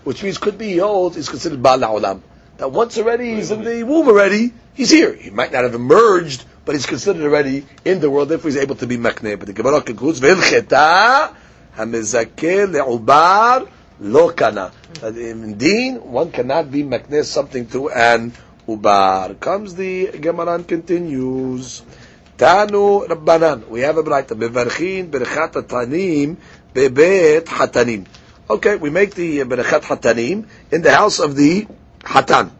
Which 0.03 0.23
means 0.23 0.37
could 0.37 0.57
be 0.57 0.67
he 0.67 0.77
holds 0.77 1.17
is 1.17 1.27
considered 1.27 1.61
Ba 1.61 1.69
La'olam. 1.77 2.21
That 2.58 2.70
once 2.70 2.98
already 2.98 3.34
he's 3.36 3.50
in 3.50 3.64
the 3.64 3.82
womb 3.84 4.08
already, 4.08 4.52
he's 4.74 4.90
here. 4.90 5.14
He 5.14 5.30
might 5.30 5.52
not 5.52 5.64
have 5.64 5.74
emerged 5.74 6.44
but 6.68 6.74
he's 6.74 6.84
considered 6.84 7.22
already 7.24 7.64
in 7.82 7.98
the 7.98 8.10
world, 8.10 8.28
therefore 8.28 8.50
he's 8.50 8.60
able 8.60 8.74
to 8.74 8.86
be 8.86 8.98
makneh. 8.98 9.38
But 9.38 9.46
the 9.46 9.54
Gemara 9.54 9.80
concludes, 9.80 10.20
v'ilcheta 10.20 11.34
hamezakeh 11.74 12.68
le'ubar 12.70 13.66
lo 14.00 14.32
kana. 14.32 14.70
In 15.02 15.56
deen, 15.56 16.12
one 16.12 16.30
cannot 16.30 16.70
be 16.70 16.82
makneh 16.82 17.24
something 17.24 17.66
to 17.68 17.88
an 17.88 18.34
ubar. 18.68 19.40
Comes 19.40 19.76
the 19.76 20.08
Gemara 20.08 20.56
and 20.56 20.68
continues. 20.68 21.80
Tanu 22.36 23.08
Rabbanan. 23.08 23.66
We 23.68 23.80
have 23.80 23.96
a 23.96 24.02
brayta. 24.02 24.38
Bevarchin 24.38 25.08
berchat 25.08 25.54
hatanim 25.54 26.36
bebet 26.74 27.46
hatanim. 27.46 28.04
Okay, 28.50 28.76
we 28.76 28.90
make 28.90 29.14
the 29.14 29.38
berchat 29.38 29.84
hatanim 29.84 30.46
in 30.70 30.82
the 30.82 30.92
house 30.92 31.18
of 31.18 31.34
the 31.34 31.66
hatan 32.00 32.50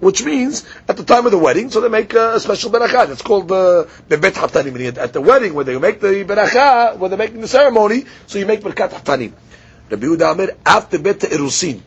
which 0.00 0.24
means 0.24 0.64
at 0.88 0.96
the 0.96 1.04
time 1.04 1.24
of 1.24 1.32
the 1.32 1.38
wedding, 1.38 1.70
so 1.70 1.80
they 1.80 1.88
make 1.88 2.12
a, 2.14 2.34
a 2.34 2.40
special 2.40 2.70
beracha. 2.70 3.08
It's 3.10 3.22
called 3.22 3.48
the 3.48 3.88
bebet 4.08 4.32
hatanim. 4.32 4.96
At 4.98 5.12
the 5.12 5.20
wedding, 5.20 5.54
where 5.54 5.64
they 5.64 5.78
make 5.78 6.00
the 6.00 6.24
beracha, 6.24 6.98
where 6.98 7.08
they're 7.08 7.18
making 7.18 7.40
the 7.40 7.48
ceremony, 7.48 8.04
so 8.26 8.38
you 8.38 8.46
make 8.46 8.60
berkat 8.60 8.90
hatanim. 8.90 9.32
Rabbi 9.90 10.06
Yehuda 10.06 10.32
Amir 10.32 10.56
after 10.64 10.98
bet 10.98 11.20
erusin 11.20 11.80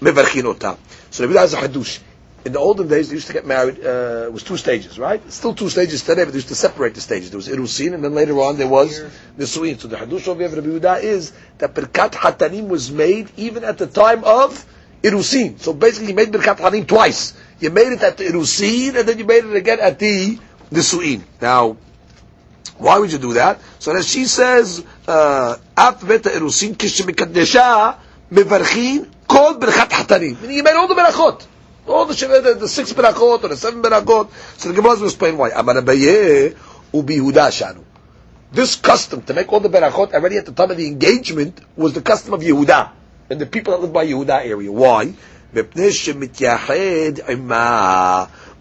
mevarchin 0.00 0.44
ota. 0.44 0.78
So 1.10 1.24
Rabbi 1.24 1.34
Yehuda 1.36 1.40
has 1.40 1.54
a 1.54 1.56
hadush. 1.56 2.00
In 2.44 2.52
the 2.52 2.60
olden 2.60 2.86
days, 2.88 3.08
they 3.08 3.16
used 3.16 3.26
to 3.26 3.32
get 3.32 3.46
married. 3.46 3.84
Uh, 3.84 4.26
it 4.26 4.32
was 4.32 4.44
two 4.44 4.56
stages, 4.56 4.98
right? 4.98 5.20
Still 5.32 5.54
two 5.54 5.68
stages 5.68 6.02
today, 6.04 6.24
but 6.24 6.30
they 6.30 6.36
used 6.36 6.48
to 6.48 6.54
separate 6.54 6.94
the 6.94 7.00
stages. 7.00 7.30
There 7.30 7.36
was 7.36 7.48
irusin, 7.48 7.94
and 7.94 8.04
then 8.04 8.14
later 8.14 8.40
on 8.40 8.56
there 8.58 8.68
was 8.68 9.00
nisuin. 9.36 9.78
So 9.80 9.88
the 9.88 9.96
hadush 9.96 10.28
of 10.28 10.38
Rabbi 10.38 10.54
Yehuda 10.54 11.02
is 11.02 11.32
that 11.58 11.74
berkat 11.74 12.12
hatanim 12.12 12.68
was 12.68 12.90
made 12.90 13.30
even 13.36 13.64
at 13.64 13.76
the 13.78 13.86
time 13.86 14.22
of 14.24 14.64
Irusin. 15.02 15.58
So 15.60 15.72
basically, 15.72 16.08
you 16.08 16.14
made 16.14 16.28
Birkat 16.32 16.58
Hanim 16.58 16.86
twice. 16.86 17.34
You 17.60 17.70
made 17.70 17.92
it 17.92 18.02
at 18.02 18.16
the 18.16 18.24
Irusin, 18.24 18.96
and 18.98 19.08
then 19.08 19.18
you 19.18 19.24
made 19.24 19.44
it 19.44 19.54
again 19.56 19.78
at 19.80 19.98
the 19.98 20.38
Nisuin. 20.72 21.22
Now, 21.40 21.76
why 22.78 22.98
would 22.98 23.12
you 23.12 23.18
do 23.18 23.34
that? 23.34 23.60
So 23.78 23.94
that 23.94 24.04
she 24.04 24.24
says, 24.24 24.84
uh, 25.06 25.56
Af 25.76 26.06
beta 26.06 26.30
Irusin 26.30 26.74
kishemikadesha 26.74 27.96
mevarchin 28.32 29.08
kol 29.28 29.54
Birkat 29.54 29.90
Hatanim. 29.90 30.40
Meaning 30.40 30.56
you 30.56 30.62
made 30.62 30.74
all 30.74 30.88
the 30.88 30.94
berachot. 30.94 31.46
All 31.86 32.04
the, 32.04 32.14
the, 32.14 32.54
the 32.60 32.68
six 32.68 32.92
berachot 32.92 33.42
or 33.44 33.48
the 33.48 33.56
seven 33.56 33.80
berachot. 33.82 34.30
So 34.58 34.68
the 34.68 34.74
Gemara 34.74 34.96
will 34.96 35.04
explain 35.04 35.36
why. 35.38 35.50
Amar 35.50 35.76
Abaye 35.76 36.56
ubi 36.92 37.16
shanu. 37.18 37.84
This 38.50 38.76
custom 38.76 39.22
to 39.22 39.34
make 39.34 39.52
all 39.52 39.60
the 39.60 39.68
berachot 39.68 40.12
already 40.12 40.36
at 40.38 40.46
the 40.46 40.52
time 40.52 40.70
of 40.70 40.76
the 40.76 40.86
engagement 40.86 41.60
was 41.76 41.92
the 41.94 42.02
custom 42.02 42.34
of 42.34 42.40
Yehuda 42.40 42.90
and 43.30 43.40
the 43.40 43.46
people 43.46 43.72
that 43.72 43.80
live 43.80 43.92
by 43.92 44.06
Yehuda 44.06 44.44
area. 44.44 44.72
Why? 44.72 45.14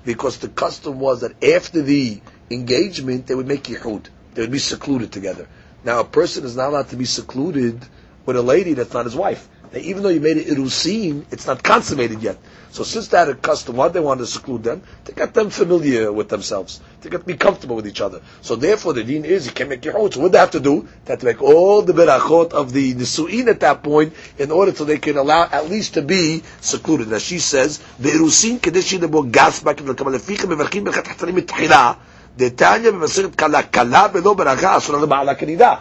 Because 0.05 0.37
the 0.37 0.47
custom 0.49 0.99
was 0.99 1.21
that 1.21 1.43
after 1.43 1.81
the 1.81 2.21
engagement, 2.49 3.27
they 3.27 3.35
would 3.35 3.47
make 3.47 3.63
yichud. 3.63 4.07
They 4.33 4.41
would 4.41 4.51
be 4.51 4.59
secluded 4.59 5.11
together. 5.11 5.47
Now, 5.83 5.99
a 5.99 6.05
person 6.05 6.45
is 6.45 6.55
not 6.55 6.69
allowed 6.69 6.89
to 6.89 6.95
be 6.95 7.05
secluded 7.05 7.85
with 8.25 8.35
a 8.35 8.41
lady 8.41 8.73
that's 8.73 8.93
not 8.93 9.05
his 9.05 9.15
wife. 9.15 9.47
Now, 9.73 9.79
even 9.79 10.03
though 10.03 10.09
you 10.09 10.19
made 10.19 10.37
it 10.37 10.47
irusin, 10.47 11.25
it's 11.31 11.47
not 11.47 11.63
consummated 11.63 12.21
yet. 12.21 12.37
So 12.70 12.84
since 12.84 13.08
they 13.08 13.18
had 13.18 13.28
a 13.28 13.34
custom, 13.34 13.76
why 13.76 13.88
they 13.88 14.00
wanted 14.00 14.20
to 14.20 14.26
seclude 14.26 14.62
them? 14.62 14.82
To 15.04 15.12
get 15.12 15.34
them 15.34 15.50
familiar 15.50 16.10
with 16.10 16.30
themselves, 16.30 16.80
to 17.02 17.10
get 17.10 17.26
be 17.26 17.34
comfortable 17.34 17.76
with 17.76 17.86
each 17.86 18.00
other. 18.00 18.22
So 18.40 18.56
therefore, 18.56 18.94
the 18.94 19.04
deen 19.04 19.26
is 19.26 19.46
you 19.46 19.52
can 19.52 19.68
make 19.68 19.82
yichud. 19.82 20.14
So 20.14 20.20
what 20.20 20.32
they 20.32 20.38
have 20.38 20.52
to 20.52 20.60
do? 20.60 20.88
They 21.04 21.12
have 21.12 21.20
to 21.20 21.26
make 21.26 21.42
all 21.42 21.82
the 21.82 21.92
berachot 21.92 22.52
of 22.52 22.72
the 22.72 22.94
nisuin 22.94 23.48
at 23.48 23.60
that 23.60 23.82
point 23.82 24.14
in 24.38 24.50
order 24.50 24.74
so 24.74 24.84
they 24.84 24.98
can 24.98 25.18
allow 25.18 25.48
at 25.52 25.68
least 25.68 25.94
to 25.94 26.02
be 26.02 26.42
secluded. 26.60 27.08
Now 27.08 27.18
she 27.18 27.38
says, 27.40 27.78
the 27.98 28.08
irusin 28.08 28.58
kedeshi 28.58 28.98
the 28.98 29.22
gas 29.22 29.62
back 29.62 29.80
in 29.80 29.86
the 29.86 29.94
kamal 29.94 30.14
ficha 30.14 30.46
beverkim 30.46 30.86
bechat 30.86 31.04
hatarim 31.04 31.38
mitchila. 31.38 31.96
דתניא 32.36 32.90
במסכת 32.90 33.34
קלה, 33.34 33.62
קלה 33.62 34.08
בלא 34.08 34.34
ברכה 34.34 34.76
אסורה 34.76 35.02
לבעלה 35.02 35.34
כנידה. 35.34 35.74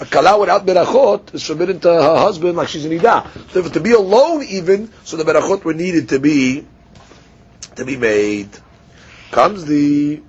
A 0.00 0.06
kala 0.06 0.38
without 0.38 0.64
berachot 0.64 1.34
is 1.34 1.44
forbidden 1.46 1.80
to 1.80 1.88
her 1.88 2.16
husband 2.18 2.56
like 2.56 2.68
she's 2.68 2.84
an 2.84 2.92
ida. 2.92 3.30
So 3.50 3.60
if 3.60 3.72
to 3.72 3.80
be 3.80 3.92
alone 3.92 4.42
even, 4.44 4.90
so 5.04 5.16
the 5.16 5.24
berachot 5.24 5.62
were 5.64 5.74
needed 5.74 6.08
to 6.10 6.18
be 6.18 6.66
to 7.76 7.84
be 7.84 7.96
made. 7.96 8.50
Comes 9.30 9.64
the 9.66 10.22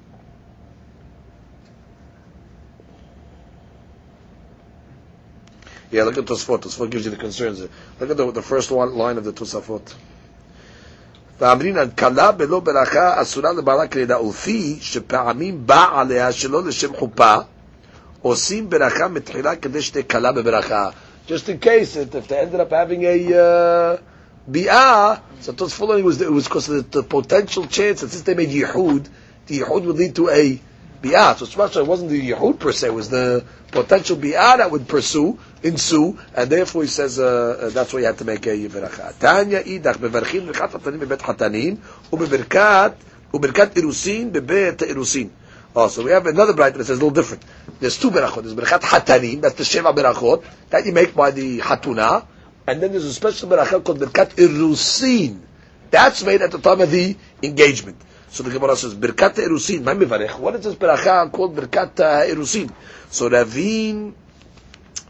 Yeah, 5.91 6.03
look 6.03 6.17
at 6.17 6.23
Tosfot. 6.25 6.61
Tosfot 6.61 6.89
gives 6.89 7.03
you 7.03 7.11
the 7.11 7.17
concerns. 7.17 7.59
Look 7.99 8.09
at 8.09 8.15
the, 8.15 8.32
the 8.32 8.41
first 8.41 8.71
one 8.71 8.95
line 8.95 9.17
of 9.17 9.25
the 9.25 9.34
Tosafot. 9.34 9.93
ואמרינן 11.39 11.89
כלה 11.91 12.32
בלא 12.32 12.59
ברכה 12.59 13.21
אסורה 13.21 13.53
לבעלה 13.53 13.88
כלידה 13.88 14.21
ולפי 14.21 14.77
שפעמים 14.82 15.67
בא 15.67 15.99
עליה 15.99 16.32
שלא 16.32 16.63
לשם 16.63 16.95
חופה 16.95 17.36
just 21.26 21.48
in 21.48 21.58
case 21.58 21.96
it, 21.96 22.14
if 22.14 22.28
they 22.28 22.38
ended 22.38 22.60
up 22.60 22.70
having 22.70 23.04
a 23.04 23.34
uh, 23.34 23.98
bi'ah, 24.50 25.20
so 25.40 25.52
Tosfot 25.52 26.02
was 26.02 26.20
it 26.20 26.32
was 26.32 26.44
because 26.44 26.68
of 26.68 26.90
the, 26.90 27.02
the, 27.02 27.06
potential 27.06 27.66
chance 27.66 28.00
that 28.00 28.08
since 28.10 28.22
they 28.22 28.34
made 28.34 28.48
yehud, 28.48 29.08
the 29.46 29.60
yehud 29.60 29.84
would 29.84 29.96
lead 29.96 30.16
to 30.16 30.28
a 30.28 30.60
bi'ah. 31.02 31.36
So 31.36 31.44
it's 31.44 31.56
much 31.56 31.76
it 31.76 31.86
wasn't 31.86 32.10
the 32.10 32.30
yehud 32.32 32.58
per 32.58 32.72
se; 32.72 32.88
it 32.88 32.94
was 32.94 33.10
the 33.10 33.44
potential 33.70 34.16
bi'ah 34.16 34.56
that 34.58 34.70
would 34.72 34.88
pursue 34.88 35.38
ensue, 35.62 36.18
and 36.34 36.50
therefore 36.50 36.82
he 36.82 36.88
says 36.88 37.18
uh, 37.20 37.24
uh 37.60 37.68
that's 37.70 37.92
why 37.92 38.00
you 38.00 38.06
had 38.06 38.18
to 38.18 38.24
make 38.24 38.46
a 38.46 38.56
beracha. 38.68 39.18
Tanya 39.18 39.62
idach 39.62 39.98
bevarchin 39.98 40.48
b'chat 40.48 40.70
hatanim 40.72 41.00
b'bet 41.00 41.18
hatanin 41.18 41.78
u'beberkat 42.10 42.94
u'berkat 43.32 43.74
irusin 43.74 44.32
b'bet 44.32 44.78
irusin. 44.78 45.30
Oh, 45.78 45.88
so 45.88 46.02
we 46.02 46.10
have 46.10 46.26
another 46.26 46.54
bright 46.54 46.74
that 46.74 46.84
says 46.84 46.98
a 46.98 47.04
little 47.04 47.10
different. 47.10 47.44
There's 47.78 47.98
two 47.98 48.10
berachot. 48.10 48.42
There's 48.42 48.54
berachat 48.54 48.80
hatanim, 48.80 49.42
that's 49.42 49.56
the 49.56 49.64
sheva 49.64 49.94
berachot 49.94 50.42
that 50.70 50.86
you 50.86 50.92
make 50.92 51.14
by 51.14 51.30
the 51.30 51.58
hatuna, 51.58 52.26
and 52.66 52.82
then 52.82 52.92
there's 52.92 53.04
a 53.04 53.12
special 53.12 53.48
berachot 53.50 53.84
called 53.84 54.00
berkat 54.00 54.36
irusin. 54.36 55.42
That's 55.90 56.24
made 56.24 56.42
at 56.42 56.50
the 56.50 56.58
time 56.58 56.80
of 56.80 56.90
the 56.90 57.16
engagement. 57.42 58.00
So 58.28 58.42
the 58.42 58.50
Gemara 58.50 58.76
says, 58.76 58.94
Birkat 58.94 59.36
Erusin, 59.36 59.82
my 59.82 59.94
mivarech. 59.94 60.38
What 60.38 60.56
is 60.56 60.64
this 60.64 60.74
beracha 60.74 61.30
called 61.32 61.56
Birkat 61.56 61.94
Erusin? 61.94 62.70
Uh, 62.70 62.74
so 63.08 63.30
Ravin 63.30 64.14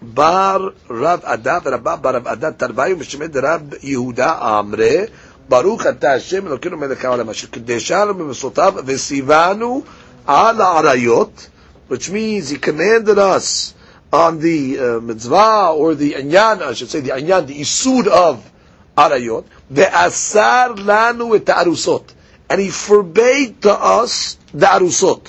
bar 0.00 0.72
Rav 0.88 1.24
Adad, 1.24 1.64
Rabba 1.64 1.96
bar 1.96 2.12
Rav 2.12 2.24
Adad 2.24 2.58
Tarbayu, 2.58 2.96
Mishemed 2.96 3.34
Rab 3.42 3.70
Yehuda 3.80 4.40
Amre, 4.40 5.10
Baruch 5.48 5.86
Ata 5.86 6.10
Hashem, 6.10 6.44
Elokeinu 6.44 6.78
melech 6.78 6.98
haolam, 6.98 7.30
asher 7.30 7.48
kedeshanu 7.48 8.14
b'mesotav, 8.14 8.84
v'sivanu 8.84 9.84
al 10.26 10.56
arayot, 10.56 11.48
which 11.88 12.10
means 12.10 12.48
he 12.50 12.58
commanded 12.58 13.18
us 13.18 13.74
on 14.12 14.40
the 14.40 14.78
uh, 14.78 15.00
mitzvah 15.00 15.72
or 15.76 15.94
the 15.94 16.12
anyan, 16.14 16.62
I 16.62 16.74
should 16.74 16.88
say 16.88 17.00
the 17.00 17.10
anyan, 17.10 17.46
the 17.46 17.60
isud 17.60 18.06
of 18.06 18.50
arayot, 18.96 19.44
ve'asar 19.72 20.76
lanu 20.76 21.36
et 21.36 21.44
arusot 21.44 22.12
and 22.48 22.60
he 22.60 22.70
forbade 22.70 23.62
to 23.62 23.72
us 23.72 24.36
the 24.52 24.66
arusot. 24.66 25.28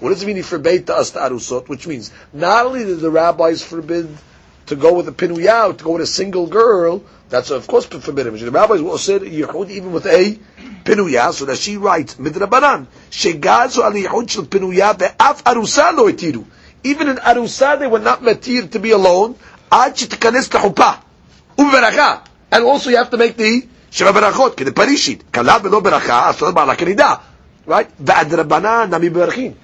What 0.00 0.10
does 0.10 0.22
it 0.22 0.26
mean 0.26 0.36
he 0.36 0.42
forbade 0.42 0.86
to 0.88 0.96
us 0.96 1.10
the 1.10 1.20
arusot? 1.20 1.68
Which 1.68 1.86
means 1.86 2.12
not 2.32 2.66
only 2.66 2.84
did 2.84 3.00
the 3.00 3.10
rabbis 3.10 3.62
forbid 3.62 4.08
to 4.66 4.76
go 4.76 4.94
with 4.94 5.08
a 5.08 5.12
pinuyah, 5.12 5.78
to 5.78 5.84
go 5.84 5.92
with 5.92 6.02
a 6.02 6.06
single 6.06 6.46
girl, 6.46 7.04
that's 7.28 7.50
of 7.50 7.66
course 7.66 7.86
forbidden. 7.86 8.36
The 8.36 8.50
rabbis 8.50 8.80
will 8.82 8.98
say 8.98 9.18
Yehud 9.18 9.70
even 9.70 9.92
with 9.92 10.06
a 10.06 10.38
pinuya, 10.84 11.32
so 11.32 11.44
that 11.46 11.58
she 11.58 11.76
writes 11.76 12.14
midrabanan 12.14 12.86
shegazu 13.10 13.82
al 13.82 13.92
Yehud 13.92 14.30
shel 14.30 14.44
pinuya 14.44 14.96
ve'af 14.96 15.42
arusa 15.42 15.92
lo 15.96 16.08
etiru. 16.10 16.44
Even 16.84 17.08
in 17.08 17.16
arusa 17.16 17.78
they 17.78 17.86
were 17.88 17.98
not 17.98 18.22
metir 18.22 18.70
to 18.70 18.78
be 18.78 18.92
alone. 18.92 19.34
Ad 19.72 19.96
shetkanes 19.96 20.48
lachupa 20.48 21.00
uberacha, 21.58 22.22
and 22.52 22.64
also 22.64 22.90
you 22.90 22.96
have 22.96 23.10
to 23.10 23.16
make 23.16 23.36
the 23.36 23.66
sheva 23.90 24.12
berachot 24.12 24.54
k'de 24.54 24.70
parishit 24.70 25.32
kala 25.32 25.58
velo 25.58 25.80
beracha 25.80 26.32
ba'la 26.52 26.76
kenida, 26.76 27.20
Right? 27.66 27.88
Ve'ad 27.98 28.26
Ve'adrabanan 28.26 28.90
nami 28.90 29.08
berachin. 29.10 29.56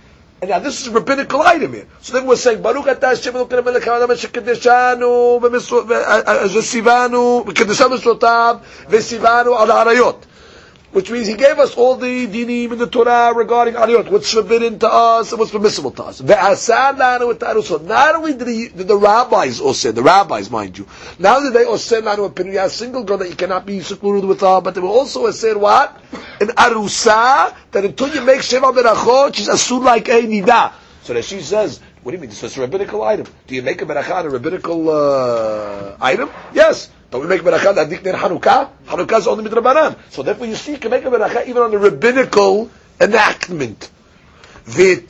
And 0.42 0.50
now 0.50 0.58
this 0.58 0.82
is 0.82 0.88
rabbinical 0.88 1.40
item 1.40 1.72
here. 1.72 1.86
So 2.00 2.14
then 2.14 2.26
we're 2.26 2.34
saying, 2.34 2.62
Baruch 2.62 2.86
atah 2.86 3.14
Hashem 3.14 3.32
Elokeinu 3.32 3.64
melech 3.64 3.84
haolam 3.84 4.10
asher 4.10 4.26
kedeshanu 4.26 5.40
v'sivanu 5.40 7.44
v'kedeshanu 7.44 7.96
mesotav 7.96 8.60
al 9.46 9.68
harayot 9.68 10.20
which 10.92 11.10
means 11.10 11.26
he 11.26 11.34
gave 11.34 11.58
us 11.58 11.74
all 11.74 11.96
the 11.96 12.26
dinim 12.26 12.72
in 12.72 12.78
the 12.78 12.86
Torah 12.86 13.32
regarding 13.34 13.74
aliyot, 13.74 14.10
what's 14.10 14.32
forbidden 14.32 14.78
to 14.78 14.88
us 14.88 15.32
and 15.32 15.38
what's 15.38 15.50
permissible 15.50 15.90
to 15.92 16.04
us. 16.04 16.18
So 16.18 17.78
not 17.78 18.14
only 18.14 18.34
did, 18.34 18.48
he, 18.48 18.68
did 18.68 18.88
the 18.88 18.96
rabbis 18.96 19.60
all 19.60 19.74
say, 19.74 19.90
the 19.90 20.02
rabbis, 20.02 20.50
mind 20.50 20.76
you, 20.76 20.86
now 21.18 21.40
that 21.40 21.52
they 21.52 21.64
all 21.64 21.78
say 21.78 22.00
lanu 22.02 22.30
a 22.62 22.68
single 22.68 23.04
girl 23.04 23.18
that 23.18 23.28
you 23.28 23.36
cannot 23.36 23.64
be 23.64 23.80
secluded 23.80 24.28
with 24.28 24.40
her, 24.42 24.60
but 24.60 24.74
they 24.74 24.80
were 24.80 24.88
also 24.88 25.30
said 25.30 25.56
what? 25.56 25.98
An 26.40 26.48
arusa, 26.48 27.54
that 27.70 27.84
until 27.84 28.14
you 28.14 28.20
make 28.20 28.40
sheva 28.40 28.72
berachot, 28.74 29.34
she's 29.34 29.48
asur 29.48 29.82
like 29.82 30.08
a 30.08 30.22
nida. 30.22 30.72
So 31.04 31.14
that 31.14 31.24
she 31.24 31.40
says, 31.40 31.80
what 32.02 32.12
do 32.12 32.16
you 32.16 32.20
mean? 32.20 32.30
This 32.30 32.42
is 32.42 32.56
a 32.56 32.60
rabbinical 32.60 33.02
item. 33.02 33.26
Do 33.46 33.54
you 33.54 33.62
make 33.62 33.80
a 33.80 33.86
berachah 33.86 34.24
a 34.24 34.30
rabbinical 34.30 34.90
uh, 34.90 35.96
item? 36.00 36.30
Yes. 36.52 36.90
But 37.12 37.20
we 37.20 37.26
make 37.26 37.42
beracha 37.42 37.74
that 37.74 37.90
dikner 37.90 38.14
Hanukkah. 38.14 38.70
Hanukkah 38.86 39.18
is 39.18 39.26
only 39.26 39.44
midrabanan. 39.44 39.98
So 40.08 40.22
therefore, 40.22 40.46
you 40.46 40.54
see, 40.54 40.72
you 40.72 40.78
can 40.78 40.90
make 40.90 41.04
a 41.04 41.10
beracha 41.10 41.46
even 41.46 41.60
on 41.60 41.70
the 41.70 41.78
rabbinical 41.78 42.70
enactment. 42.98 43.90
But 44.64 45.08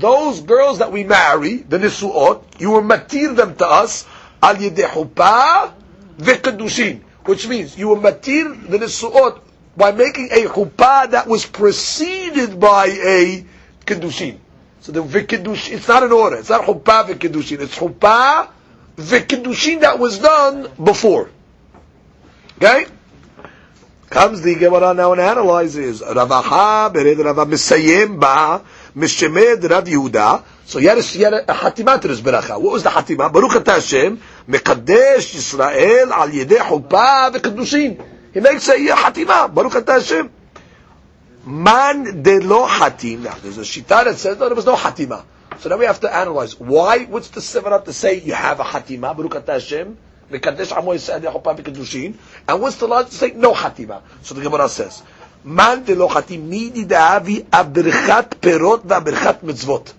those 0.00 0.40
girls 0.40 0.80
that 0.80 0.90
we 0.90 1.04
marry, 1.04 1.58
the 1.58 1.78
nisuot, 1.78 2.60
you 2.60 2.70
will 2.70 2.82
matir 2.82 3.36
them 3.36 3.54
to 3.54 3.66
us 3.66 4.04
al 4.42 4.56
yedei 4.56 4.88
chuppah 4.88 5.74
ve'kedushin. 6.18 7.02
Which 7.24 7.46
means 7.46 7.78
you 7.78 7.86
will 7.86 7.98
matir 7.98 8.68
the 8.68 8.78
nisuot 8.78 9.42
by 9.76 9.92
making 9.92 10.30
a 10.32 10.48
chuppah 10.48 11.12
that 11.12 11.28
was 11.28 11.46
preceded 11.46 12.58
by 12.58 12.86
a 12.86 13.44
kedushin. 13.86 14.38
So 14.80 14.90
the 14.90 15.04
v'kedushin, 15.04 15.74
it's 15.74 15.86
not 15.86 16.02
an 16.02 16.10
order. 16.10 16.38
It's 16.38 16.50
not 16.50 16.62
chuppah 16.62 17.06
v'kedushin. 17.06 17.60
It's 17.60 17.78
chuppah 17.78 18.48
the 18.96 19.20
kiddushin 19.20 19.80
that 19.80 19.98
was 19.98 20.18
done 20.18 20.70
before. 20.82 21.30
Okay? 22.56 22.86
Comes 24.10 24.42
the 24.42 24.56
Gemara 24.56 24.92
now 24.92 25.12
and 25.12 25.20
analyzes 25.20 26.02
Ravaha 26.02 26.92
bered 26.92 27.24
Rava 27.24 27.46
Misayim 27.46 28.18
ba 28.18 28.64
Mishemed 28.96 29.70
Rav 29.70 29.84
Yehuda. 29.84 30.42
So 30.66 30.80
he 30.80 30.86
had 30.86 30.98
a, 30.98 31.02
he 31.02 31.22
had 31.22 32.02
to 32.02 32.08
this 32.08 32.20
beracha. 32.20 32.60
What 32.60 32.72
was 32.72 32.82
the 32.82 32.90
hatima? 32.90 33.32
Baruch 33.32 33.56
Ata 33.56 33.72
Hashem 33.72 34.20
Mekadesh 34.48 35.34
Yisrael 35.34 36.10
al 36.10 36.28
Yedei 36.28 36.58
Chuppah 36.58 37.32
v'Keddushin. 37.32 38.04
He 38.34 38.40
makes 38.40 38.68
a 38.68 38.76
hatima. 38.76 39.54
Baruch 39.54 39.76
Ata 39.76 39.92
Hashem. 39.92 40.30
Man 41.46 42.22
de 42.22 42.40
lo 42.40 42.66
hatim. 42.66 43.22
Now 43.22 43.36
there's 43.40 43.58
a 43.58 43.62
shita 43.62 44.04
that 44.04 44.16
says 44.16 44.38
no, 44.38 44.46
there 44.46 44.56
was 44.56 44.66
no 44.66 44.74
hatima. 44.74 45.24
So 45.60 45.68
now 45.68 45.76
we 45.76 45.84
have 45.84 46.00
to 46.00 46.14
analyze 46.14 46.58
why. 46.58 47.04
What's 47.04 47.28
the 47.28 47.40
sevara 47.40 47.84
to 47.84 47.92
say 47.92 48.18
you 48.18 48.32
have 48.32 48.60
a 48.60 48.64
hatima? 48.64 49.14
Baruch 49.14 49.46
Hashem. 49.46 49.94
Mekadesh 50.30 50.74
Amo 50.74 50.94
Yisrael 50.94 51.20
Yechopa 51.20 51.54
V'Kedushin. 51.54 52.14
And 52.48 52.62
what's 52.62 52.76
the 52.76 52.88
law 52.88 53.02
to 53.02 53.12
say 53.12 53.32
no 53.32 53.52
hatima? 53.52 54.00
So 54.22 54.34
the 54.34 54.40
Gemara 54.40 54.70
says, 54.70 55.02
Man 55.44 55.84
de 55.84 55.94
lo 55.94 56.08
hatim 56.08 56.48
midi 56.48 56.86
da'avi 56.86 57.44
abirchat 57.44 58.40
perot 58.40 58.86
va'abirchat 58.86 59.40
mitzvot. 59.40 59.92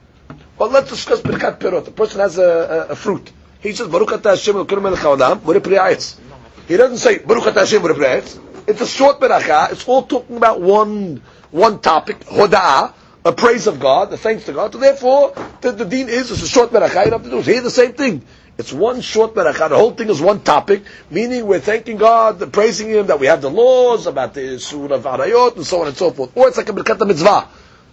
Well, 0.57 0.69
let's 0.69 0.89
discuss 0.89 1.21
birchat 1.21 1.59
perot. 1.59 1.85
The 1.85 1.91
person 1.91 2.21
has 2.21 2.39
a, 2.39 2.87
a, 2.89 2.93
a 2.93 2.95
fruit. 2.95 3.31
He 3.59 3.73
says, 3.73 3.87
Baruch 3.87 4.23
Hashem 4.23 4.55
Elokeinu 4.55 4.81
melech 4.81 4.99
haolam, 5.01 5.41
v'rei 5.41 6.17
He 6.67 6.75
doesn't 6.75 6.97
say, 6.97 7.19
Baruch 7.19 7.53
Hashem 7.53 7.83
v'rei 7.83 8.67
It's 8.67 8.81
a 8.81 8.87
short 8.87 9.19
beracha. 9.19 9.71
It's 9.73 9.87
all 9.87 10.01
talking 10.01 10.37
about 10.37 10.59
one, 10.59 11.21
one 11.51 11.79
topic, 11.81 12.21
hoda'ah 12.21 12.95
a 13.23 13.31
praise 13.31 13.67
of 13.67 13.79
God, 13.79 14.09
the 14.09 14.17
thanks 14.17 14.45
to 14.45 14.53
God. 14.53 14.73
So 14.73 14.79
therefore, 14.79 15.33
the, 15.61 15.71
the 15.71 15.85
deen 15.85 16.09
is, 16.09 16.31
it's 16.31 16.41
a 16.41 16.47
short 16.47 16.71
beracha, 16.71 17.05
you 17.05 17.11
have 17.11 17.23
to 17.23 17.29
do. 17.29 17.41
Here 17.41 17.61
the 17.61 17.69
same 17.69 17.93
thing. 17.93 18.23
It's 18.57 18.73
one 18.73 19.01
short 19.01 19.33
beracha. 19.33 19.69
The 19.69 19.77
whole 19.77 19.91
thing 19.91 20.09
is 20.09 20.21
one 20.21 20.41
topic, 20.41 20.83
meaning 21.09 21.45
we're 21.45 21.59
thanking 21.59 21.97
God, 21.97 22.51
praising 22.51 22.89
Him 22.89 23.07
that 23.07 23.19
we 23.19 23.27
have 23.27 23.41
the 23.41 23.49
laws 23.49 24.07
about 24.07 24.33
the 24.33 24.59
surah 24.59 24.95
of 24.95 25.03
arayot 25.03 25.55
and 25.55 25.65
so 25.65 25.81
on 25.81 25.87
and 25.87 25.97
so 25.97 26.11
forth. 26.11 26.35
Or 26.35 26.47
it's 26.47 26.57
like 26.57 26.69
a 26.69 26.73
berkat 26.73 27.07
mitzvah. 27.07 27.47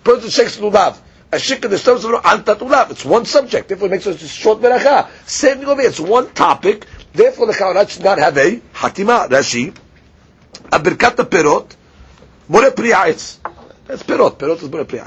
Person 0.04 0.30
shakes 0.30 0.56
lulav. 0.58 0.98
It's 1.30 3.04
one 3.04 3.26
subject. 3.26 3.68
Therefore, 3.68 3.88
it 3.88 3.90
makes 3.90 4.06
us 4.06 4.22
a 4.22 4.28
short 4.28 4.60
beracha. 4.62 5.08
Same 5.26 5.58
thing 5.58 5.68
over 5.68 5.82
here. 5.82 5.90
It's 5.90 6.00
one 6.00 6.32
topic. 6.32 6.86
Therefore, 7.12 7.46
the 7.46 7.52
kavanah 7.52 7.88
should 7.88 8.02
not 8.04 8.18
have 8.18 8.36
a 8.38 8.56
hatima. 8.72 9.28
Rashi. 9.28 9.76
A 10.72 10.78
berkat 10.80 11.16
perot. 11.28 11.76
More 12.48 12.70
pri 12.70 12.92
That's 13.87 14.03
perot. 14.03 14.37
Perot 14.39 14.61
is 14.61 14.69
more 14.69 14.85
pri 14.85 14.99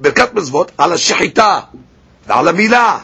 ברכת 0.00 0.34
מצוות 0.34 0.72
על 0.78 0.92
השחיטה 0.92 1.60
ועל 2.26 2.48
המילה. 2.48 2.98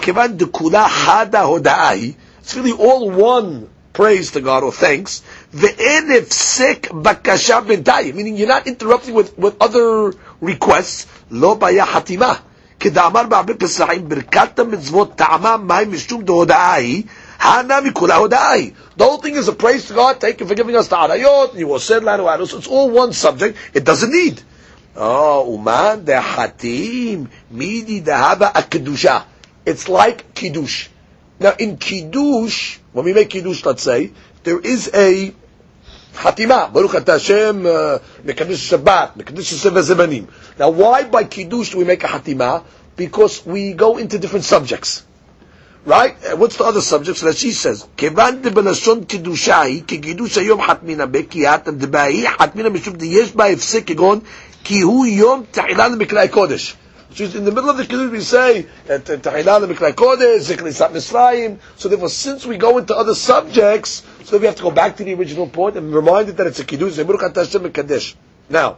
כיוון 0.00 0.36
דכולה 0.36 0.88
חדה 0.88 1.42
הודאה 1.42 1.88
היא, 1.88 2.12
it's 2.44 2.50
really 2.54 2.72
all 2.78 3.10
one 3.10 3.66
praise 3.98 4.30
to 4.30 4.40
God 4.40 4.62
or 4.62 4.72
thanks, 4.72 5.22
ואין 5.54 6.10
הפסק 6.18 6.90
בקשה 6.92 7.60
בינתיים, 7.60 8.14
meaning 8.16 8.38
you're 8.40 8.46
not 8.48 8.66
interrupting 8.66 9.14
with, 9.14 9.38
with 9.38 9.54
other 9.60 10.12
requests, 10.44 11.06
לא 11.30 11.54
בעיה 11.54 11.86
חתימה. 11.86 12.34
כדאמר 12.80 13.22
בהרבה 13.22 13.54
פסחים, 13.54 14.08
ברכת 14.08 14.58
המצוות 14.58 15.12
טעמה 15.16 15.56
מים 15.56 15.92
משום 15.92 16.22
דהודאה 16.22 16.72
היא, 16.74 17.02
הנמי 17.40 17.90
כולה 17.92 18.16
הודאה 18.16 18.50
היא. 18.50 18.70
The 18.98 19.02
whole 19.02 19.18
thing 19.22 19.34
is 19.36 19.48
a 19.48 19.52
praise 19.52 19.88
to 19.88 19.94
God, 19.94 20.20
thank 20.20 20.40
you 20.40 20.46
for 20.46 20.54
giving 20.54 20.76
us 20.76 20.88
the 20.88 20.96
arayot, 20.96 21.54
you 21.58 21.66
will 21.66 21.80
send 21.80 22.04
לנו 22.04 22.28
arayot, 22.28 22.58
it's 22.58 22.66
all 22.68 22.90
one 22.90 23.12
subject, 23.12 23.56
it 23.74 23.84
doesn't 23.84 24.10
need. 24.12 24.40
Oh, 24.96 25.54
uman 25.54 26.04
dehatim 26.04 27.28
midi 27.50 28.00
dehava 28.02 28.50
a 28.52 29.24
It's 29.64 29.88
like 29.88 30.34
kiddush. 30.34 30.88
Now, 31.38 31.54
in 31.56 31.76
kiddush, 31.76 32.78
when 32.92 33.04
we 33.04 33.12
make 33.12 33.30
kiddush, 33.30 33.64
let's 33.64 33.82
say, 33.84 34.10
there 34.42 34.58
is 34.58 34.90
a 34.92 35.32
hatima. 36.14 36.72
Baruch 36.72 37.06
Hashem, 37.06 37.64
uh, 37.64 37.98
mekadosh 38.24 38.74
Shabbat, 38.74 39.16
mekadosh 39.16 39.44
Sefer 39.44 39.82
Zemanim. 39.82 40.26
Now, 40.58 40.70
why 40.70 41.04
by 41.04 41.24
kiddush 41.24 41.70
do 41.70 41.78
we 41.78 41.84
make 41.84 42.02
a 42.02 42.08
hatima? 42.08 42.64
Because 42.96 43.46
we 43.46 43.74
go 43.74 43.98
into 43.98 44.18
different 44.18 44.44
subjects. 44.44 45.04
Right? 45.84 46.16
What's 46.36 46.56
the 46.56 46.64
other 46.64 46.80
subjects 46.80 47.20
that 47.22 47.36
she 47.36 47.52
says? 47.52 47.86
כיוון 47.96 48.42
דבלשון 48.42 49.04
קידושה 49.04 49.60
היא, 49.60 49.82
כקידוש 49.86 50.38
היום 50.38 50.62
חתמינה 50.62 51.06
בקיאת 51.06 51.68
דבהי 51.68 52.26
חתמינה 52.28 52.68
משום 52.68 52.94
דיש 52.94 53.32
בה 53.32 53.46
הפסק 53.46 53.86
כגון 53.86 54.20
ki 54.63 54.81
hu 54.81 55.05
yom 55.05 55.45
ta'ilan 55.45 55.99
miklai 55.99 56.27
kodesh. 56.29 56.75
So 57.15 57.25
in 57.25 57.45
the 57.45 57.51
middle 57.51 57.69
of 57.69 57.77
the 57.77 57.85
Kiddush 57.85 58.11
we 58.11 58.21
say 58.21 58.65
Tehillah 58.87 59.71
Miklai 59.71 59.93
Kodesh, 59.93 60.51
Zikrisat 60.51 60.89
Misraim. 60.89 61.59
So 61.75 61.87
therefore, 61.87 62.09
since 62.09 62.43
we 62.43 62.57
go 62.57 62.79
into 62.79 62.95
other 62.95 63.13
subjects, 63.13 64.01
so 64.23 64.39
we 64.39 64.47
have 64.47 64.55
to 64.55 64.63
go 64.63 64.71
back 64.71 64.97
to 64.97 65.03
the 65.03 65.13
original 65.13 65.47
point 65.47 65.77
and 65.77 65.93
remind 65.93 66.29
it 66.29 66.37
that 66.37 66.47
it's 66.47 66.59
a 66.59 66.65
Kiddush. 66.65 66.93
Zemurukat 66.93 67.35
Hashem 67.35 67.71
Kadesh. 67.71 68.15
Now, 68.49 68.77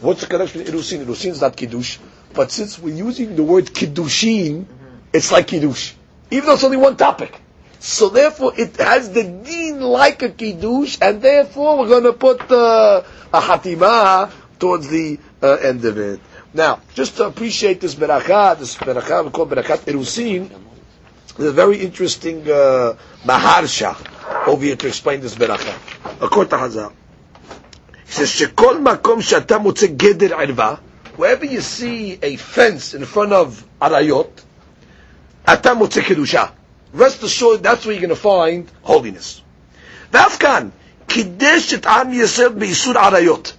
what's 0.00 0.20
the 0.20 0.28
connection 0.28 0.60
with 0.62 0.72
Irusin? 0.72 1.04
Irusin 1.04 1.30
is 1.30 1.40
not 1.40 1.56
Kiddush, 1.56 1.98
but 2.34 2.52
since 2.52 2.78
we're 2.78 2.94
using 2.94 3.34
the 3.34 3.42
word 3.42 3.66
Kiddushin, 3.66 4.66
it's 5.12 5.32
like 5.32 5.48
Kiddush, 5.48 5.94
even 6.30 6.46
though 6.46 6.54
it's 6.54 6.62
only 6.62 6.76
one 6.76 6.96
topic. 6.96 7.36
So 7.80 8.10
therefore, 8.10 8.52
it 8.58 8.76
has 8.76 9.10
the 9.10 9.24
deen 9.24 9.80
like 9.80 10.22
a 10.22 10.28
kiddush, 10.28 10.98
and 11.00 11.22
therefore 11.22 11.78
we're 11.78 11.88
going 11.88 12.04
to 12.04 12.12
put 12.12 12.42
uh, 12.52 13.02
a 13.32 13.40
hatimah 13.40 14.30
towards 14.60 14.88
the 14.88 15.18
uh, 15.42 15.54
end 15.54 15.84
of 15.84 15.98
it. 15.98 16.20
Now, 16.54 16.80
just 16.94 17.16
to 17.16 17.26
appreciate 17.26 17.80
this 17.80 17.94
beracha, 17.94 18.58
this 18.58 18.76
beracha 18.76 19.24
we 19.24 19.30
call 19.30 19.46
berachat 19.46 19.78
erusin, 19.86 20.50
there's 21.36 21.50
a 21.50 21.52
very 21.52 21.78
interesting 21.78 22.42
uh, 22.50 22.94
maharsha 23.24 23.96
over 24.46 24.64
here 24.64 24.76
to 24.76 24.86
explain 24.88 25.20
this 25.20 25.34
beracha. 25.34 25.74
According 26.22 26.50
to 26.50 26.58
Hazar, 26.58 26.92
he 28.04 28.12
says, 28.12 28.28
"Shekol 28.30 28.82
makom 28.84 29.20
shata 29.22 29.58
geder 29.96 30.30
irva." 30.30 30.78
Wherever 31.16 31.44
you 31.44 31.60
see 31.60 32.18
a 32.22 32.36
fence 32.36 32.94
in 32.94 33.04
front 33.04 33.32
of 33.32 33.64
arayot, 33.80 34.30
ata 35.46 35.70
motze 35.70 36.00
kedusha. 36.02 36.52
Rest 36.92 37.22
assured, 37.22 37.62
that's 37.62 37.84
where 37.86 37.92
you're 37.94 38.00
going 38.00 38.08
to 38.10 38.16
find 38.16 38.68
holiness. 38.82 39.42
Vafkan, 40.12 40.72
kiddush 41.06 41.72
et 41.74 41.86
am 41.86 42.12
yisrael 42.12 42.56
beisur 42.58 42.94
arayot. 42.94 43.52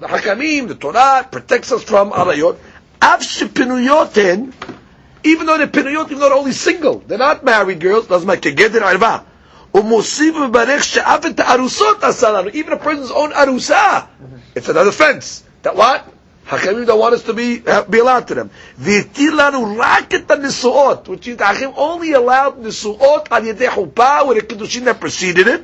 The 0.00 0.06
Hakamim, 0.06 0.68
the 0.68 0.74
Torah, 0.74 1.26
protects 1.30 1.72
us 1.72 1.82
from 1.82 2.10
arayot. 2.12 2.56
Av 3.00 3.20
shepinuyoten, 3.20 4.52
even 5.24 5.46
though 5.46 5.58
they're 5.58 5.66
pinuyot, 5.66 6.06
even 6.06 6.18
though 6.18 6.28
they're 6.28 6.38
only 6.38 6.52
single, 6.52 6.98
they're 7.00 7.18
not 7.18 7.44
married 7.44 7.80
girls, 7.80 8.06
doesn't 8.06 8.26
make 8.26 8.40
kegeder 8.40 8.82
arva. 8.82 9.24
ומוסיף 9.74 10.34
וברך 10.36 10.84
שאף 10.84 11.26
את 11.26 11.40
הארוסות 11.40 12.04
עשה 12.04 12.30
לנו, 12.30 12.48
even 12.50 12.72
a 12.72 12.76
person's 12.76 13.10
own 13.10 13.32
arusa. 13.32 14.06
It's 14.54 14.68
another 14.68 14.92
fence. 14.92 15.42
That 15.62 15.74
what? 15.74 16.06
Hakamim 16.46 16.86
don't 16.86 17.00
want 17.00 17.14
us 17.14 17.22
to 17.24 17.32
be, 17.32 17.62
uh, 17.66 17.82
be 17.82 17.98
allowed 17.98 18.28
to 18.28 18.34
them. 18.34 18.50
והתיר 18.78 19.34
לנו 19.34 19.76
רק 19.78 20.14
את 20.14 20.30
הנשואות, 20.30 21.08
which 21.08 21.26
is, 21.26 21.36
Hakamim 21.38 21.74
only 21.76 22.12
allowed 22.12 22.58
נשואות 22.62 23.28
על 23.30 23.46
ידי 23.46 23.70
חופה, 23.70 24.20
with 24.28 24.36
the 24.38 24.42
kiddushin 24.42 24.84
that 24.84 25.00
preceded 25.00 25.48
it, 25.48 25.62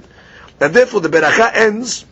and 0.61 0.75
therefore 0.75 1.01
the 1.01 1.09
beracha 1.09 1.55
ends, 1.55 2.05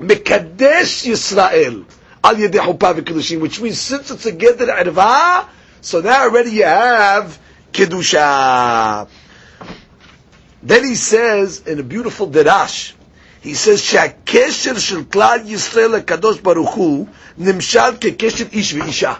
Mekadesh 0.00 1.06
Yisrael 1.06 1.84
al 2.24 2.36
yedei 2.36 2.60
chuppah 2.60 2.94
v'kedushim, 2.94 3.40
which 3.40 3.60
means 3.60 3.80
since 3.80 4.10
it's 4.10 4.26
a 4.26 4.32
geder 4.32 4.68
erva, 4.68 5.46
so 5.80 6.00
now 6.00 6.22
already 6.22 6.50
you 6.50 6.64
have 6.64 7.38
kedusha. 7.72 9.08
Then 10.62 10.84
he 10.84 10.94
says 10.94 11.62
in 11.66 11.80
a 11.80 11.82
beautiful 11.82 12.28
derash, 12.28 12.92
he 13.40 13.54
says 13.54 13.80
שהקשר 13.82 14.78
של 14.78 15.04
כלל 15.04 15.40
ישראל 15.46 15.90
לקדוש 15.90 16.38
ברוך 16.40 16.74
הוא 16.74 17.06
נמשל 17.38 17.96
כקשר 18.00 18.44
איש 18.52 18.74
ואישה. 18.74 19.14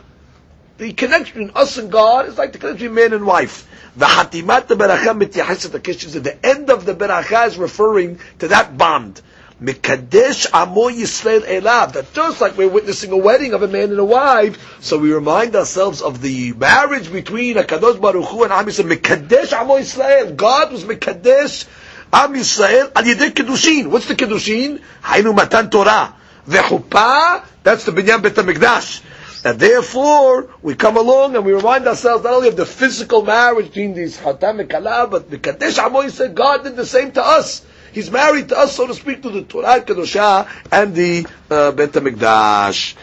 The 0.78 0.93
connection 0.95 1.34
between 1.34 1.51
us 1.55 1.76
and 1.78 1.90
God 1.90 2.26
is 2.28 2.38
like 2.38 2.53
the 2.53 2.59
connection 2.59 2.88
between 2.88 2.95
man 2.95 3.12
and 3.12 3.26
wife. 3.26 3.64
וחתימת 3.99 4.70
הברכה 4.70 5.12
מתייחסת 5.12 5.74
לקשר. 5.74 6.22
The 6.22 6.47
end 6.47 6.70
of 6.70 6.84
the 6.86 6.95
beracha 6.95 7.47
is 7.49 7.59
referring 7.59 8.18
to 8.38 8.49
that 8.49 8.78
bond. 8.78 9.20
Mekadesh 9.62 10.47
Amo 10.53 10.89
Yisrael 10.89 11.41
Elav. 11.41 11.93
That 11.93 12.14
just 12.14 12.41
like 12.41 12.58
we're 12.58 12.70
witnessing 12.70 13.12
a 13.12 13.18
wedding 13.18 13.53
of 13.53 13.64
a 13.64 13.68
man 13.68 13.89
and 13.89 13.99
a 13.99 14.05
wife, 14.05 14.84
so 14.84 14.99
we 14.99 15.12
remind 15.12 15.55
ourselves 15.55 16.01
of 16.01 16.22
the 16.22 16.53
marriage 16.53 17.12
between 17.12 17.58
a 17.58 17.64
Kadosh 17.64 17.99
Baruch 17.99 18.26
Hu 18.26 18.43
and 18.43 18.53
Am 18.53 18.66
Yisrael. 18.66 18.95
Mekadesh 18.95 19.60
Amo 19.60 19.78
Yisrael. 19.78 20.36
God 20.36 20.72
was 20.72 20.84
Mekadesh 20.84 21.68
Am 22.14 22.34
Yisrael 22.34 22.91
al 22.95 23.03
Yedei 23.03 23.32
Kedushin. 23.32 23.88
What's 23.88 24.08
the 24.08 24.16
Kedushin? 24.16 24.80
Hainu 25.01 25.36
Matan 25.36 25.70
Torah. 25.72 26.14
Vechuppah, 26.47 27.43
that's 27.64 27.84
the 27.86 27.91
Binyan 27.91 28.22
Bet 28.22 28.34
HaMikdash. 28.34 29.03
And 29.43 29.60
therefore, 29.60 30.49
we 30.62 30.76
come 30.76 30.97
along 30.97 31.36
and 31.36 31.45
we 31.45 31.53
remind 31.53 31.88
ourselves 31.88 32.24
not 32.24 32.34
only 32.34 32.47
of 32.47 32.55
the 32.55 32.66
physical 32.66 33.24
marriage 33.24 33.68
between 33.68 33.93
these 33.93 34.18
Hatam 34.18 34.60
and 34.60 34.70
Kala, 34.70 35.08
but 35.08 35.30
the 35.30 35.38
Kadesh 35.38 35.78
Amo 35.78 36.01
Yisrael, 36.01 36.34
God 36.34 36.64
did 36.64 36.76
the 36.76 36.86
same 36.86 37.12
to 37.14 37.24
us. 37.24 37.66
He's 37.97 38.11
married 38.11 38.49
to 38.49 38.59
us, 38.59 38.74
so 38.76 38.86
to 38.86 38.95
speak, 38.95 39.22
to 39.22 39.30
the 39.30 39.43
Torah 39.43 39.80
Kedosha 39.80 40.49
and 40.70 40.95
the 40.95 41.26
uh, 41.51 41.72
Bet 41.72 41.90
HaMikdash. 41.93 42.95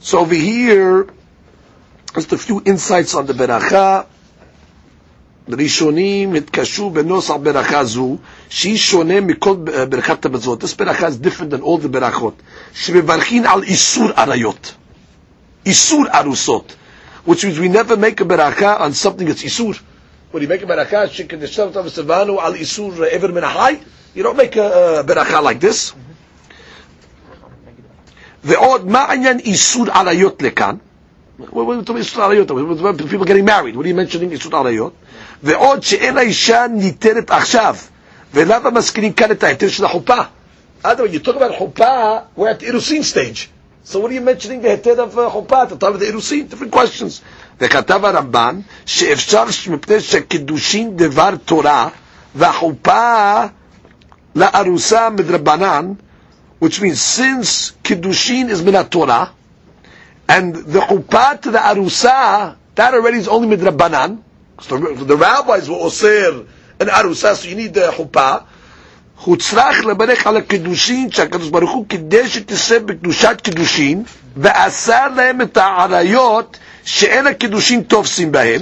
So 0.00 0.18
over 0.18 0.34
here, 0.34 1.06
just 2.14 2.32
a 2.32 2.38
few 2.38 2.60
insights 2.64 3.14
on 3.14 3.26
the 3.26 3.32
Beracha. 3.34 4.06
ראשונים 5.48 6.34
התקשו 6.34 6.90
בנוסח 6.90 7.34
ברכה 7.34 7.84
זו, 7.84 8.16
שהיא 8.48 8.78
שונה 8.78 9.20
מכל 9.20 9.56
ברכת 9.88 10.24
המצוות. 10.24 10.64
This 10.64 10.76
ברכה 10.78 11.08
is 11.08 11.16
different 11.26 11.50
than 11.50 11.62
all 11.62 11.78
the 11.84 11.88
ברכות. 11.88 12.34
שמברכים 12.74 13.46
על 13.46 13.62
איסור 13.62 14.08
עריות. 14.16 14.74
איסור 15.66 16.04
ארוסות. 16.14 16.74
Which 17.26 17.44
means 17.44 17.58
we 17.58 17.68
never 17.68 17.96
make 17.96 18.20
a 18.20 18.24
ברכה 18.24 18.76
on 18.86 18.92
something 18.92 19.26
that's 19.26 19.42
איסור. 19.44 19.72
When 20.32 20.38
you 20.42 20.48
make 20.48 20.62
a 20.62 20.66
ברכה, 20.66 21.08
שכנשב 21.08 21.68
תו 21.72 21.84
וסבנו 21.84 22.40
על 22.40 22.54
איסור 22.54 22.92
עבר 23.10 23.32
מן 23.32 23.44
החי, 23.44 23.76
You 24.17 24.23
don't 24.23 24.35
make 24.35 24.55
a, 24.55 24.99
a 24.99 25.03
beracha 25.03 25.41
like 25.43 25.59
this. 25.59 25.93
ועוד, 28.43 28.87
מה 28.87 28.99
העניין 28.99 29.39
איסור 29.39 29.85
עריות 29.91 30.41
לכאן? 30.41 30.75
People 31.39 33.25
getting 33.25 33.45
married, 33.45 33.75
what 33.75 33.85
are 33.85 33.89
you 33.89 33.93
mentioning 33.95 34.31
איסור 34.31 34.55
עריות? 34.57 34.93
ועוד 35.43 35.83
שאין 35.83 36.17
האישה 36.17 36.65
ניתנת 36.69 37.31
עכשיו, 37.31 37.75
ולמה 38.33 38.69
מזכירים 38.69 39.13
כאן 39.13 39.31
את 39.31 39.43
ההיתר 39.43 39.67
של 39.69 39.85
החופה? 39.85 40.15
Otherwise, 40.85 40.87
you 41.13 41.19
talk 41.19 41.35
about 41.35 41.55
חופה, 41.57 42.17
we're 42.37 42.47
at 42.47 42.59
the 42.59 42.65
Irusin 42.67 43.03
stage. 43.03 43.49
So 43.83 43.99
what 43.99 44.09
are 44.11 44.13
you 44.13 44.21
mentioning 44.21 44.61
the 44.61 44.69
היתר 44.69 45.03
of 45.03 45.29
חופה? 45.29 45.63
אתה 45.63 45.75
talk 45.75 45.89
about 45.95 45.99
the 45.99 46.11
Irusin, 46.11 46.49
different 46.53 46.71
questions. 46.75 47.21
וכתב 47.61 48.05
הרמב"ן, 48.05 48.59
שאפשר 48.85 49.43
מפני 49.69 49.99
שקידושין 49.99 50.95
דבר 50.97 51.29
תורה, 51.45 51.89
והחופה 52.35 53.43
La 54.37 54.51
arusa 54.51 55.09
midrabanan, 55.17 55.97
which 56.59 56.79
means 56.79 57.01
since 57.01 57.71
kiddushin 57.83 58.49
is 58.49 58.61
minat 58.61 58.91
Torah, 58.91 59.31
and 60.29 60.55
the 60.55 60.79
chuppah 60.79 61.41
to 61.41 61.49
the 61.49 61.57
arusa, 61.57 62.55
that 62.75 62.93
already 62.93 63.17
is 63.17 63.27
only 63.27 63.55
midrabanan, 63.57 64.21
So 64.61 64.77
the, 64.77 65.05
the 65.05 65.17
rabbis 65.17 65.67
were 65.69 65.75
osir 65.77 66.45
an 66.79 66.87
arusa, 66.87 67.35
so 67.35 67.47
you 67.47 67.55
need 67.55 67.73
the 67.73 67.91
chuppah. 67.91 68.43
הוא 69.23 69.37
צריך 69.37 69.85
לברך 69.85 70.27
על 70.27 70.37
הקידושין 70.37 71.11
שהקדוש 71.11 71.49
ברוך 71.49 71.71
הוא 71.71 71.85
קידש 71.87 72.37
ישראל 72.49 72.83
בקדושת 72.83 73.37
קידושין 73.43 74.03
ואסר 74.37 75.07
להם 75.15 75.41
את 75.41 75.57
העריות 75.57 76.57
שאין 76.83 77.27
הקידושין 77.27 77.81
תופסים 77.81 78.31
בהם 78.31 78.61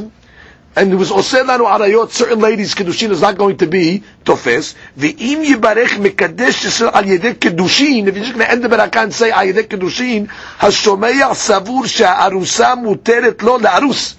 and 0.76 0.91
it 0.91 0.95
was 0.95 1.09
no 1.09 1.17
arayot, 1.17 2.11
certain 2.11 2.39
ladies' 2.39 2.76
kedushin 2.76 3.09
is 3.11 3.21
not 3.21 3.38
going 3.38 3.57
to 3.57 3.67
be 3.67 4.03
tofes. 4.26 4.76
V'im 4.97 5.45
yibarech 5.45 5.99
mekadesh 6.03 6.65
yisrael 6.65 6.91
al 6.93 7.03
yedek 7.03 7.36
kedushin, 7.36 8.07
if 8.07 8.15
you're 8.15 8.26
just 8.26 8.34
going 8.34 8.45
to 8.45 8.51
end 8.51 8.63
the 8.63 8.67
barakah 8.67 9.03
and 9.03 9.13
say 9.13 9.32
al 9.32 9.45
yedek 9.45 9.67
kedushin, 9.67 10.28
hashomeya 10.28 11.34
savur 11.34 11.88
she'arusa 11.88 12.76
muteret 12.76 13.41
lo 13.41 13.57
la'arus. 13.57 14.15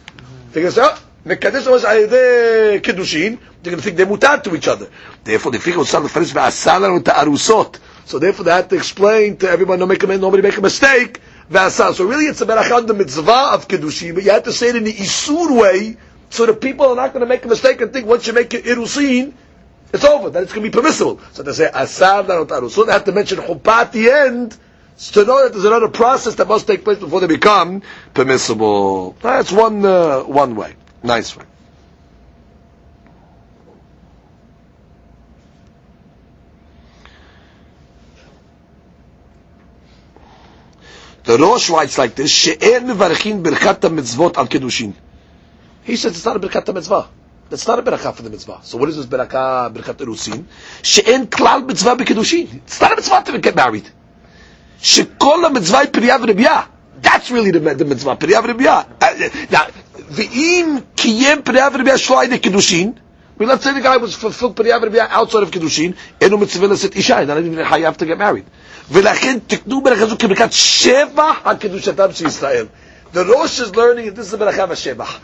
They're 0.53 0.63
going 0.63 0.73
to 0.75 0.81
say, 0.81 0.83
oh, 0.83 0.99
mekadesh 1.27 1.71
was 1.71 1.85
al 1.85 1.97
yedek 1.97 2.81
kedushin, 2.81 3.39
they're 3.63 3.73
going 3.73 3.77
to 3.77 3.83
think 3.83 3.99
they're 3.99 4.07
mutar 4.07 4.43
to 4.43 4.55
each 4.57 4.69
other. 4.69 4.89
Therefore, 5.25 5.53
the 5.53 5.59
figure 5.59 5.81
of 5.81 5.89
Salah 5.89 6.09
Faris 6.09 6.33
ve'asal 6.33 6.81
lanu 6.81 7.05
ta'arusot. 7.05 7.79
So 8.07 8.19
therefore, 8.19 8.47
they 8.47 8.53
had 8.53 8.71
to 8.71 8.77
explain 8.77 9.37
to 9.39 9.51
everyone, 9.51 9.79
don't 9.81 9.89
make 9.89 10.03
a, 10.03 10.07
nobody 10.07 10.43
make 10.43 10.57
a 10.57 10.63
mistake. 10.63 11.21
So 11.51 12.05
really, 12.05 12.27
it's 12.27 12.41
a 12.41 12.47
barakah 12.47 12.77
on 12.79 12.87
the 12.87 12.95
mitzvah 12.95 13.51
of 13.53 13.69
kedushin, 13.69 14.15
but 14.15 14.25
you 14.25 14.31
had 14.31 14.45
to 14.45 14.53
say 14.53 14.71
it 14.71 14.77
in 14.77 14.85
the 14.85 14.93
isur 14.93 15.61
way, 15.61 15.97
so 16.37 16.47
the 16.47 16.55
people 16.55 16.87
are 16.87 16.97
not 16.97 17.13
going 17.13 17.21
to 17.21 17.27
make 17.27 17.45
a 17.45 17.49
mistake 17.49 17.81
and 17.81 17.93
think 17.93 18.07
once 18.07 18.27
you 18.27 18.33
make 18.33 18.53
it 18.53 18.65
irusin 18.65 19.33
it's 19.93 20.05
over 20.05 20.31
that 20.31 20.43
it's 20.43 20.53
going 20.53 20.65
to 20.65 20.71
be 20.71 20.75
permissible. 20.77 21.21
So 21.33 21.43
they 21.43 21.53
say 21.53 21.71
asar 21.73 22.25
lanot 22.25 22.49
arusot 22.49 22.87
they 22.87 22.93
have 22.93 23.05
to 23.05 23.13
mention 23.13 23.39
chuppah 23.39 23.83
at 23.83 23.93
the 23.93 24.11
end 24.11 24.57
to 25.13 25.25
know 25.25 25.43
that 25.45 25.53
there's 25.53 25.65
another 25.65 25.89
process 25.89 26.35
that 26.37 26.49
must 26.49 26.67
take 26.67 26.85
place 26.85 26.99
before 26.99 27.21
they 27.21 27.27
become 27.27 27.83
permissible. 28.13 29.13
That's 29.23 29.51
one 29.53 29.85
uh, 29.85 30.23
one 30.25 30.55
way. 30.57 30.75
Nice 31.03 31.37
way 31.37 31.45
The 41.27 41.37
Rosh 41.39 41.71
writes 41.71 41.99
like 41.99 42.15
this, 42.15 42.31
she'en 42.31 42.87
mevarchin 42.87 43.43
birkat 43.43 43.81
mitzvot 43.91 44.37
al 44.37 44.47
kedushin. 44.47 44.95
He 45.86 45.96
says 45.96 46.16
it's 46.16 46.26
not 46.26 46.36
a 46.36 46.40
birkat 46.40 46.74
mitzvah. 46.74 47.08
That's 47.52 47.68
not 47.68 47.80
a 47.80 47.82
beracha 47.82 48.16
for 48.16 48.22
the 48.24 48.30
mitzvah. 48.30 48.62
So 48.64 48.78
what 48.78 48.88
is 48.88 48.96
this 48.96 49.06
beracha, 49.08 49.74
birkat 49.74 49.96
erusin? 49.96 50.46
She'en 50.84 51.28
klal 51.28 51.68
mitzvah 51.68 51.98
b'kedushin. 51.98 52.62
It's 52.64 52.80
not 52.80 52.94
a 52.94 52.96
mitzvah 52.96 53.24
to 53.26 53.40
get 53.40 53.56
married. 53.56 53.90
She'kol 54.80 55.50
mitzvah 55.50 55.92
priyav 55.92 56.26
rebiyah. 56.26 56.68
That's 57.02 57.30
really 57.30 57.52
the, 57.52 57.60
the 57.60 57.84
mitzvah, 57.84 58.16
priyav 58.16 58.44
rebiyah. 58.44 58.88
Uh, 59.02 59.46
now, 59.52 59.66
v'im 60.16 60.82
kiyem 60.96 61.42
priyav 61.42 61.72
rebiyah 61.72 62.00
shlo 62.00 62.24
ayne 62.24 62.40
kedushin, 62.40 62.96
but 63.38 63.48
let's 63.48 63.64
say 63.66 63.74
the 63.74 63.82
guy 63.82 63.98
was 63.98 64.16
fulfilled 64.16 64.56
priyav 64.56 64.82
rebiyah 64.82 65.08
outside 65.10 65.44
of 65.44 65.52
kedushin, 65.52 65.98
enu 66.22 66.38
mitzvah 66.38 66.68
l'set 66.68 66.96
isha, 66.96 67.26
not 67.26 67.38
even 67.38 67.58
have 67.58 67.98
to 67.98 68.06
get 68.06 68.18
married. 68.18 68.46
ולכן 68.92 69.40
תקנו 69.48 69.82
ברכה 69.82 70.06
זו 70.06 70.18
כברכת 70.18 70.52
שבח 70.52 71.36
על 71.44 71.58
קדושתם 71.58 72.12
של 72.12 72.28
ישראל. 72.28 72.68
The 73.14 73.26
Rosh 73.26 73.60
is 73.60 73.76
learning 73.76 74.06
that 74.06 74.16
this 74.16 74.28
is 74.28 74.34
a 74.34 74.38
ברכה 74.38 74.66
בשבח. 74.66 75.20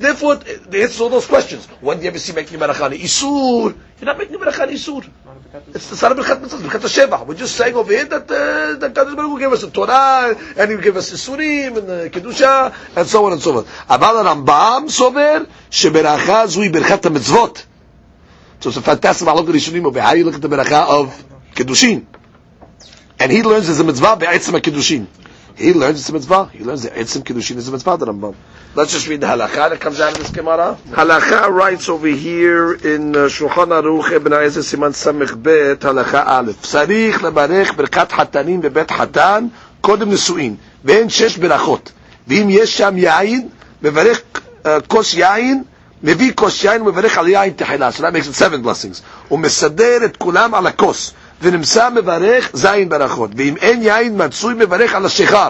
Therefore, 0.00 0.36
the 0.36 0.82
answer 0.82 0.96
to 0.96 1.02
all 1.04 1.08
those 1.10 1.26
questions. 1.26 1.66
When 1.82 1.98
do 1.98 2.04
you 2.04 2.08
ever 2.08 2.18
see 2.18 2.32
making 2.32 2.56
a 2.56 2.66
ברכה 2.66 2.88
Isur? 2.98 3.74
You're 4.00 4.06
not 4.06 4.16
making 4.16 4.34
a 4.36 4.38
ברכה 4.38 4.66
Isur. 4.72 5.06
It's 5.74 5.88
the 5.90 6.06
of 6.10 6.16
ברכת 6.16 6.40
mitzvah, 6.40 6.56
ברכת 6.68 6.84
השבח. 6.84 7.26
We're 7.26 7.34
just 7.34 7.54
saying 7.54 7.74
over 7.74 7.92
here 7.92 8.06
that 8.06 8.22
uh, 8.30 8.78
the 8.78 8.88
Kadosh 8.88 9.14
Baruch 9.14 9.30
Hu 9.30 9.38
gave 9.38 9.52
us 9.52 9.60
the 9.60 9.70
Torah, 9.70 10.34
and 10.56 10.70
He 10.70 10.76
gave 10.78 10.96
us 10.96 11.10
Isurim, 11.12 11.76
and 11.76 11.86
the 11.86 12.10
Kedusha, 12.10 12.72
and 12.96 13.06
so 13.06 13.26
on 13.26 13.32
and 13.32 13.42
so 13.42 13.52
forth. 13.52 13.66
אבל 13.90 14.16
הרמב"ם 14.26 14.84
סובר 14.88 15.42
שברכה 15.70 16.46
זו 16.46 16.62
היא 16.62 16.72
ברכת 16.72 17.06
המצוות. 17.06 17.64
So 18.62 18.70
it's 18.70 18.76
a 18.78 18.80
fantastic 18.82 19.26
mahlokat 19.28 19.52
Rishonim 19.54 19.84
over 19.84 20.00
how 20.00 20.12
you 20.14 20.24
look 20.24 20.34
at 20.34 20.40
the 20.42 20.48
ברכה 20.48 20.86
of 20.88 21.24
Kedushin. 21.54 22.06
And 23.18 23.30
he 23.30 23.42
learns 23.42 23.68
it's 23.68 23.80
a 23.80 23.84
mitzvah 23.84 24.16
be'etzim 24.16 24.58
kiddushin. 24.60 25.06
He 25.55 25.73
learns 25.73 25.99
it's 25.99 26.09
a 26.09 26.13
mitzvah. 26.13 26.49
He 26.51 26.63
learns 26.63 26.83
the 26.83 26.89
etzim 26.89 27.23
kiddushin 27.23 27.55
is 27.57 27.67
a 27.69 27.71
mitzvah. 27.71 27.97
The 27.97 28.07
Rambam. 28.07 28.35
Let's 28.75 28.91
just 28.91 29.07
read 29.07 29.21
the 29.21 29.27
halacha 29.27 29.69
that 29.69 29.79
comes 29.79 30.01
out 30.01 30.11
of 30.11 30.17
this 30.17 30.29
Gemara. 30.29 30.77
Halacha 30.89 31.49
writes 31.49 31.87
over 31.87 32.07
here 32.07 32.73
in 32.73 33.15
uh, 33.15 33.19
Shulchan 33.29 33.69
Aruch 33.69 34.11
Ibn 34.11 34.33
Ezra 34.33 34.63
Siman 34.63 34.91
Samech 34.91 35.41
Bet 35.41 35.79
halacha 35.79 36.25
Aleph. 36.25 36.61
Sarich 36.61 37.13
lebarech 37.13 37.67
berkat 37.67 38.09
hatanim 38.09 38.61
bebet 38.61 38.87
hatan 38.87 39.51
kodem 39.81 40.09
nesuin. 40.09 40.57
ואין 40.85 41.09
שש 41.09 41.37
ברכות. 41.37 41.91
ואם 42.27 42.47
יש 42.49 42.77
שם 42.77 42.93
יין, 42.97 43.49
מברך 43.81 44.21
כוס 44.87 45.13
יין, 45.13 45.63
מביא 46.03 46.31
כוס 46.35 46.63
יין 46.63 46.81
ומברך 46.81 47.17
על 47.17 47.27
יין 47.27 47.53
תחילה. 47.55 47.89
So 47.91 48.01
that 48.01 48.13
makes 48.13 48.27
it 48.27 48.35
seven 48.35 48.61
blessings. 48.61 49.01
ומסדר 49.31 50.05
את 50.05 50.17
כולם 50.17 50.55
על 50.55 50.67
הכוס. 50.67 51.13
ונמצא 51.42 51.90
מברך 51.90 52.50
זין 52.52 52.88
ברכות, 52.88 53.30
ואם 53.36 53.56
אין 53.56 53.82
יין 53.82 54.24
מצוי 54.26 54.54
מברך 54.54 54.94
על 54.94 55.06
השיכר. 55.06 55.48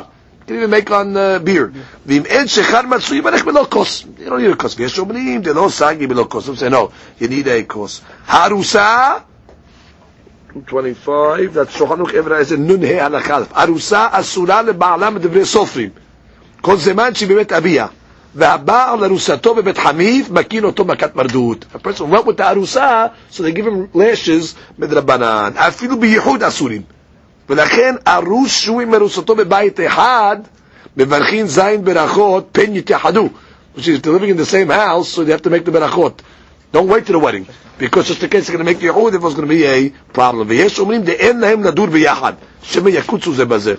can 0.50 0.56
even 0.56 0.70
make 0.70 0.90
on 0.90 1.16
uh, 1.16 1.38
beer. 1.38 1.70
ואם 2.06 2.22
אין 2.26 2.48
שיכר 2.48 2.82
מצוי, 2.82 3.18
יברך 3.18 3.44
בלא 3.44 3.66
כוס. 3.70 4.02
You 4.18 4.28
don't 4.28 4.32
need 4.32 4.52
a 4.52 4.56
כוס. 4.56 4.74
ויש 4.78 4.98
אומרים, 4.98 5.44
זה 5.44 5.54
לא 5.54 5.68
סגי 5.70 6.06
בלא 6.06 6.26
כוס. 6.28 6.48
הם 6.48 6.54
say, 6.54 6.72
no, 6.72 6.88
you 7.22 7.26
need 7.26 7.46
a 7.46 7.72
כוס. 7.72 8.00
הרוסה, 8.26 9.12
25, 10.66 11.40
that's 11.54 11.78
שולחנוך 11.78 12.10
עברה 12.14 12.36
איזה 12.38 12.56
נ"ה 12.56 13.04
הלכה. 13.04 13.38
ארוסה 13.56 14.06
אסורה 14.10 14.62
לבעלה 14.62 15.10
מדברי 15.10 15.44
סופרים. 15.44 15.88
כל 16.60 16.76
זמן 16.76 17.14
שהיא 17.14 17.28
באמת 17.28 17.52
אביה. 17.52 17.86
והבעל 18.34 19.04
ארוסתו 19.04 19.54
בבית 19.54 19.78
חמיף 19.78 20.30
מכין 20.30 20.64
אותו 20.64 20.84
מכת 20.84 21.16
מרדות. 21.16 21.64
A 21.74 21.78
person 21.78 22.10
went 22.12 22.26
with 22.26 22.36
the 22.38 22.42
ארוסה, 22.42 23.06
so 23.32 23.36
they 23.42 23.52
give 23.56 23.66
him 23.66 23.96
lashes 23.98 24.54
מדרבנן. 24.78 25.50
אפילו 25.56 26.00
בייחוד 26.00 26.42
אסורים. 26.42 26.82
ולכן 27.48 27.94
ארוס 28.08 28.50
שהוא 28.50 28.80
עם 28.80 28.94
ארוסתו 28.94 29.34
בבית 29.34 29.80
אחד, 29.86 30.36
מברכים 30.96 31.46
זין 31.46 31.84
ברכות, 31.84 32.48
פן 32.52 32.76
יתייחדו. 32.76 33.28
Which 33.76 33.80
is, 33.88 34.00
they're 34.02 34.12
living 34.12 34.30
in 34.30 34.36
the 34.36 34.46
same 34.46 34.68
house, 34.68 35.08
so 35.08 35.24
they 35.24 35.30
have 35.32 35.42
to 35.42 35.50
make 35.50 35.64
the 35.64 35.70
berachot. 35.70 36.20
Don't 36.72 36.88
wait 36.88 37.06
to 37.06 37.12
the 37.12 37.18
wedding. 37.18 37.46
Because 37.78 38.08
just 38.08 38.22
in 38.22 38.28
case 38.30 38.46
they're 38.46 38.56
going 38.56 38.66
to 38.66 38.72
make 38.72 38.82
ייחוד, 38.82 39.14
if 39.14 39.22
it's 39.24 39.34
going 39.34 39.48
to 39.48 39.54
be 39.54 39.64
a 39.64 39.90
problem. 40.12 40.46
ויש 40.48 40.78
אומרים, 40.78 41.02
דאין 41.02 41.40
להם 41.40 41.64
לדור 41.64 41.86
ביחד. 41.86 42.32
שמא 42.62 42.88
יקוצו 42.88 43.32
זה 43.34 43.44
בזה. 43.44 43.74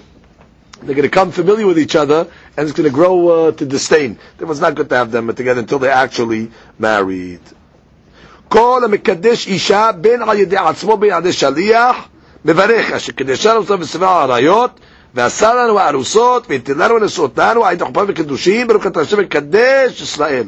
They're 0.84 0.95
going 0.95 1.03
to 1.03 1.09
come 1.09 1.32
familiar 1.32 1.68
with 1.68 1.78
each 1.78 1.95
other, 1.95 2.28
and 2.57 2.68
it's 2.68 2.76
going 2.78 2.89
to 2.89 2.93
grow 2.93 3.28
uh, 3.28 3.51
to 3.51 3.66
disdain. 3.66 4.18
It 4.39 4.45
was 4.45 4.59
not 4.59 4.74
good 4.74 4.89
to 4.89 4.95
have 4.95 5.12
them 5.12 5.28
together 5.36 5.59
until 5.62 5.80
they 5.80 5.89
actually 5.89 6.51
married. 6.80 7.41
כל 8.49 8.82
המקדש 8.86 9.47
אישה 9.47 9.89
בין 10.01 10.22
על 10.22 10.38
ידי 10.39 10.57
עצמו 10.57 10.97
בין 10.97 11.12
על 11.14 11.20
ידי 11.20 11.34
שליח, 11.34 11.95
מברך 12.45 12.91
אשר 12.91 13.12
קדשה 13.12 13.53
לנו 13.53 13.80
וסביבה 13.80 14.07
העריות, 14.09 14.80
ועשה 15.14 15.53
לנו 15.53 15.80
הארוסות, 15.80 16.45
והטיל 16.49 16.84
לנו 16.84 16.99
נשואותינו, 16.99 17.66
על 17.66 17.74
ידי 17.74 17.86
חופה 17.86 18.03
וקידושים, 18.07 18.68
ברוך 18.68 18.88
אתה 18.88 19.01
השם 19.01 19.20
מקדש 19.20 20.01
ישראל. 20.01 20.43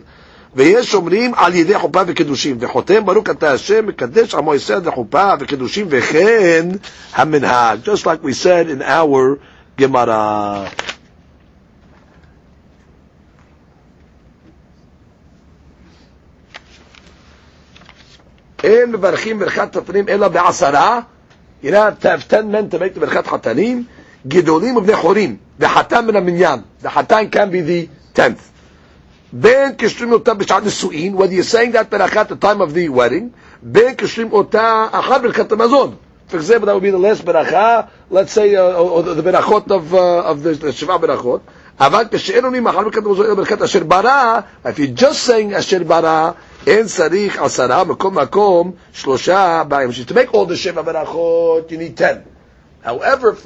ויש 0.55 0.95
אומרים 0.95 1.31
על 1.35 1.55
ידי 1.55 1.79
חופה 1.79 2.01
וקידושים, 2.07 2.57
וחותם 2.59 3.05
ברוך 3.05 3.29
אתה 3.29 3.51
השם 3.51 3.85
מקדש 3.87 4.35
עמו 4.35 4.55
ישראל 4.55 4.79
לחופה 4.85 5.33
וקידושים, 5.39 5.87
וכן 5.89 6.67
המנהג. 7.13 7.79
Just 7.85 8.05
like 8.05 8.23
we 8.23 8.33
said 8.33 8.69
in 8.69 8.81
our 8.81 9.37
Gemara. 9.78 10.68
אין 18.64 18.92
מברכים 18.92 19.38
ברכת 19.38 19.76
חתנים 19.76 20.08
אלא 20.08 20.28
בעשרה, 20.28 21.00
you 21.62 21.66
know, 21.66 22.02
to 22.02 22.06
have 22.06 22.28
10 22.28 22.42
men 22.52 22.74
to 22.74 22.78
make 22.78 22.94
the 22.96 23.00
ברכת 23.00 23.26
חתנים, 23.26 23.84
גדולים 24.28 24.76
ובני 24.76 24.96
חורים, 24.96 25.36
וחתן 25.60 26.06
מן 26.06 26.16
המניין, 26.16 26.60
the 26.84 26.88
חתן 26.88 27.24
can 27.32 27.50
be 27.52 27.68
the 27.68 28.18
10th. 28.18 28.42
בין 29.32 29.72
קשרים 29.76 30.12
אותה 30.12 30.34
בשעת 30.34 30.62
נישואין, 30.64 31.16
whether 31.16 31.32
you're 31.32 31.52
saying 31.54 31.72
that 31.74 31.90
ברכה 31.90 32.22
the 32.22 32.44
time 32.44 32.60
of 32.60 32.74
the 32.74 32.96
wedding, 32.98 33.24
בין 33.62 33.94
קשרים 33.94 34.32
אותה 34.32 34.86
אחר 34.92 35.18
ברכת 35.18 35.52
המזון. 35.52 35.94
For 36.27 36.37
example, 36.37 36.65
that 36.67 36.73
would 36.73 36.83
be 36.83 36.89
the 36.89 36.97
last 36.97 37.23
beracha, 37.23 37.89
let's 38.09 38.31
say, 38.31 38.55
uh, 38.55 38.61
or 38.73 39.03
the, 39.03 39.13
the 39.13 39.21
berachot 39.21 39.69
of, 39.69 39.93
uh, 39.93 40.23
of 40.23 40.41
the, 40.41 40.53
the 40.53 40.71
Shiva 40.73 40.97
berachot. 40.97 41.41
אבל 41.79 42.03
כשאין 42.11 42.43
עונים 42.45 42.63
מאכל 42.63 42.83
ברכת 42.83 43.05
המזון 43.05 43.25
אלא 43.25 43.35
ברכת 43.35 43.61
אשר 43.61 43.83
ברא, 43.83 44.39
if 44.65 44.77
you're 44.79 44.99
just 45.01 45.27
saying 45.27 45.57
אשר 45.59 45.83
ברא, 45.83 46.31
אין 46.67 46.85
צריך 46.85 47.41
עשרה, 47.41 47.83
מקום 47.83 48.17
מקום, 48.17 48.71
שלושה 48.93 49.63
באים. 49.67 49.89
To 50.07 50.13
make 50.13 50.33
all 50.33 50.45
the 50.45 50.55
Shiva 50.55 50.83
berachot, 50.83 51.71
you 51.71 51.77
need 51.77 51.97
ten. 51.97 52.23
However, 52.83 53.37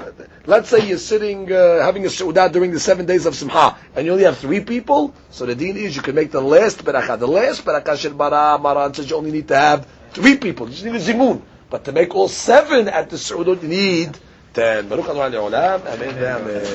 let's 0.47 0.69
say 0.69 0.87
you're 0.87 0.97
sitting, 0.97 1.51
uh, 1.51 1.83
having 1.83 2.03
a 2.05 2.09
Seudah 2.09 2.51
during 2.51 2.71
the 2.71 2.79
seven 2.79 3.05
days 3.05 3.27
of 3.27 3.35
Simcha, 3.35 3.77
and 3.95 4.05
you 4.05 4.11
only 4.11 4.23
have 4.23 4.37
three 4.39 4.61
people, 4.61 5.13
so 5.29 5.45
the 5.45 5.53
deen 5.53 5.77
is 5.77 5.95
you 5.95 6.01
can 6.01 6.15
make 6.15 6.31
the 6.31 6.41
last 6.41 6.83
beracha. 6.83 7.19
The 7.19 7.27
last 7.27 7.63
beracha 7.63 7.95
Shel 7.97 8.13
Bara, 8.13 8.57
Maran 8.59 8.95
says 8.95 9.07
you 9.09 9.15
only 9.15 9.31
need 9.31 9.47
to 9.49 9.55
have 9.55 9.87
three 10.11 10.37
people. 10.37 10.65
You 10.67 10.71
just 10.73 10.85
need 10.85 10.95
a 10.95 10.99
zimun. 10.99 11.41
But 11.72 11.86
to 11.86 11.92
make 11.92 12.14
all 12.14 12.28
seven 12.28 12.86
at 12.86 13.08
the 13.08 13.16
Su'udot, 13.16 13.62
you 13.62 13.68
need 13.68 14.18
ten. 14.52 14.88
Baruch 14.88 15.08
Adonai 15.08 15.38
Amen. 15.38 16.18
Amen. 16.22 16.72